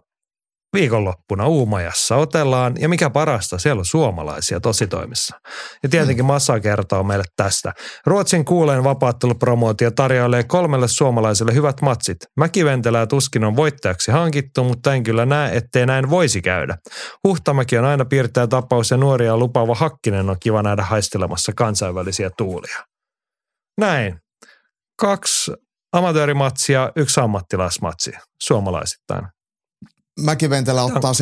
[0.77, 2.75] viikonloppuna Uumajassa otellaan.
[2.79, 5.41] Ja mikä parasta, siellä on suomalaisia tositoimissa.
[5.83, 7.73] Ja tietenkin Massa kertoo meille tästä.
[8.07, 12.17] Ruotsin kuuleen vapaattelupromootio tarjoilee kolmelle suomalaiselle hyvät matsit.
[12.37, 16.79] Mäkiventelää tuskin on voittajaksi hankittu, mutta en kyllä näe, ettei näin voisi käydä.
[17.29, 22.79] Huhtamäki on aina piirtää tapaus ja nuoria lupaava Hakkinen on kiva nähdä haistelemassa kansainvälisiä tuulia.
[23.79, 24.19] Näin.
[25.01, 25.53] Kaksi
[25.93, 28.13] amatöörimatsia, yksi ammattilaismatsi
[28.43, 29.27] suomalaisittain.
[30.21, 31.13] Mäkiventelä ottaa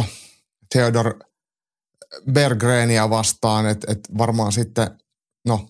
[0.00, 0.04] 7-7
[0.72, 1.18] Theodor
[2.32, 4.98] Bergrenia vastaan, että et varmaan sitten,
[5.46, 5.66] no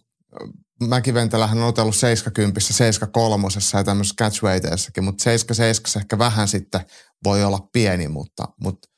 [0.88, 6.80] Mäkiventelähän on otellut 70, 73 ja tämmöisessä catchweighteissäkin, mutta 77 ehkä vähän sitten
[7.24, 8.88] voi olla pieni, mutta, mutta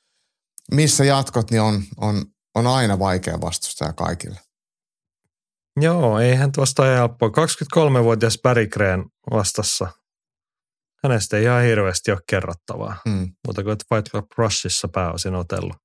[0.72, 2.24] missä jatkot, niin on, on,
[2.54, 4.40] on aina vaikea vastustaja kaikille.
[5.80, 7.28] Joo, eihän tuosta helppoa.
[7.28, 9.92] 23-vuotias Berggren vastassa
[11.04, 12.96] hänestä ei ihan hirveästi ole kerrottavaa.
[13.06, 13.32] Mm.
[13.46, 15.76] Mutta kuin Fight Club Rushissa pääosin otellut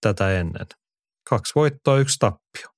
[0.00, 0.66] tätä ennen.
[1.30, 2.68] Kaksi voittoa, yksi tappio.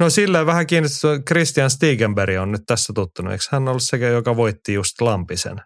[0.00, 3.32] No sillä vähän kiinnostunut, Christian Stigenberg on nyt tässä tuttunut.
[3.32, 5.60] Eikö hän ollut sekä, joka voitti just Lampisen?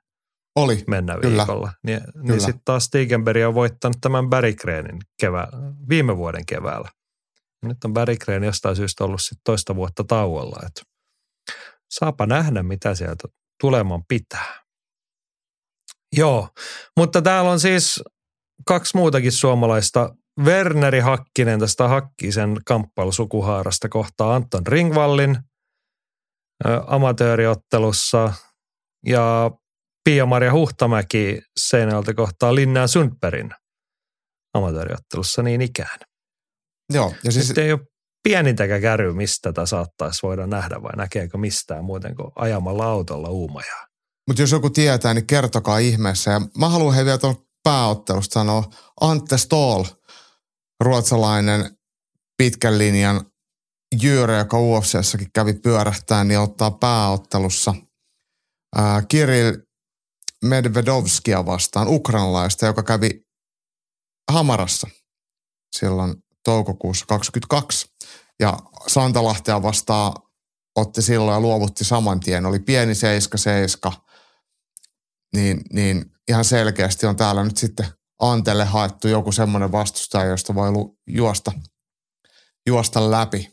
[0.57, 1.37] Oli, Mennä kyllä.
[1.37, 1.73] viikolla.
[1.87, 5.49] Niin, niin sitten taas Stigenberg on voittanut tämän Berggrenin kevää,
[5.89, 6.89] viime vuoden keväällä.
[7.63, 10.57] Nyt on Berggren jostain syystä ollut sitten toista vuotta tauolla.
[10.67, 10.83] Et
[11.91, 13.29] saapa nähdä, mitä sieltä
[13.61, 14.63] tuleman pitää.
[16.17, 16.49] Joo,
[16.97, 18.03] mutta täällä on siis
[18.67, 20.15] kaksi muutakin suomalaista.
[20.41, 25.39] Werneri Hakkinen tästä Hakkisen kamppailusukuhaarasta kohtaa Anton Ringvallin
[26.87, 28.33] amatööriottelussa
[29.07, 29.51] ja
[30.05, 33.51] Pia-Maria Huhtamäki Seinältä kohtaa Linnea Sundbergin
[34.55, 35.99] amatööriottelussa niin ikään.
[36.93, 37.49] Joo, ja siis...
[37.49, 37.81] Nyt ei ole
[38.23, 43.87] pienintäkään käry, mistä tätä saattaisi voida nähdä vai näkeekö mistään muuten kuin ajamalla autolla uumajaa.
[44.29, 46.31] Mutta jos joku tietää, niin kertokaa ihmeessä.
[46.31, 48.65] Ja mä haluan he vielä tuon pääottelusta sanoa
[49.01, 49.85] Ante Stoll,
[50.81, 51.77] ruotsalainen
[52.39, 53.27] pitkän linjan
[54.03, 57.75] jyyrä, joka UFCssäkin kävi pyörähtään, niin ottaa pääottelussa
[58.77, 59.57] ää, Kirill
[60.45, 63.11] Medvedovskia vastaan, ukrainalaista, joka kävi
[64.33, 64.89] Hamarassa
[65.77, 66.15] silloin
[66.45, 67.87] toukokuussa 22.
[68.41, 70.13] Ja Santalahtea vastaan
[70.77, 72.47] otti silloin ja luovutti saman tien.
[72.47, 72.93] Oli pieni
[73.89, 73.93] 7-7.
[75.37, 77.87] Niin, niin ihan selkeästi on täällä nyt sitten
[78.19, 80.69] Antelle haettu joku semmoinen vastustaja, josta voi
[81.07, 81.53] juosta,
[82.67, 83.53] juosta läpi.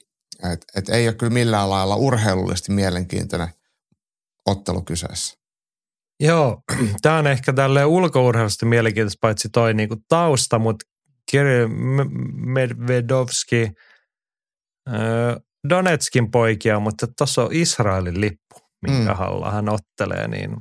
[0.54, 3.50] Et, et ei ole kyllä millään lailla urheilullisesti mielenkiintoinen
[4.46, 5.38] ottelu kyseessä.
[6.20, 6.62] Joo,
[7.02, 10.86] tämä on ehkä tälle ulkourheilusta mielenkiintoista paitsi toi niinku tausta, mutta
[11.30, 11.68] Kirill
[12.34, 13.72] Medvedovski,
[15.70, 19.18] Donetskin poikia, mutta tuossa on Israelin lippu, minkä mm.
[19.18, 20.58] halla hän ottelee, niin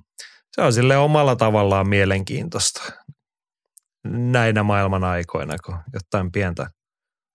[0.53, 2.93] se on sille omalla tavallaan mielenkiintoista
[4.09, 6.67] näinä maailman aikoina, kun jotain pientä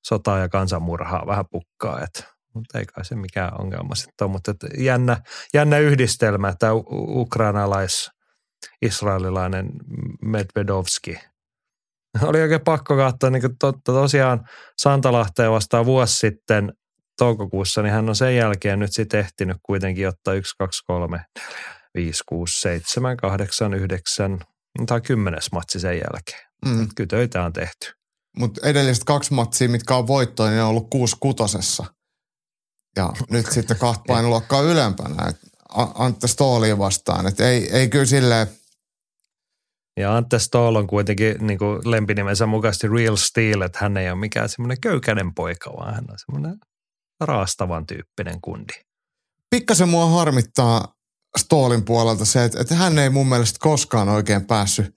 [0.07, 4.51] sotaa ja kansanmurhaa vähän pukkaa, että mutta ei kai se mikään ongelma sitten ole, mutta
[4.51, 5.17] että jännä,
[5.53, 8.11] jännä yhdistelmä, että ukrainalais
[8.81, 9.69] israelilainen
[10.21, 11.17] Medvedovski–
[12.29, 16.73] oli oikein pakko katsoa, niin kuin to, tosiaan Santalahteen vastaan vuosi sitten
[17.17, 21.27] toukokuussa, niin hän on sen jälkeen nyt sitten ehtinyt kuitenkin ottaa 1, 2, 3, 4,
[21.95, 24.39] 5, 6, 7, 8, 9,
[24.87, 26.49] tai kymmenes matsi sen jälkeen.
[26.65, 26.87] Mm.
[26.95, 27.91] Kyllä töitä on tehty.
[28.37, 31.85] Mutta edelliset kaksi matsia, mitkä on voittoja, niin ne on ollut kuusi kutosessa.
[32.95, 35.33] Ja nyt sitten kahta painoluokkaa ylempänä.
[35.95, 37.27] Antti Stooliin vastaan.
[37.27, 38.47] Et ei, ei kyllä silleen–
[39.97, 44.19] ja Ante Stoll on kuitenkin niin kuin lempinimensä mukaisesti real steel, että hän ei ole
[44.19, 46.57] mikään semmoinen köykäinen poika, vaan hän on semmoinen
[47.21, 48.73] raastavan tyyppinen kundi.
[49.49, 50.93] Pikkasen mua harmittaa
[51.37, 54.95] Stoolin puolelta se, että, että hän ei mun mielestä koskaan oikein päässyt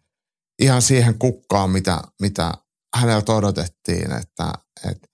[0.63, 2.53] ihan siihen kukkaan, mitä, mitä
[2.97, 4.13] häneltä odotettiin.
[4.13, 4.53] Että,
[4.91, 5.09] että,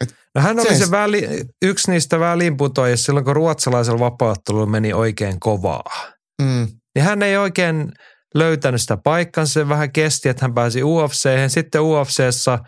[0.00, 4.92] että no hän oli se, se väli, yksi niistä väliinputoajista silloin, kun ruotsalaisella vapaattelulla meni
[4.92, 6.12] oikein kovaa.
[6.42, 6.68] Mm.
[6.94, 7.92] Niin hän ei oikein–
[8.38, 9.52] löytänyt sitä paikkansa.
[9.52, 11.28] Se vähän kesti, että hän pääsi UFC.
[11.48, 12.58] Sitten UFCssä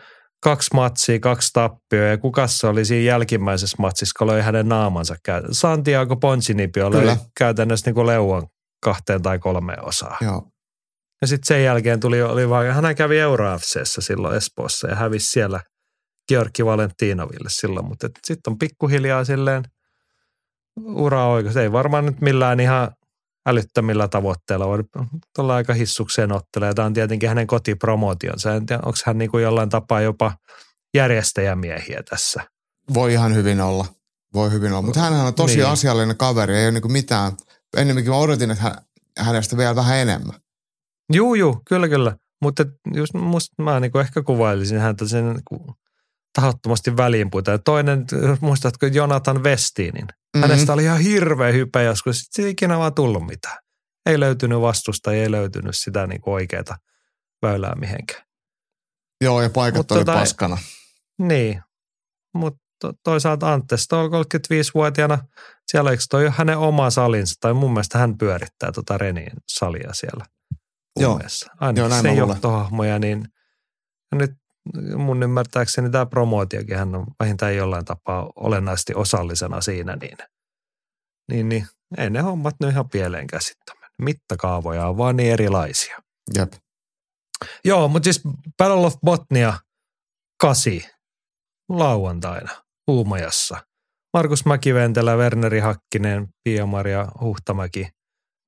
[0.43, 5.17] kaksi matsia, kaksi tappioa ja kuka se oli siinä jälkimmäisessä matsissa, kun löi hänen naamansa.
[5.51, 8.47] Santiago Ponsinipio löi käytännössä niin kuin leuan
[8.85, 10.17] kahteen tai kolmeen osaan.
[10.21, 10.43] Joo.
[11.21, 15.61] Ja sitten sen jälkeen tuli, oli vaan, hän kävi Euro silloin Espoossa ja hävisi siellä
[16.29, 19.63] Georgi Valentinoville silloin, mutta sitten on pikkuhiljaa silleen
[20.87, 21.57] ura oikeus.
[21.57, 22.91] Ei varmaan nyt millään ihan
[23.49, 24.67] älyttömillä tavoitteilla.
[24.67, 24.85] Voi
[25.35, 26.75] tuolla aika hissukseen ottelee.
[26.75, 28.55] Tämä on tietenkin hänen kotipromootionsa.
[28.55, 30.33] En tiedä, onko hän niin kuin jollain tapaa jopa
[30.95, 32.43] järjestäjämiehiä tässä.
[32.95, 33.87] Voi ihan hyvin olla.
[34.35, 34.83] Voi hyvin olla.
[34.83, 35.67] Mutta hän on tosi niin.
[35.67, 36.57] asiallinen kaveri.
[36.57, 37.33] Ei ole niin mitään
[37.77, 38.75] ennemminkin mä odotin, että hän,
[39.19, 40.41] hänestä vielä vähän enemmän.
[41.13, 42.17] Juu, juu, kyllä, kyllä.
[42.43, 42.65] Mutta
[42.95, 45.75] just musta mä niinku ehkä kuvailisin häntä sen niinku
[46.41, 47.59] tahottomasti väliinpuita.
[47.59, 48.07] Toinen,
[48.41, 50.05] muistatko Jonathan Westinin?
[50.05, 50.41] Mm-hmm.
[50.41, 52.19] Hänestä oli ihan hirveä hype joskus.
[52.21, 53.59] Sitten ei ikinä vaan tullut mitään.
[54.07, 56.79] Ei löytynyt vastusta, ei löytynyt sitä niinku oikeaa
[57.43, 58.23] väylää mihinkään.
[59.25, 60.59] Joo, ja paikat Mut oli tota, paskana.
[61.19, 61.63] Niin,
[62.35, 65.19] mutta toisaalta Antte Stoll 35-vuotiaana,
[65.67, 70.25] siellä eikö toi hänen oma salinsa, tai mun mielestä hän pyörittää tota Renin salia siellä.
[71.01, 71.21] Joo,
[71.77, 73.29] Joo näin se johtohahmoja, niin
[74.15, 74.31] nyt
[74.97, 80.17] mun ymmärtääkseni tämä promootiokin hän on vähintään jollain tapaa olennaisesti osallisena siinä, niin,
[81.31, 81.67] niin, niin
[81.99, 83.93] ei ne hommat nyt ihan pieleen käsittämään.
[84.03, 85.99] Mittakaavoja on vaan niin erilaisia.
[86.39, 86.53] Jep.
[87.65, 88.23] Joo, mutta siis
[88.59, 89.55] Battle of Botnia
[90.41, 90.73] 8
[91.69, 92.51] lauantaina
[92.89, 93.67] Uumajassa.
[94.17, 97.89] Markus Mäkiventelä, Werneri Hakkinen, Pia-Maria Huhtamäki.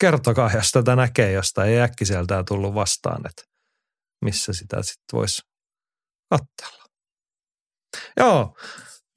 [0.00, 3.42] Kertokaa, jos tätä näkee, josta ei äkkiseltään tullut vastaan, että
[4.24, 5.42] missä sitä sitten voisi
[6.30, 6.84] katsella.
[8.16, 8.54] Joo,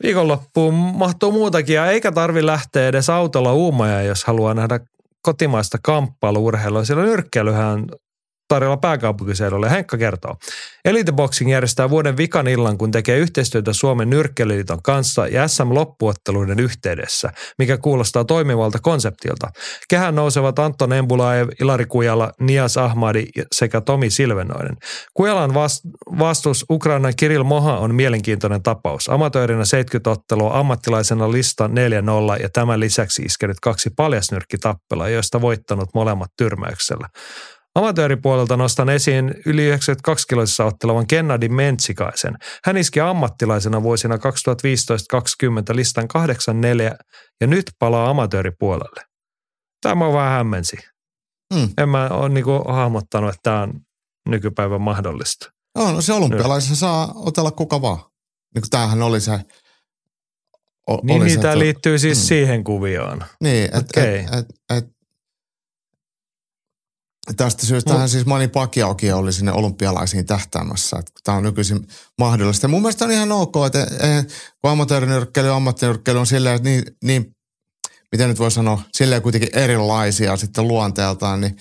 [0.04, 4.80] viikonloppuun mahtuu muutakin ja eikä tarvi lähteä edes autolla uumaja, jos haluaa nähdä
[5.22, 6.86] kotimaista kamppailuurheilua.
[6.86, 7.86] Siellä nyrkkeilyhän
[8.48, 9.72] tarjolla pääkaupunkiseudulle.
[9.72, 10.36] Henkka kertoo.
[10.86, 17.30] Elite Boxing järjestää vuoden vikan illan, kun tekee yhteistyötä Suomen nyrkkeilyliiton kanssa ja SM-loppuotteluiden yhteydessä,
[17.58, 19.48] mikä kuulostaa toimivalta konseptilta.
[19.90, 24.78] Kehän nousevat Anton Embulaev, Ilari Kujala, Nias Ahmadi sekä Tomi Silvenoinen.
[25.14, 25.54] Kujalan
[26.20, 29.10] vastus Ukrainan Kiril Moha on mielenkiintoinen tapaus.
[29.10, 36.30] Amatöörinä 70 ottelua, ammattilaisena lista 4-0 ja tämän lisäksi iskenyt kaksi paljasnyrkkitappelua, joista voittanut molemmat
[36.38, 37.08] tyrmäyksellä.
[37.76, 42.38] Amatööripuolelta nostan esiin yli 92 kiloisessa ottelevan Kennedy Mentsikaisen.
[42.66, 44.20] Hän iski ammattilaisena vuosina 2015-2020
[45.76, 46.96] listan 84
[47.42, 49.02] ja nyt palaa amatööripuolelle.
[49.82, 50.78] Tämä on vähän hämmensi.
[51.54, 51.70] Mm.
[51.78, 53.74] En mä ole niinku hahmottanut, että tämä on
[54.30, 55.52] nykypäivän mahdollista.
[55.78, 58.00] No, no se olympialaisessa saa otella kuka vaan.
[58.56, 59.40] Niin tämähän oli se
[60.88, 62.24] o, niin, oli niin se, tämä liittyy siis mm.
[62.24, 63.24] siihen kuvioon.
[63.42, 64.16] Niin, että okay.
[64.16, 64.46] et, et,
[64.78, 64.86] et,
[67.38, 70.98] Tästä syystä hän siis Mani Pakiaukin oli sinne olympialaisiin tähtäämässä.
[71.00, 71.88] Että tämä on nykyisin
[72.18, 72.66] mahdollista.
[72.66, 73.88] Ja mun mielestä on ihan ok, että
[74.62, 77.36] kun amatöörinyrkkeily ja ammattinyrkkeily on silleen, että niin, niin,
[78.12, 81.58] miten nyt voi sanoa, silleen kuitenkin erilaisia sitten luonteeltaan, niin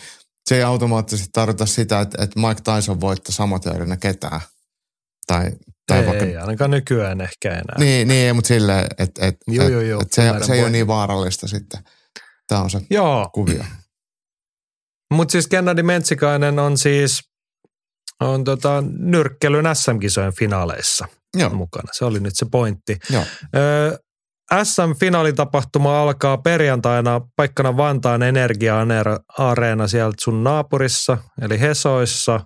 [0.48, 4.40] se ei automaattisesti tarkoita sitä, että, että Mike Tyson voittaisi amatöörinä ketään.
[5.26, 5.52] Tai,
[5.86, 7.78] tai ei, vaikka, ei, ainakaan nykyään ehkä enää.
[7.78, 10.86] Niin, niin mutta silleen, että, että, joo, joo, joo, että se, se ei ole niin
[10.86, 11.80] vaarallista sitten.
[12.46, 13.30] Tämä on se joo.
[13.34, 13.64] kuvio.
[15.12, 17.32] Mutta siis Kennedy Mentsikainen on siis
[18.20, 21.50] on tota, nyrkkelyn SM-kisojen finaaleissa Joo.
[21.50, 21.88] mukana.
[21.92, 22.98] Se oli nyt se pointti.
[23.10, 23.24] Joo.
[24.64, 32.40] SM-finaalitapahtuma alkaa perjantaina paikkana Vantaan Energia-areena sieltä sun naapurissa, eli Hesoissa.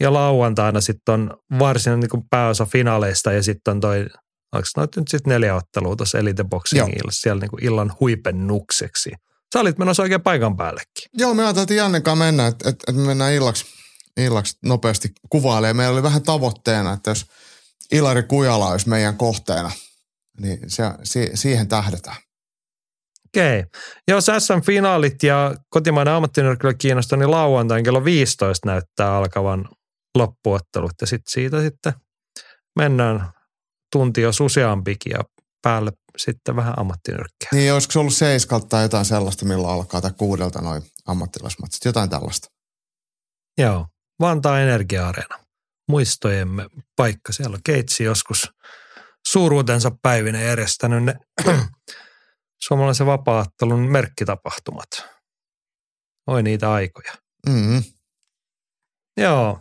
[0.00, 4.06] Ja lauantaina sitten on varsinainen niin pääosa finaaleista ja sitten on toi,
[4.52, 9.12] onko nyt sitten neljä ottelua tuossa Elite Boxingilla, siellä niin kuin illan huipennukseksi–
[9.52, 11.10] Sä olit menossa oikein paikan päällekin.
[11.14, 13.66] Joo, me ajateltiin Jannenkaan mennä, että, että, että me mennään illaksi,
[14.16, 15.76] illaksi nopeasti kuvailemaan.
[15.76, 17.26] Meillä oli vähän tavoitteena, että jos
[17.92, 19.70] Ilari Kujala olisi meidän kohteena,
[20.40, 22.16] niin se, si, siihen tähdetään.
[23.28, 23.58] Okei.
[23.58, 23.70] Okay.
[24.08, 29.68] Jos SM-finaalit ja kotimainen ammattinyrkkely kiinnostaa, niin lauantain kello 15 näyttää alkavan
[30.18, 30.92] loppuottelut.
[31.00, 31.92] Ja sitten siitä sitten
[32.78, 33.30] mennään
[33.92, 35.24] tunti jos useampikin ja
[35.62, 37.48] päälle sitten vähän ammattinyrkkiä.
[37.52, 42.10] Niin, olisiko se ollut seiskalta tai jotain sellaista, milloin alkaa, tai kuudelta noin ammattilaismatsit, jotain
[42.10, 42.48] tällaista.
[43.58, 43.86] Joo,
[44.20, 45.38] Vantaa Energia-areena.
[45.88, 46.66] Muistojemme
[46.96, 47.32] paikka.
[47.32, 48.52] Siellä on Keitsi joskus
[49.28, 51.14] suuruutensa päivinä järjestänyt ne
[52.66, 54.88] suomalaisen vapaattelun merkkitapahtumat.
[56.26, 57.12] Oi niitä aikoja.
[57.48, 57.82] Mm-hmm.
[59.16, 59.60] Joo,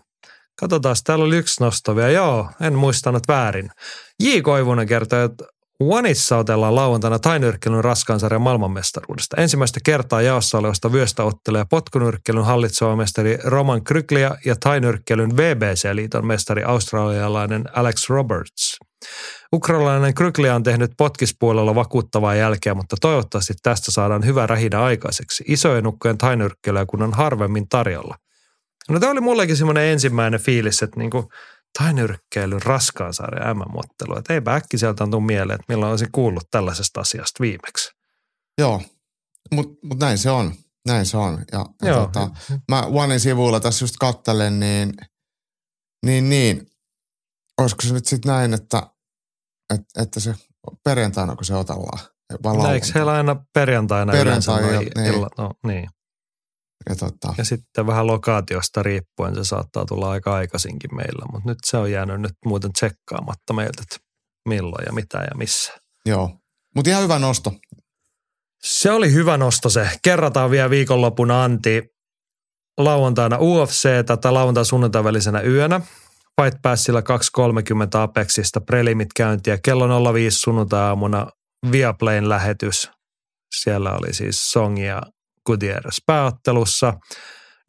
[0.60, 2.10] Katsotaan, täällä oli yksi nosto vielä.
[2.10, 3.72] Joo, en muistanut väärin.
[4.24, 4.40] J.
[4.42, 5.46] Koivunen kertoo, että
[5.80, 9.42] Oneissa otellaan lauantaina tainyrkkelyn raskaansarjan maailmanmestaruudesta.
[9.42, 16.64] Ensimmäistä kertaa jaossa olevasta vyöstä ottelee potkunyrkkelyn hallitseva mestari Roman Kryklia ja tainyrkkelyn VBC-liiton mestari
[16.64, 18.78] australialainen Alex Roberts.
[19.54, 25.44] Ukrainalainen Kryklia on tehnyt potkispuolella vakuuttavaa jälkeä, mutta toivottavasti tästä saadaan hyvä rähinä aikaiseksi.
[25.48, 28.16] Isojen ukkojen tainyrkkelyä kun on harvemmin tarjolla.
[28.90, 31.24] No tämä oli mullekin semmoinen ensimmäinen fiilis, että niinku–
[31.78, 34.18] tai nyrkkeilyn raskaan sarjan MM-ottelu.
[34.18, 37.92] Että eipä äkkiseltään tule mieleen, että milloin olisi kuullut tällaisesta asiasta viimeksi.
[38.58, 38.82] Joo,
[39.54, 40.54] mutta mut näin se on.
[40.88, 41.46] Näin se on.
[41.52, 42.06] Ja, ja Joo.
[42.06, 42.30] Tota,
[42.72, 44.94] mä Onein sivuilla tässä just kattelen, niin,
[46.06, 46.68] niin, niin
[47.58, 48.84] olisiko se nyt sitten näin, että,
[49.74, 50.36] että, että se
[50.84, 52.00] perjantaina, kun se otellaan,
[52.74, 55.14] eikö heillä aina perjantaina Perjantai yleensä ja- noi niin.
[55.16, 55.38] illat?
[55.38, 55.90] No, niin.
[56.90, 61.58] Ja tota, Ja sitten vähän lokaatiosta riippuen se saattaa tulla aika aikaisinkin meillä, mutta nyt
[61.66, 63.98] se on jäänyt nyt muuten tsekkaamatta meiltä, että
[64.50, 65.74] milloin ja mitä ja missä.
[66.06, 66.40] joo.
[66.76, 67.54] Mutta ihan hyvä nosto.
[68.64, 69.90] Se oli hyvä nosto se.
[70.02, 71.84] Kerrataan vielä viikonlopun Anti
[72.78, 73.90] lauantaina UFC
[74.22, 75.82] tai lauantai sunnuntai välisenä yönä.
[76.42, 77.06] Fight Passilla 2.30
[77.98, 79.58] Apexista prelimit käyntiä.
[79.64, 81.28] Kello 05 sunnuntai-aamuna
[81.72, 82.92] Viaplayn lähetys.
[83.56, 85.02] Siellä oli siis Song ja
[85.48, 86.94] Gutierrez pääottelussa.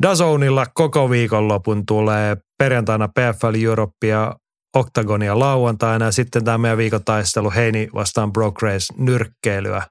[0.02, 4.36] Dazonilla koko viikonlopun tulee perjantaina PFL Europe ja
[4.76, 9.82] Octagonia lauantaina ja sitten tämä meidän viikotaistelu Heini vastaan Broke Race nyrkkeilyä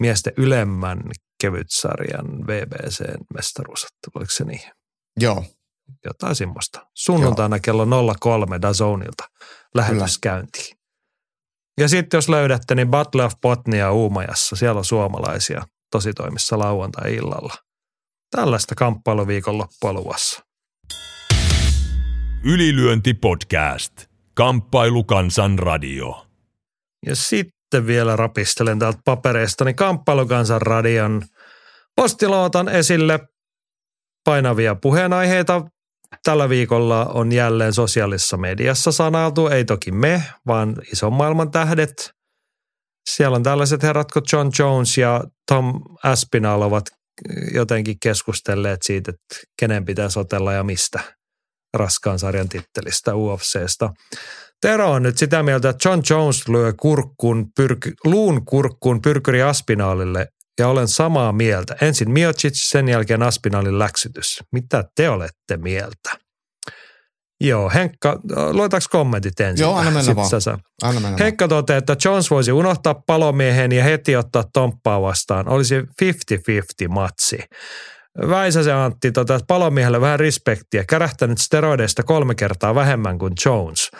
[0.00, 1.00] miesten ylemmän
[1.40, 4.70] kevytsarjan BBC-mestaruusottelu, oliko se niin?
[5.20, 5.44] Joo,
[6.04, 6.86] Jotain semmoista.
[6.94, 7.86] Sunnuntaina kello
[8.20, 9.24] 03 Dazonilta
[9.74, 10.78] lähetyskäyntiin.
[11.80, 17.54] Ja sitten jos löydätte, niin Battle of Botnia Uumajassa, siellä on suomalaisia tositoimissa lauantai-illalla.
[18.30, 20.42] Tällaista kamppailuviikonloppua luvassa.
[22.44, 23.92] Ylilyönti podcast.
[24.34, 26.26] Kamppailu kansan radio.
[27.06, 31.22] Ja sitten vielä rapistelen täältä papereistani Kamppailukansan radion
[31.96, 33.20] postilla otan esille
[34.24, 35.62] painavia puheenaiheita.
[36.24, 42.17] Tällä viikolla on jälleen sosiaalisessa mediassa sanailtu, ei toki me, vaan ison maailman tähdet.
[43.16, 46.84] Siellä on tällaiset herrat kuin John Jones ja Tom Aspinall ovat
[47.54, 51.00] jotenkin keskustelleet siitä, että kenen pitäisi otella ja mistä
[51.76, 53.90] raskaan sarjan tittelistä UFCstä.
[54.60, 60.26] Tero on nyt sitä mieltä, että John Jones lyö kurkkuun, pyrky, luun kurkkuun pyrkyri Aspinaalille
[60.60, 61.76] ja olen samaa mieltä.
[61.80, 64.40] Ensin Miocic, sen jälkeen Aspinaalin läksytys.
[64.52, 66.27] Mitä te olette mieltä?
[67.40, 68.18] Joo, Henkka,
[68.52, 69.64] luetaanko kommentit ensin?
[69.64, 70.40] Joo, anna mennä vaan.
[70.40, 70.58] sä.
[70.82, 71.24] Anna mennä.
[71.24, 75.48] Henkka toteaa, että Jones voisi unohtaa palomiehen ja heti ottaa tomppaa vastaan.
[75.48, 77.38] Olisi 50-50 matsi.
[78.28, 80.84] Väisäsen Antti tota, palomiehelle vähän respektiä.
[80.84, 83.90] Kärähtänyt steroideista kolme kertaa vähemmän kuin Jones.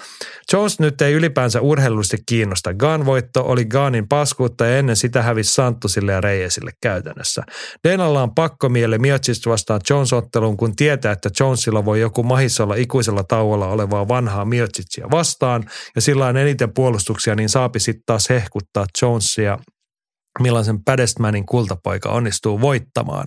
[0.52, 2.74] Jones nyt ei ylipäänsä urheilullisesti kiinnosta.
[2.74, 7.42] Gun voitto oli Gunin paskuutta ja ennen sitä hävisi Santtusille ja Reyesille käytännössä.
[7.84, 12.74] Denalla on pakko miele Miocic vastaan Jones-otteluun, kun tietää, että Jonesilla voi joku mahissa olla
[12.74, 15.64] ikuisella tauolla olevaa vanhaa Miocicia vastaan
[15.94, 19.58] ja sillä on eniten puolustuksia, niin saapi sitten taas hehkuttaa Jonesia
[20.40, 23.26] millaisen Padestmanin kultapoika onnistuu voittamaan.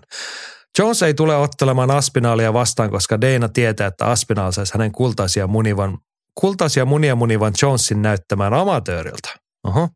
[0.79, 5.97] Jones ei tule ottelemaan Aspinaalia vastaan, koska Dana tietää, että Aspinaal saisi hänen kultaisia, munivan,
[6.35, 9.29] kultaisia munia munivan Jonesin näyttämään amatööriltä.
[9.63, 9.89] Oho.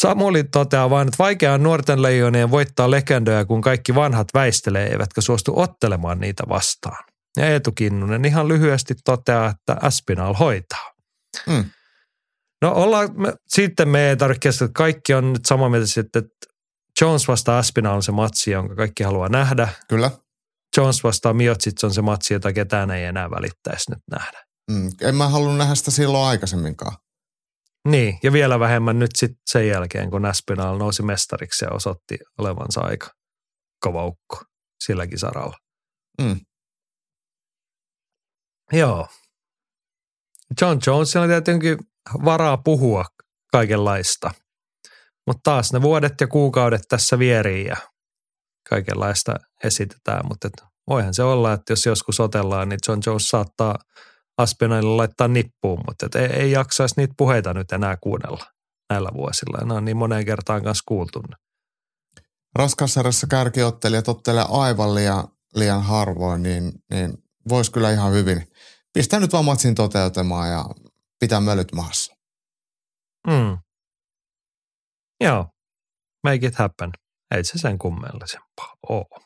[0.00, 5.20] Samuli toteaa vain, että vaikea on nuorten leijonien voittaa legendoja, kun kaikki vanhat väistelee, eivätkä
[5.20, 7.04] suostu ottelemaan niitä vastaan.
[7.36, 10.92] Ja Eetu Kinnunen ihan lyhyesti toteaa, että Aspinal hoitaa.
[11.46, 11.64] Mm.
[12.62, 16.22] No ollaan, me, sitten me ei tarvitse että kaikki on nyt samaa mieltä että
[17.00, 19.68] Jones vastaa Aspinall on se matsi, jonka kaikki haluaa nähdä.
[19.88, 20.10] Kyllä.
[20.76, 24.44] Jones vastaa Miocic on se matsi, jota ketään ei enää välittäisi nyt nähdä.
[24.70, 24.90] Mm.
[25.00, 26.96] En mä halunnut nähdä sitä silloin aikaisemminkaan.
[27.88, 32.80] Niin, ja vielä vähemmän nyt sitten sen jälkeen, kun Aspinall nousi mestariksi ja osoitti olevansa
[32.80, 33.10] aika
[33.80, 34.42] kova ukko
[34.84, 35.56] silläkin saralla.
[36.22, 36.40] Mm.
[38.72, 39.08] Joo.
[40.60, 41.78] John Jonesilla tietenkin
[42.24, 43.04] varaa puhua
[43.52, 44.30] kaikenlaista.
[45.26, 47.76] Mutta taas ne vuodet ja kuukaudet tässä vierii ja
[48.68, 49.34] kaikenlaista
[49.64, 50.26] esitetään.
[50.28, 53.78] Mutta et voihan se olla, että jos joskus otellaan, niin John Jones saattaa
[54.38, 58.44] Aspinallille laittaa nippuun, mutta et ei, ei jaksaisi niitä puheita nyt enää kuunnella
[58.90, 59.66] näillä vuosilla.
[59.66, 61.22] Ne on niin moneen kertaan kanssa kuultu.
[62.54, 67.14] Raskassarjassa kärkiottelijat ottelee aivan liian, liian harvoin, niin, niin
[67.48, 68.48] voisi kyllä ihan hyvin
[68.92, 70.64] pistää nyt vaan matsin toteutumaan ja
[71.20, 72.14] pitää mölyt maassa.
[73.26, 73.58] Mm.
[75.24, 75.46] Joo,
[76.24, 76.90] make it happen.
[77.34, 79.24] Ei se sen kummellisempaa ole.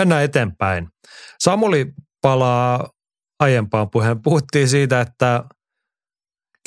[0.00, 0.88] Mennään eteenpäin.
[1.38, 1.92] Samuli
[2.22, 2.90] palaa
[3.40, 4.22] aiempaan puheen.
[4.22, 5.44] Puhuttiin siitä, että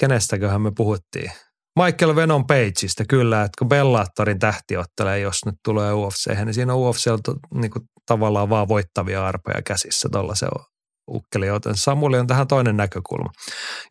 [0.01, 1.31] kenestäköhän me puhuttiin.
[1.83, 6.73] Michael Venom Pageista, kyllä, että kun Bellatorin tähti ottelee, jos nyt tulee UFC, niin siinä
[6.73, 7.05] on UFC
[7.53, 7.71] niin
[8.05, 10.09] tavallaan vaan voittavia arpoja käsissä.
[10.11, 10.65] Tuolla se on
[11.07, 13.29] ukkeli, joten Samuli on tähän toinen näkökulma.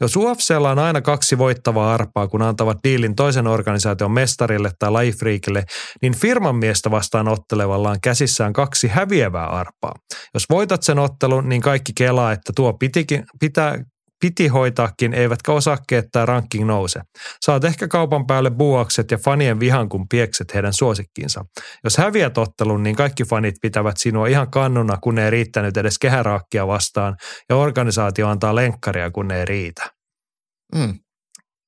[0.01, 5.64] Jos UFCllä on aina kaksi voittavaa arpaa, kun antavat diilin toisen organisaation mestarille tai lajifriikille,
[6.02, 9.94] niin firman miestä vastaan ottelevalla on käsissään kaksi häviävää arpaa.
[10.34, 13.78] Jos voitat sen ottelun, niin kaikki kelaa, että tuo pitikin, pitää,
[14.23, 17.01] piti hoitaakin, eivätkä osakkeet tai ranking nouse.
[17.44, 21.44] Saat ehkä kaupan päälle buokset ja fanien vihan, kun piekset heidän suosikkiinsa.
[21.85, 26.66] Jos häviät ottelun, niin kaikki fanit pitävät sinua ihan kannuna, kun ei riittänyt edes kehäraakkia
[26.66, 27.16] vastaan,
[27.49, 29.90] ja organisaatio antaa lenkkaria, kun ei riitä.
[30.74, 30.99] Mm.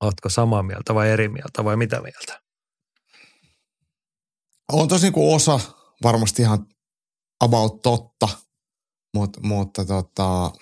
[0.02, 2.44] Ootko samaa mieltä vai eri mieltä vai mitä mieltä?
[4.72, 5.60] on tosi niin osa
[6.02, 6.66] varmasti ihan
[7.40, 8.28] about totta,
[9.14, 10.52] mutta, mutta tota,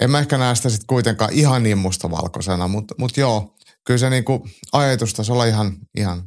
[0.00, 3.56] en mä ehkä näe sitä sitten kuitenkaan ihan niin mustavalkoisena, mutta, mutta joo,
[3.86, 6.22] kyllä se niinku ajatustasolla ihan, ihan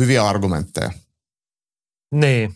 [0.00, 0.90] hyviä argumentteja.
[2.14, 2.54] Niin.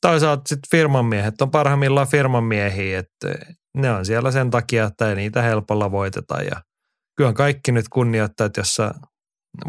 [0.00, 3.28] Toisaalta sitten firmanmiehet on parhaimmillaan firmanmiehiä, että
[3.76, 6.62] ne on siellä sen takia, että ei niitä helpolla voiteta ja
[7.16, 8.94] kyllä kaikki nyt kunnioittaa, että jos sä,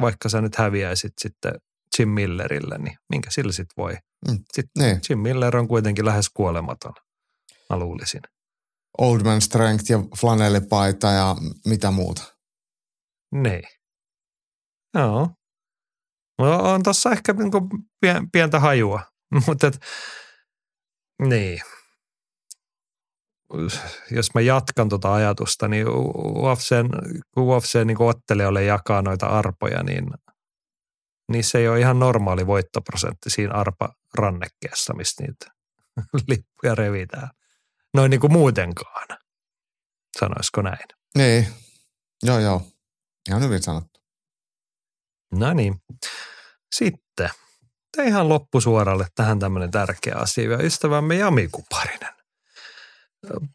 [0.01, 1.51] vaikka sä nyt häviäisit sitten
[1.99, 3.93] Jim Millerille, niin minkä sillä sitten voi.
[4.27, 5.01] Mm, Sitten niin.
[5.09, 6.93] Jim Miller on kuitenkin lähes kuolematon,
[7.69, 8.21] mä luulisin.
[8.97, 11.35] Old Man Strength ja flanellipaita ja
[11.65, 12.23] mitä muuta.
[13.31, 13.63] Niin.
[14.93, 15.29] Joo.
[16.39, 17.69] No, on tuossa ehkä niinku
[18.05, 19.01] pien- pientä hajua,
[19.47, 19.79] mutta et,
[21.27, 21.61] niin.
[24.11, 26.89] Jos mä jatkan tuota ajatusta, niin UFCn,
[27.33, 30.05] kun UFC niin ottelijoille jakaa noita arpoja, niin
[31.31, 35.45] niissä ei ole ihan normaali voittoprosentti siinä arpa-rannekkeessa, mistä niitä
[36.27, 37.29] lippuja revitään.
[37.93, 39.07] Noin niin kuin muutenkaan,
[40.19, 40.87] sanoisiko näin.
[41.17, 41.47] Niin,
[42.23, 42.61] joo joo,
[43.29, 43.99] ihan hyvin sanottu.
[45.33, 45.75] No niin.
[46.75, 47.29] Sitten
[47.97, 50.57] te ihan loppusuoralle tähän tämmöinen tärkeä asia.
[50.57, 52.13] Ystävämme Jami Kuparinen.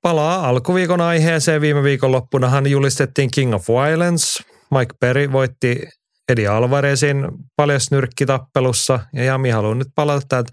[0.03, 1.61] Palaa alkuviikon aiheeseen.
[1.61, 4.43] Viime viikon loppunahan julistettiin King of Violence.
[4.71, 5.89] Mike Perry voitti
[6.29, 9.01] Eddie Alvarezin paljasnyrkkitappelussa.
[9.13, 10.53] Ja Jami haluaa nyt palata täältä.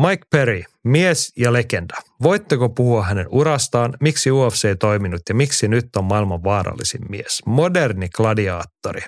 [0.00, 1.94] Mike Perry, mies ja legenda.
[2.22, 7.42] Voitteko puhua hänen urastaan, miksi UFC ei toiminut ja miksi nyt on maailman vaarallisin mies?
[7.46, 9.00] Moderni gladiaattori.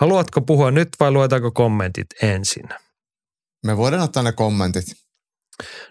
[0.00, 2.68] Haluatko puhua nyt vai luetaanko kommentit ensin?
[3.66, 4.84] Me voidaan ottaa ne kommentit.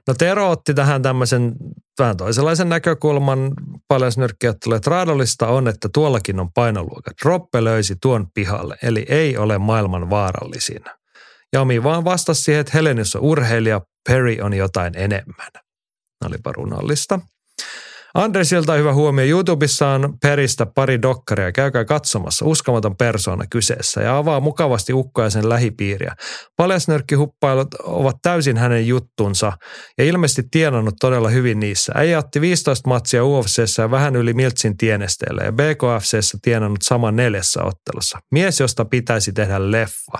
[0.07, 1.55] No Tero otti tähän tämmöisen
[1.99, 3.53] vähän toisenlaisen näkökulman
[3.88, 4.75] paljasnyrkkiottelulle.
[4.77, 7.13] että raadollista on, että tuollakin on painoluokat.
[7.23, 10.81] Roppe löysi tuon pihalle, eli ei ole maailman vaarallisin.
[11.53, 15.51] Jami vaan vastasi siihen, että Helenius on urheilija, Perry on jotain enemmän.
[16.25, 17.19] Olipa runollista.
[18.13, 19.25] Andresilta hyvä huomio.
[19.25, 21.51] YouTubessa on Peristä pari dokkaria.
[21.51, 22.45] Käykää katsomassa.
[22.45, 26.15] Uskomaton persoona kyseessä ja avaa mukavasti ukkoja sen lähipiiriä.
[26.57, 29.53] Paljasnyrkkihuppailut ovat täysin hänen juttunsa
[29.97, 31.93] ja ilmeisesti tienannut todella hyvin niissä.
[31.95, 37.63] Äijä otti 15 matsia UFCssä ja vähän yli Miltsin tienesteellä ja BKFCssä tienannut saman neljässä
[37.63, 38.19] ottelussa.
[38.31, 40.17] Mies, josta pitäisi tehdä leffa.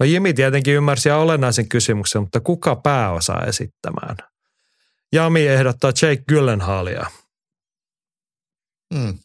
[0.00, 4.16] No Jimi tietenkin ymmärsi olennaisen kysymyksen, mutta kuka pääosaa esittämään?
[5.12, 7.06] Jami ehdottaa Jake Gyllenhaalia.
[8.94, 9.18] Mm,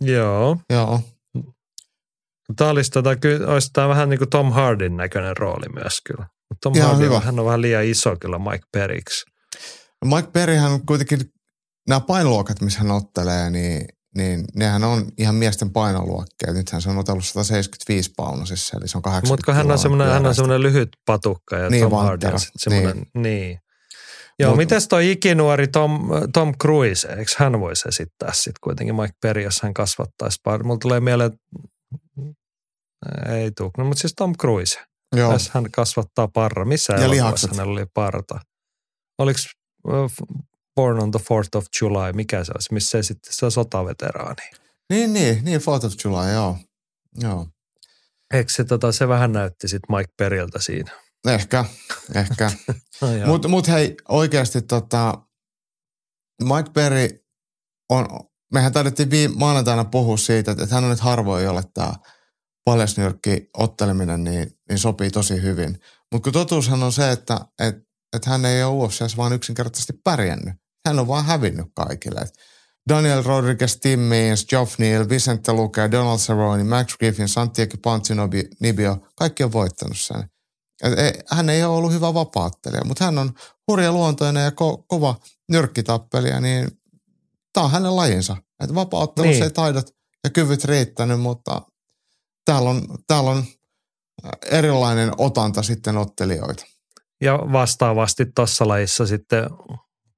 [0.00, 0.56] Joo.
[0.70, 1.00] joo,
[2.56, 6.26] Tämä olisi, tota, ky- olisi tämä vähän niin kuin Tom Hardin näköinen rooli myös kyllä.
[6.62, 7.16] Tom Ihan Hardy, hyvä.
[7.16, 9.24] on- hän on vähän liian iso kyllä Mike Periksi.
[10.04, 11.20] Mike Perryhän kuitenkin,
[11.88, 16.52] nämä painoluokat, missä hän ottelee, niin, niin nehän on ihan miesten painoluokkia.
[16.52, 20.26] Nythän se on otellut 175 paunasissa, eli se on 80 Mutta hän on semmoinen, hän
[20.26, 23.22] on semmoinen lyhyt patukka ja Niin, Tom Hardy on semmoinen, niin.
[23.22, 23.58] niin.
[24.38, 29.14] Joo, Mut- mites toi ikinuori Tom, Tom Cruise, eikö hän voisi esittää sitten kuitenkin Mike
[29.22, 30.64] Perry, jos hän kasvattaisi pari.
[30.64, 31.30] Mulla tulee mieleen,
[33.28, 34.78] ei tuu, no, mutta siis Tom Cruise.
[35.16, 36.64] Joo, Jos hän kasvattaa parra.
[36.64, 38.40] Missä Ja elokuvassa hänellä oli parta?
[39.18, 39.38] Oliko
[40.76, 44.42] Born on the 4th of July, mikä se olisi, missä sitten se on sotaveteraani?
[44.90, 46.58] niin, niin, niin, 4th of July, joo.
[47.20, 47.46] Joo,
[48.34, 50.90] Eikö se, tota, se vähän näytti sitten Mike Periltä siinä?
[51.28, 51.64] Ehkä,
[52.14, 52.50] ehkä.
[53.00, 53.26] No.
[53.26, 55.18] Mutta mut hei, oikeasti tota,
[56.42, 57.08] Mike Perry
[57.88, 58.06] on,
[58.52, 61.92] mehän taidettiin viime maanantaina puhua siitä, että hän on nyt harvoin, jolle tämä
[62.64, 65.80] paljasnyrkki otteleminen niin, niin sopii tosi hyvin.
[66.12, 67.76] Mutta kun totuushan on se, että et,
[68.16, 70.54] et hän ei ole UFCssä vaan yksinkertaisesti pärjännyt.
[70.86, 72.20] Hän on vaan hävinnyt kaikille.
[72.20, 72.34] Et
[72.88, 79.44] Daniel Rodriguez, Tim Means, Geoff Neal, Vicente Luque, Donald Cerrone, Max Griffin, Santiago Pantinibio, kaikki
[79.44, 80.30] on voittanut sen.
[81.30, 83.32] Hän ei ole ollut hyvä vapaattelija, mutta hän on
[83.68, 85.14] hurja luontoinen ja ko- kova
[85.50, 86.68] nyrkkitappelija, niin
[87.52, 88.36] tämä on hänen lajinsa.
[88.62, 89.42] Että vapaattelussa Niin.
[89.42, 89.86] ei taidot
[90.24, 91.62] ja kyvyt riittänyt, mutta
[92.44, 93.44] täällä on, täällä on
[94.50, 96.64] erilainen otanta sitten ottelijoita.
[97.20, 99.44] ja vastaavasti tuossa lajissa sitten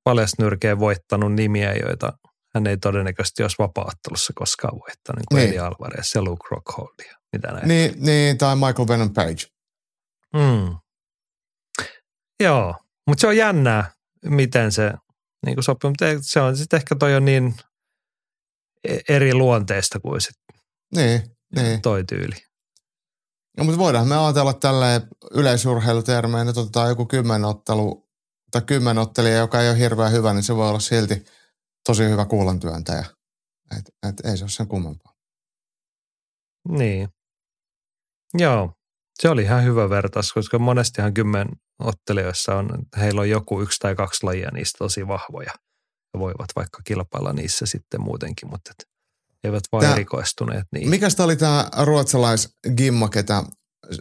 [0.05, 2.13] paljasnyrkeen voittanut nimiä, joita
[2.55, 5.49] hän ei todennäköisesti olisi vapaattelussa koskaan voittanut, niin kuin Niin.
[5.49, 7.69] Eddie Alvarez ja Luke Rockhold ja mitä näin.
[7.69, 9.47] Niin, niin, tai Michael Venom Page.
[10.35, 10.77] Mm.
[12.43, 12.75] Joo,
[13.07, 13.91] mutta se on jännää,
[14.25, 14.93] miten se
[15.47, 17.55] niin kuin sopii, mutta se on sitten ehkä toi on niin
[18.85, 20.37] e- eri luonteesta kuin sit
[20.95, 21.23] Niin,
[21.55, 21.83] niin.
[21.83, 22.37] toi tyyli.
[23.57, 25.03] No, mutta voidaan me ajatella tälleen
[25.35, 28.09] yleisurheilutermeen, että otetaan joku kymmenottelu
[28.51, 31.25] tai kymmenottelija, joka ei ole hirveän hyvä, niin se voi olla silti
[31.87, 33.05] tosi hyvä kuulantyöntäjä.
[33.79, 35.13] Et, et ei se ole sen kummempaa.
[36.69, 37.09] Niin.
[38.35, 38.73] Joo.
[39.23, 43.95] Se oli ihan hyvä vertaus, koska monestihan kymmen ottelijoissa on, heillä on joku yksi tai
[43.95, 45.51] kaksi lajia niistä tosi vahvoja
[46.15, 48.89] ja voivat vaikka kilpailla niissä sitten muutenkin, mutta et
[49.45, 50.89] eivät vaan Tää- erikoistuneet niin.
[50.91, 53.43] Mikäs tämä oli tämä ruotsalais Gimma, ketä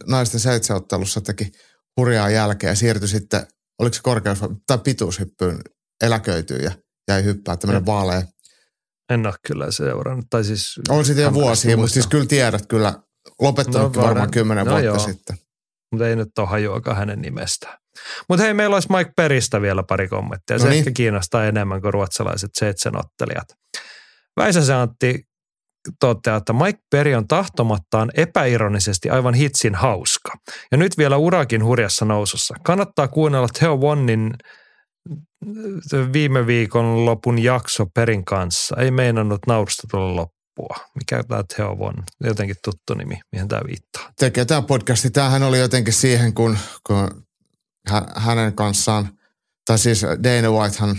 [0.08, 1.52] naisten seitsemäottelussa teki
[1.98, 3.48] hurjaa jälkeä ja siirtyi sitten,
[3.80, 5.60] oliko se korkeus tai pituushyppyyn
[6.04, 6.72] eläköityy ja
[7.08, 7.86] jäi hyppää tämmöinen Mm.
[7.86, 8.22] vaalea.
[9.10, 10.26] En ole kyllä seurannut.
[10.30, 12.94] Tai siis, On sitten jo vuosia, mutta siis kyllä tiedät kyllä,
[13.42, 15.00] lopettanutkin No, varmaan kymmenen No vuotta joo.
[15.00, 15.38] sitten.
[15.92, 17.78] mutta ei nyt ole hajuakaan hänen nimestään.
[18.30, 20.60] Mutta hei, meillä olisi Mike Peristä vielä pari kommenttia.
[20.60, 20.80] Se No niin.
[20.80, 23.48] ehkä kiinnostaa enemmän kuin ruotsalaiset seitsemänottelijat.
[24.40, 25.24] Väisäsen Antti
[26.00, 30.32] toteaa, että Mike Perry on tahtomattaan epäironisesti aivan hitsin hauska.
[30.72, 32.56] Ja nyt vielä urakin hurjassa nousussa.
[32.64, 34.34] Kannattaa kuunnella Theo Wonnin
[35.94, 38.76] äh, viime viikon lopun jakso Perin kanssa.
[38.80, 40.28] Ei meinannut naurusta tulla
[40.58, 40.90] loppua.
[40.96, 42.04] Mikä tämä Theo Won?
[42.24, 44.12] Jotenkin tuttu nimi, mihin tämä viittaa.
[44.20, 45.10] tekee tämä podcasti.
[45.10, 46.58] Tämähän oli jotenkin siihen, kun,
[46.88, 47.28] kun
[47.90, 49.10] hä- hänen kanssaan,
[49.66, 50.98] tai siis Dana Whitehan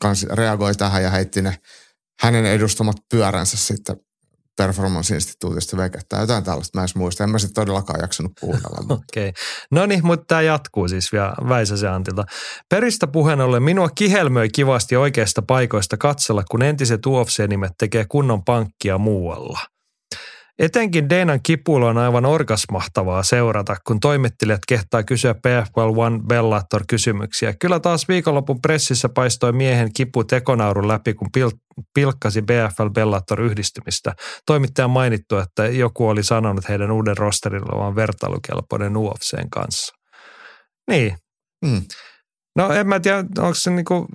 [0.00, 1.58] kanssa reagoi tähän ja heitti ne
[2.20, 3.96] hänen edustamat pyöränsä sitten
[4.56, 6.20] Performance-instituutista vekettää.
[6.20, 7.24] Jotain tällaista mä en muista.
[7.24, 8.78] En mä sitten todellakaan jaksanut kuunnella.
[8.94, 9.28] Okei.
[9.28, 9.32] Okay.
[9.70, 12.24] No niin, mutta tämä jatkuu siis vielä Väisäsen Antilta.
[12.68, 18.98] Peristä puheen ollen minua kihelmöi kivasti oikeista paikoista katsella, kun entiset UFC-nimet tekee kunnon pankkia
[18.98, 19.71] muualla.
[20.58, 27.54] Etenkin Deinan kipuilu on aivan orgasmahtavaa seurata, kun toimittelijat kehtaa kysyä PFL One Bellator kysymyksiä.
[27.60, 34.14] Kyllä taas viikonlopun pressissä paistoi miehen kipu tekonaurun läpi, kun pil- pilkkasi BFL Bellator yhdistymistä.
[34.46, 39.94] Toimittaja mainittu, että joku oli sanonut heidän uuden rosterilla olevan vertailukelpoinen UFCn kanssa.
[40.90, 41.16] Niin.
[41.64, 41.82] Mm.
[42.56, 44.08] No en mä tiedä, onko se niinku,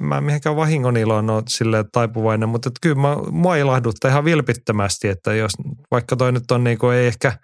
[0.00, 5.08] mä mihinkään vahingon iloon ole sille taipuvainen, mutta et kyllä mä, mua ilahduttaa ihan vilpittömästi,
[5.08, 5.52] että jos
[5.90, 7.38] vaikka toi nyt on niinku, ei ehkä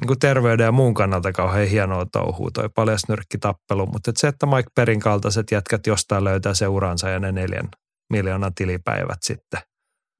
[0.00, 4.46] niinku terveyden ja muun kannalta kauhean hienoa touhua toi paljas nyrkkitappelu, mutta et se, että
[4.46, 7.68] Mike Perin kaltaiset jätkät jostain löytää seuransa ja ne neljän
[8.10, 9.60] miljoonan tilipäivät sitten,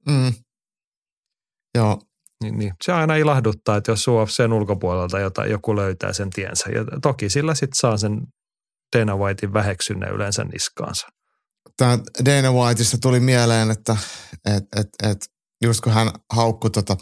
[0.09, 0.33] Mm.
[1.75, 1.99] Joo,
[2.43, 6.69] niin, niin se aina ilahduttaa, että jos UFCn ulkopuolelta jotain, joku löytää sen tiensä.
[6.69, 8.21] Ja toki sillä sitten saa sen
[8.95, 11.07] Dana Whitein väheksynnän yleensä niskaansa.
[11.77, 13.97] tämä Dana Whiteista tuli mieleen, että
[14.45, 15.17] et, et, et,
[15.63, 16.97] just kun hän haukkui tota,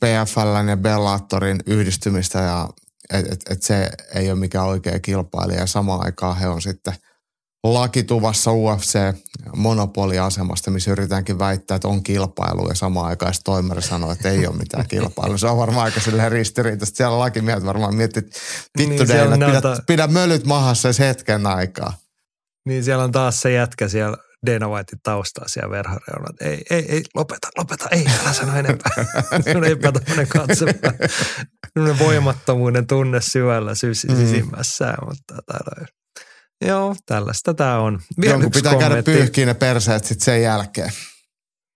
[0.00, 2.68] PFLn ja Bellatorin yhdistymistä ja
[3.12, 6.94] että et, et se ei ole mikään oikea kilpailija ja samaan aikaan he on sitten
[7.74, 14.46] lakituvassa UFC-monopoliasemasta, missä yritetäänkin väittää, että on kilpailu ja samaan aikaan toimari sanoo, että ei
[14.46, 15.38] ole mitään kilpailua.
[15.38, 16.96] Se on varmaan aika silleen ristiriitaista.
[16.96, 18.38] Siellä lakimiehet varmaan miettii, että
[18.78, 21.92] vittu Niin, niin, siellä Dana, pidä, näytä- pidä mölyt mahassa edes hetken aikaa.
[22.66, 24.16] Niin siellä on taas se jätkä siellä
[24.46, 26.28] Dana Whitein taustaa siellä verhoreunalla.
[26.30, 28.92] että Ei, ei, ei, lopeta, lopeta, ei, älä sano enempää.
[29.44, 30.64] Sellainen epätoinen katse.
[31.74, 34.16] Sellainen voimattomuuden tunne syvällä sys- Mm.
[34.16, 34.96] sisimmässään.
[35.08, 35.58] Mutta tota,
[36.64, 38.00] joo, tällaista tämä on.
[38.20, 39.12] Vielä Jonkun pitää käydä kommentti.
[39.12, 40.92] pyyhkiin ne perseet sitten sen jälkeen.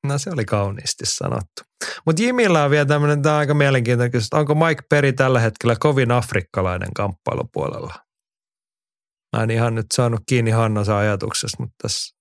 [0.07, 1.63] No se oli kauniisti sanottu.
[2.07, 4.33] Mutta Jimillä on vielä tämmöinen, tämä on aika mielenkiintoinen kysymys.
[4.33, 7.95] Onko Mike Perry tällä hetkellä kovin afrikkalainen kamppailupuolella?
[9.37, 12.17] Mä en ihan nyt saanut kiinni Hannosa ajatuksesta, mutta tässä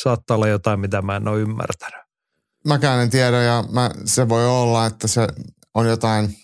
[0.00, 2.00] saattaa olla jotain, mitä mä en ole ymmärtänyt.
[2.66, 5.28] Mäkään en tiedä ja mä, se voi olla, että se
[5.74, 6.36] on jotain,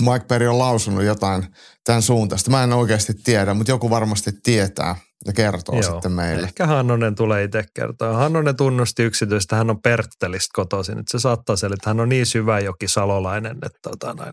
[0.00, 1.54] Mike Perry on lausunut jotain
[1.84, 2.50] tämän suuntaista.
[2.50, 4.96] Mä en oikeasti tiedä, mutta joku varmasti tietää
[5.26, 6.46] ja kertoo Joo, sitten meille.
[6.46, 8.12] Ehkä Hannonen tulee itse kertoa.
[8.12, 10.98] Hannonen tunnusti yksityistä, hän on Perttelistä kotoisin.
[10.98, 14.32] Että se saattaa selittää, että hän on niin syvä joki salolainen, että tota näin.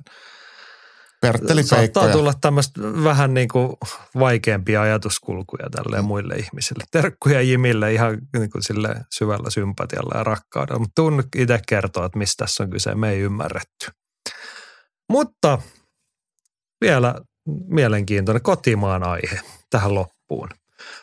[1.21, 3.73] Pertteli Saattaa tulla tämmöistä vähän niin kuin
[4.19, 6.05] vaikeampia ajatuskulkuja tälle Mm.
[6.05, 6.83] muille ihmisille.
[6.91, 10.79] Terkkuja Jimille ihan niin kuin sille syvällä sympatialla ja rakkaudella.
[10.79, 12.95] Mutta tuun itse kertoa, että mistä tässä on kyse.
[12.95, 13.87] Me ei ymmärretty.
[15.09, 15.59] Mutta
[16.81, 17.15] vielä
[17.67, 19.39] mielenkiintoinen kotimaan aihe
[19.69, 20.49] tähän loppuun.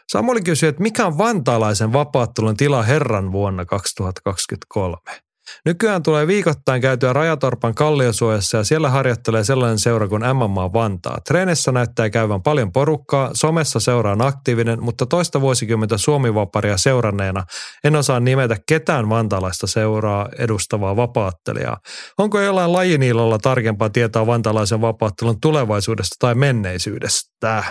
[0.08, 5.27] Samuli kysyi, että mikä on vantaalaisen vapaattelun tila herran vuonna 2023?
[5.64, 11.18] Nykyään tulee viikoittain käytyä Rajatorpan kalliosuojassa ja siellä harjoittelee sellainen seura kuin MMA Vantaa.
[11.28, 17.44] Treenissä näyttää käyvän paljon porukkaa, somessa seura on aktiivinen, mutta toista vuosikymmentä Suomivaparia seuranneena
[17.84, 21.76] en osaa nimetä ketään vantaalaista seuraa edustavaa vapaattelijaa.
[22.18, 27.64] Onko jollain lajiniilolla tarkempaa tietoa vantaalaisen vapaattelun tulevaisuudesta tai menneisyydestä?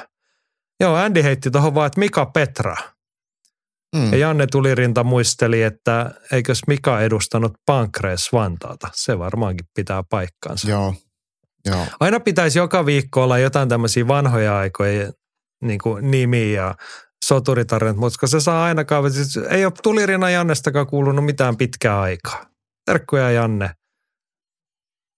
[0.80, 2.76] Joo, Andy heitti tuohon vaan, että Mika Petra.
[3.96, 4.12] Mm.
[4.12, 8.90] Ja Janne Tulirinta muisteli, että eikös Mika edustanut Pankrees Vantaata.
[8.94, 10.70] Se varmaankin pitää paikkansa.
[10.70, 10.94] Joo,
[11.66, 11.86] joo.
[12.00, 15.12] Aina pitäisi joka viikko olla jotain tämmöisiä vanhoja aikoja
[15.64, 16.76] niin kuin nimiä ja
[17.26, 22.46] soturitarinat, mutta koska se saa ainakaan, siis ei ole Tulirina Jannestakaan kuulunut mitään pitkää aikaa.
[22.86, 23.72] Terkkuja Janne.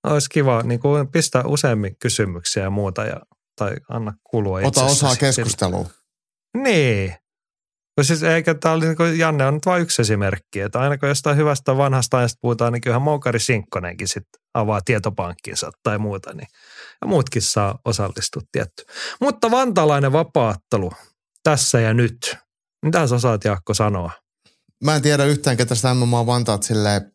[0.07, 3.21] Olisi kiva niin kuin pistää useammin kysymyksiä ja muuta ja,
[3.55, 5.87] tai anna kuulua Ota osaa keskusteluun.
[6.57, 7.15] Niin.
[7.97, 11.09] No siis eikä tää oli, niin Janne on nyt vain yksi esimerkki, että aina kun
[11.09, 16.47] jostain hyvästä vanhasta ajasta puhutaan, niin kyllähän Moukari Sinkkonenkin sitten avaa tietopankkinsa tai muuta, niin
[17.01, 18.83] ja muutkin saa osallistua tietty.
[19.21, 20.91] Mutta vantalainen vapaattelu
[21.43, 22.37] tässä ja nyt.
[22.85, 24.11] Mitä sä osaat Jaakko sanoa?
[24.83, 27.11] Mä en tiedä yhtään, ketä sitä MMA Vantaat silleen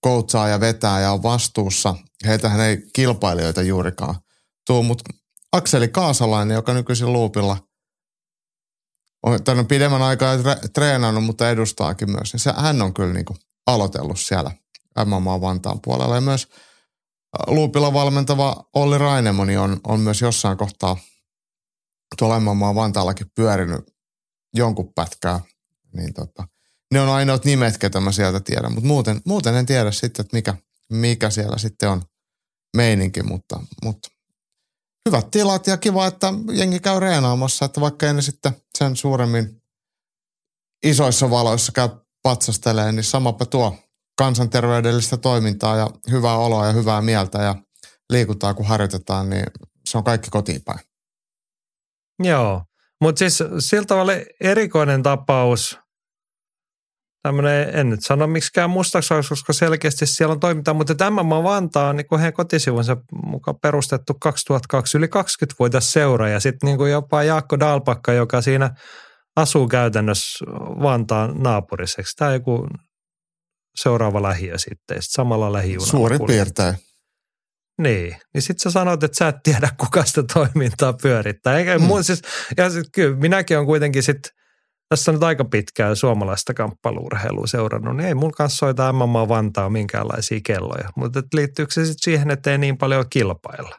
[0.00, 1.94] koutsaa ja vetää ja on vastuussa.
[2.26, 4.14] Heitähän ei kilpailijoita juurikaan
[4.66, 5.04] tuu, mutta
[5.52, 7.56] Akseli Kaasalainen, joka nykyisin luupilla
[9.26, 10.34] on tänne pidemmän aikaa
[10.72, 13.36] treenannut, mutta edustaakin myös, niin se, hän on kyllä niinku
[13.66, 14.50] aloitellut siellä
[15.04, 16.14] MMA Vantaan puolella.
[16.14, 16.48] Ja myös
[17.46, 20.96] luupilla valmentava Olli Rainemoni on, on myös jossain kohtaa
[22.18, 23.80] tuolla MMA Vantaallakin pyörinyt
[24.54, 25.40] jonkun pätkää.
[25.96, 26.48] Niin tota,
[26.92, 30.36] ne on ainoat nimet, ketä mä sieltä tiedän, mutta muuten, muuten en tiedä sitten, että
[30.36, 30.54] mikä,
[30.92, 32.02] mikä siellä sitten on
[32.76, 34.08] meininki, mutta, mutta
[35.08, 39.62] hyvät tilat ja kiva, että jengi käy reenaamassa, että vaikka ei ne sitten sen suuremmin
[40.84, 41.88] isoissa valoissa käy
[42.22, 43.76] patsastelee, niin samapa tuo
[44.18, 47.54] kansanterveydellistä toimintaa ja hyvää oloa ja hyvää mieltä ja
[48.10, 49.46] liikutaan kun harjoitetaan, niin
[49.86, 50.78] se on kaikki kotiin päin.
[52.22, 52.62] Joo,
[53.00, 55.78] mutta siis sillä tavalla erikoinen tapaus,
[57.26, 61.88] tämmöinen, en nyt sano miksikään mustaksi, koska selkeästi siellä on toimintaa, mutta tämä MMA Vantaa
[61.88, 62.96] on niin kuin heidän kotisivunsa
[63.26, 68.70] mukaan perustettu 2002 yli 20-vuotias seura ja sitten niin kuin jopa Jaakko Dalpakka, joka siinä
[69.36, 70.44] asuu käytännössä
[70.82, 72.16] Vantaan naapuriseksi.
[72.16, 72.66] Tämä on joku
[73.76, 75.90] seuraava lähiö sitten, sit samalla lähijunalla.
[75.90, 76.74] Suurin piirtein.
[77.82, 81.58] Niin, niin sitten sä sanot, että sä et tiedä, kuka sitä toimintaa pyörittää.
[81.58, 81.84] Eikä mm.
[81.84, 82.22] mun siis,
[82.56, 84.35] ja sit, kyllä minäkin on kuitenkin sitten,
[84.88, 89.70] tässä on nyt aika pitkään suomalaista kamppailuurheilua seurannut, niin ei mun kanssa soita MMA Vantaa
[89.70, 90.88] minkäänlaisia kelloja.
[90.96, 93.78] Mutta liittyykö se sitten siihen, että ei niin paljon kilpailla?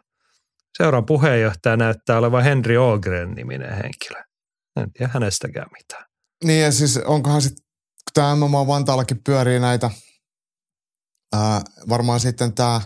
[0.78, 4.24] Seuran puheenjohtaja näyttää olevan Henry Ogren niminen henkilö.
[4.82, 6.06] En tiedä hänestäkään mitään.
[6.44, 9.90] Niin ja siis onkohan sitten, kun tämä MMA Vantaallakin pyörii näitä,
[11.36, 12.82] ää, varmaan sitten tämä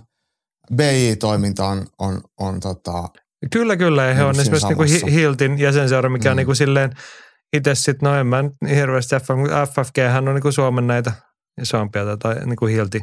[0.75, 3.09] BI-toiminta on, on, on tota,
[3.51, 4.13] Kyllä, kyllä.
[4.13, 5.15] He on Niin, siinä esimerkiksi niin samassa.
[5.15, 6.31] Hiltin jäsenseura, mikä mm.
[6.31, 6.91] on niin kuin silleen
[7.53, 9.27] itse sitten, no en mä nyt hirveästi FF,
[9.73, 11.11] FFG hän on niin kuin Suomen näitä
[11.61, 12.99] isompia tai niin kuin Hilti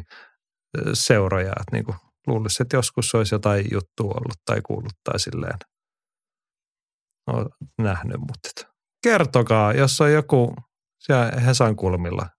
[0.93, 1.49] seuroja.
[1.49, 1.97] Että niin kuin
[2.27, 5.57] luulisi, että joskus olisi jotain juttua ollut tai kuullut tai silleen
[7.27, 7.49] no,
[7.81, 8.17] nähnyt.
[8.17, 8.49] Mutta
[9.03, 10.55] kertokaa, jos on joku
[10.99, 12.29] siellä Hesan kulmilla,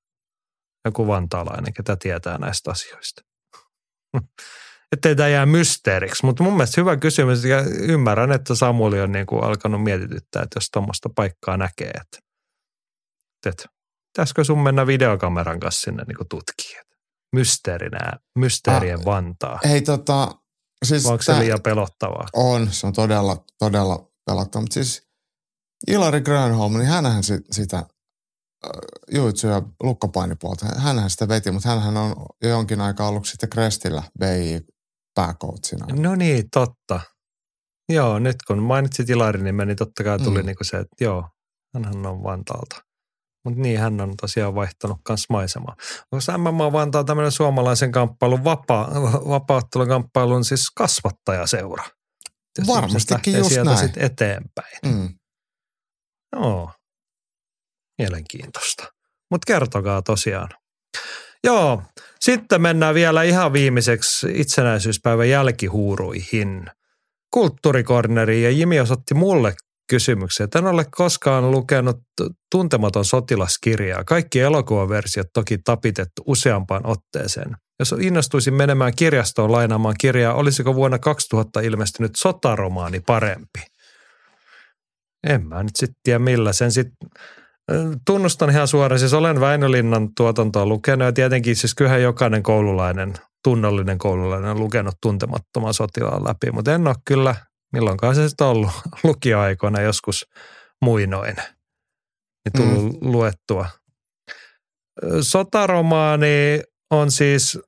[0.84, 3.22] joku vantaalainen, ketä tietää näistä asioista.
[4.92, 9.26] Ettei tämä jää mysteeriksi, mutta mun mielestä hyvä kysymys ja ymmärrän, että Samuli on niin
[9.26, 12.18] kuin alkanut mietityttää, että jos tuommoista paikkaa näkee, että,
[13.46, 13.64] että
[14.12, 16.84] pitäisikö sun mennä videokameran kanssa sinne niin tutkimaan.
[17.36, 19.58] Mysteerinä, mysteerien Ah, Vantaa.
[19.64, 20.34] hei tota,
[20.84, 22.26] siis onko se liian pelottavaa?
[22.32, 24.62] On, se on todella, todella pelottava.
[24.62, 25.08] Mutta siis
[25.88, 27.84] Ilari Grönholm, niin hänhän sit, sitä äh,
[29.10, 34.02] juitsu- ja lukkopainipuolta, hänhän sitä veti, mutta hänhän on jo jonkin aikaa ollut sitten Crestillä
[34.18, 34.60] BI
[35.14, 35.86] pääkoutsina.
[35.94, 37.00] No niin, totta.
[37.88, 40.46] Joo, nyt kun mainitsit Ilarin nimen, niin totta kai tuli mm.
[40.46, 41.28] Niin se, että joo,
[41.74, 42.84] hänhän on Vantaalta.
[43.44, 45.76] Mutta niin, hän on tosiaan vaihtanut kans maisemaa.
[46.12, 48.88] Onko MMA Vantaa tämmöinen suomalaisen kamppailun, vapa,
[49.28, 51.84] vapauttelukamppailun siis kasvattajaseura?
[52.58, 53.78] Jos Varmastikin just sieltä näin.
[53.78, 54.78] sit eteenpäin.
[54.86, 55.14] Mm.
[56.36, 56.72] Joo,
[57.98, 58.84] mielenkiintoista.
[59.30, 60.48] Mutta kertokaa tosiaan.
[61.44, 61.82] Joo,
[62.20, 66.66] sitten mennään vielä ihan viimeiseksi itsenäisyyspäivän jälkihuuruihin.
[67.30, 69.54] Kulttuurikorneriin ja Jimi osoitti mulle
[69.90, 70.44] kysymyksen.
[70.44, 71.96] että En ole koskaan lukenut
[72.50, 74.04] tuntematon sotilaskirjaa.
[74.04, 77.56] Kaikki elokuvaversiot toki tapitettu useampaan otteeseen.
[77.78, 83.60] Jos innostuisin menemään kirjastoon lainaamaan kirjaa, olisiko vuonna 2000 ilmestynyt sotaromaani parempi?
[85.26, 87.10] En mä nyt sitten tiedä millä sen sitten
[88.06, 93.14] tunnustan ihan suoraan, siis olen Väinölinnan tuotantoa lukenut ja tietenkin siis kyllähän jokainen koululainen,
[93.44, 97.34] tunnollinen koululainen on lukenut tuntemattoman sotilaan läpi, mutta en ole kyllä,
[97.72, 98.70] milloinkaan se sitten ollut
[99.04, 100.26] lukioaikoina joskus
[100.82, 101.36] muinoin,
[102.44, 103.12] niin tullut mm.
[103.12, 103.66] luettua.
[105.20, 107.58] Sotaromaani on siis,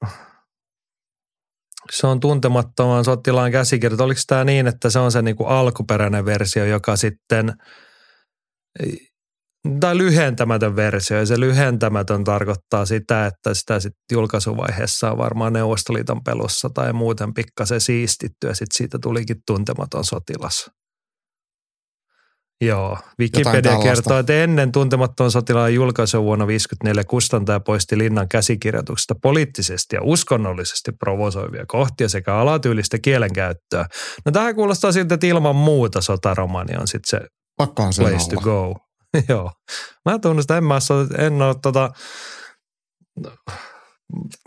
[1.91, 4.05] se on tuntemattoman sotilaan käsikirjoitus.
[4.05, 7.53] Oliko tämä niin, että se on se niinku alkuperäinen versio, joka sitten
[9.81, 11.17] tai lyhentämätön versio.
[11.17, 17.35] Ja se lyhentämätön tarkoittaa sitä, että sitä sitten julkaisuvaiheessa on varmaan Neuvostoliiton pelussa tai muuten
[17.35, 20.71] pikkasen siistitty ja sitten siitä tulikin tuntematon sotilas.
[22.65, 29.97] Joo, Wikipedia kertoo, että ennen tuntemattoman sotilaan julkaisua vuonna 1954 kustantaja poisti linnan käsikirjoituksesta poliittisesti
[29.97, 33.87] ja uskonnollisesti provosoivia kohtia sekä alatyylistä kielenkäyttöä.
[34.25, 37.27] No tähän kuulostaa siltä, että ilman muuta sotaromani on sitten se
[37.57, 38.77] Pakkaan place to go.
[39.29, 39.53] Joo.
[40.05, 41.93] Mä tunnustan, en mä ole, en ole tota,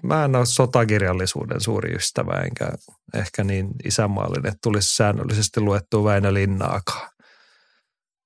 [0.03, 2.69] mä en ole sotakirjallisuuden suuri ystävä, enkä
[3.13, 7.09] ehkä niin isänmaallinen, että tulisi säännöllisesti luettua Väinö Linnaakaan.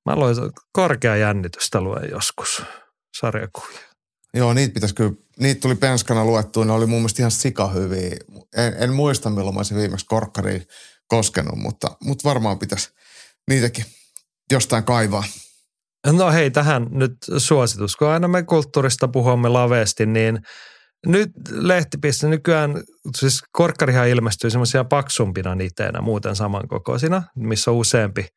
[0.06, 0.36] Mä luin
[0.72, 2.64] korkea jännitystä luen joskus
[3.20, 3.90] sarjakuvia.
[4.34, 8.18] Joo, niitä pitäisi kyllä, niitä tuli penskana luettua, ne oli mun mielestä ihan sikahyviä.
[8.58, 10.68] En, en muista milloin mä olisin viimeksi korkkariin
[11.08, 12.90] koskenut, mutta, mutta varmaan pitäisi
[13.48, 13.86] niitäkin
[14.52, 15.24] jostain kaivaa.
[16.08, 17.96] No hei, tähän nyt suositus.
[17.96, 20.40] Kun aina me kulttuurista puhumme laveesti, niin
[21.06, 22.84] nyt lehtipiste nykyään,
[23.18, 28.28] siis korkkarihan ilmestyy semmoisia paksumpina niteenä muuten samankokoisina, missä on useampi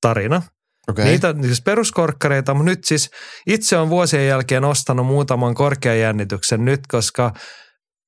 [0.00, 0.42] tarina.
[0.88, 1.04] Okay.
[1.04, 3.10] Niitä siis peruskorkkareita, mutta nyt siis
[3.46, 7.32] itse on vuosien jälkeen ostanut muutaman korkean jännityksen nyt, koska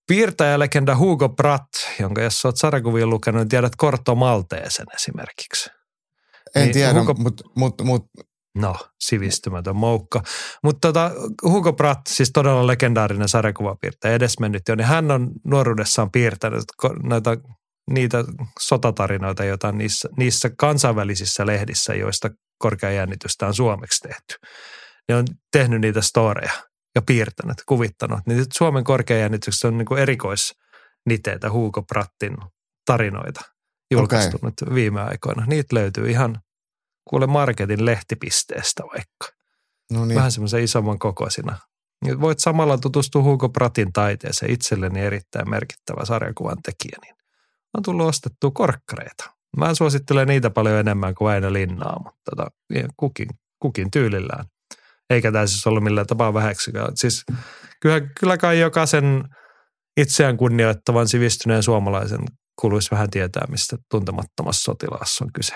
[0.08, 1.68] piirtäjälegenda Hugo Pratt,
[2.00, 5.70] jonka jos olet sarjakuvia lukenut, niin tiedät Korto Malteesen esimerkiksi.
[6.54, 7.14] En niin tiedä, Hugo...
[7.14, 8.02] mutta mut, mut,
[8.56, 10.22] No, sivistymätön moukka.
[10.62, 11.10] Mutta tota,
[11.42, 16.64] Hugo Pratt, siis todella legendaarinen sarjakuvapiirtäjä, edesmennyt jo, niin hän on nuoruudessaan piirtänyt
[17.02, 17.36] näitä,
[17.90, 18.24] niitä
[18.60, 24.48] sotatarinoita, joita niissä, niissä kansainvälisissä lehdissä, joista korkea jännitystä on suomeksi tehty.
[25.08, 26.52] Ne on tehnyt niitä storeja
[26.94, 28.20] ja piirtänyt, kuvittanut.
[28.26, 32.36] Niin nyt Suomen korkea jännityksessä on niin kuin erikoisniteitä Hugo Prattin
[32.86, 33.40] tarinoita
[33.90, 34.74] julkaistunut okay.
[34.74, 35.46] viime aikoina.
[35.46, 36.40] Niitä löytyy ihan
[37.10, 39.36] kuule marketin lehtipisteestä vaikka.
[39.92, 40.16] No niin.
[40.16, 41.58] Vähän semmoisen isomman kokoisina.
[42.20, 47.14] Voit samalla tutustua Hugo Pratin taiteeseen, itselleni erittäin merkittävä sarjakuvan tekijä, niin
[47.76, 49.30] on tullut ostettua korkkareita.
[49.56, 52.50] Mä suosittelen niitä paljon enemmän kuin Väinö Linnaa, mutta tota,
[52.96, 53.28] kukin,
[53.58, 54.44] kukin tyylillään.
[55.10, 56.70] Eikä tämä siis ollut millään tapaa vähäksi.
[56.94, 57.24] Siis
[57.80, 59.24] kyllä, kyllä kai jokaisen
[59.96, 62.20] itseään kunnioittavan sivistyneen suomalaisen
[62.60, 65.54] kuuluisi vähän tietää, mistä tuntemattomassa sotilaassa on kyse.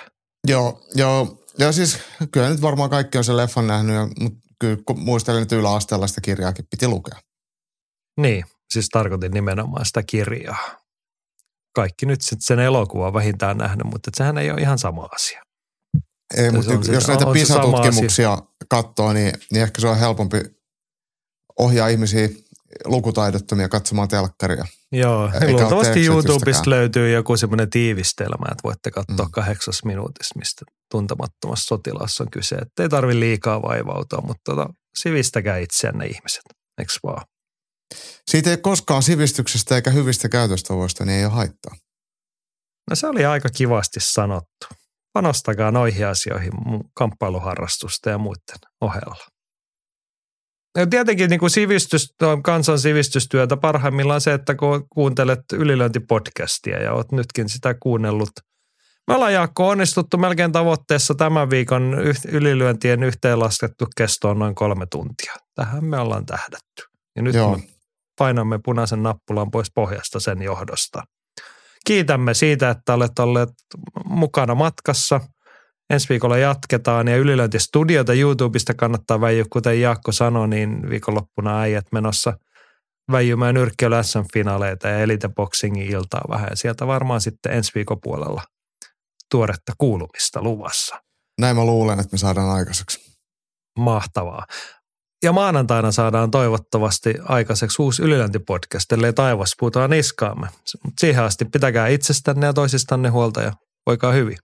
[0.48, 1.44] Joo, joo.
[1.58, 1.98] Ja siis
[2.32, 6.20] kyllä nyt varmaan kaikki on sen leffan nähnyt, mutta kyllä kun muistelen, että yläasteella sitä
[6.20, 7.18] kirjaakin piti lukea.
[8.20, 10.80] Niin, siis tarkoitin nimenomaan sitä kirjaa.
[11.74, 15.42] Kaikki nyt sitten sen elokuvan vähintään nähnyt, mutta sehän ei ole ihan sama asia.
[16.36, 18.38] Ei, mutta jos näitä PISA-tutkimuksia
[18.68, 20.36] katsoo, niin, niin ehkä se on helpompi
[21.58, 22.28] ohjaa ihmisiä
[22.84, 24.64] lukutaidottomia katsomaan telkkaria.
[24.92, 29.30] Joo, Eikä luultavasti YouTubesta löytyy joku semmoinen tiivistelmä, että voitte katsoa mm.
[29.30, 32.54] kahdeksas minuutissa, mistä tuntemattomassa sotilassa on kyse.
[32.54, 34.68] Että ei tarvi liikaa vaivautua, mutta tota,
[34.98, 36.42] sivistäkää itseänne ihmiset,
[36.78, 37.24] eikö vaan?
[38.30, 41.74] Siitä ei koskaan sivistyksestä eikä hyvistä käytöstavoista, niin ei ole haittaa.
[42.90, 44.66] No se oli aika kivasti sanottu.
[45.12, 46.52] Panostakaa noihin asioihin
[46.94, 49.26] kamppailuharrastusta ja muiden ohella.
[50.78, 57.12] Ja tietenkin niin kuin sivistys, kansan sivistystyötä parhaimmillaan se, että kun kuuntelet ylilöintipodcastia ja oot
[57.12, 58.30] nytkin sitä kuunnellut.
[59.08, 61.96] Me ollaan Jaakko onnistuttu melkein tavoitteessa tämän viikon
[62.28, 65.34] ylilyöntien yhteenlaskettu kesto on noin kolme tuntia.
[65.54, 66.82] Tähän me ollaan tähdätty.
[67.16, 67.56] Ja nyt Joo.
[67.56, 67.62] me
[68.18, 71.02] painamme punaisen nappulan pois pohjasta sen johdosta.
[71.86, 73.50] Kiitämme siitä, että olet olleet
[74.04, 75.20] mukana matkassa–
[75.90, 82.32] ensi viikolla jatketaan ja ylilöintistudiota YouTubesta kannattaa väijyä, kuten Jaakko sanoi, niin viikonloppuna äijät menossa
[83.12, 86.48] väijymään nyrkkeily SM-finaaleita ja Elite Boxingin iltaa vähän.
[86.50, 88.42] Ja sieltä varmaan sitten ensi viikon puolella
[89.30, 91.02] tuoretta kuulumista luvassa.
[91.40, 93.16] Näin mä luulen, että me saadaan aikaiseksi.
[93.78, 94.44] Mahtavaa.
[95.24, 100.48] Ja maanantaina saadaan toivottavasti aikaiseksi uusi ylilöintipodcast, ellei taivas putoa niskaamme.
[101.00, 103.52] Siihen asti pitäkää itsestänne ja toisistanne huolta ja
[103.86, 104.36] voikaa hyvin.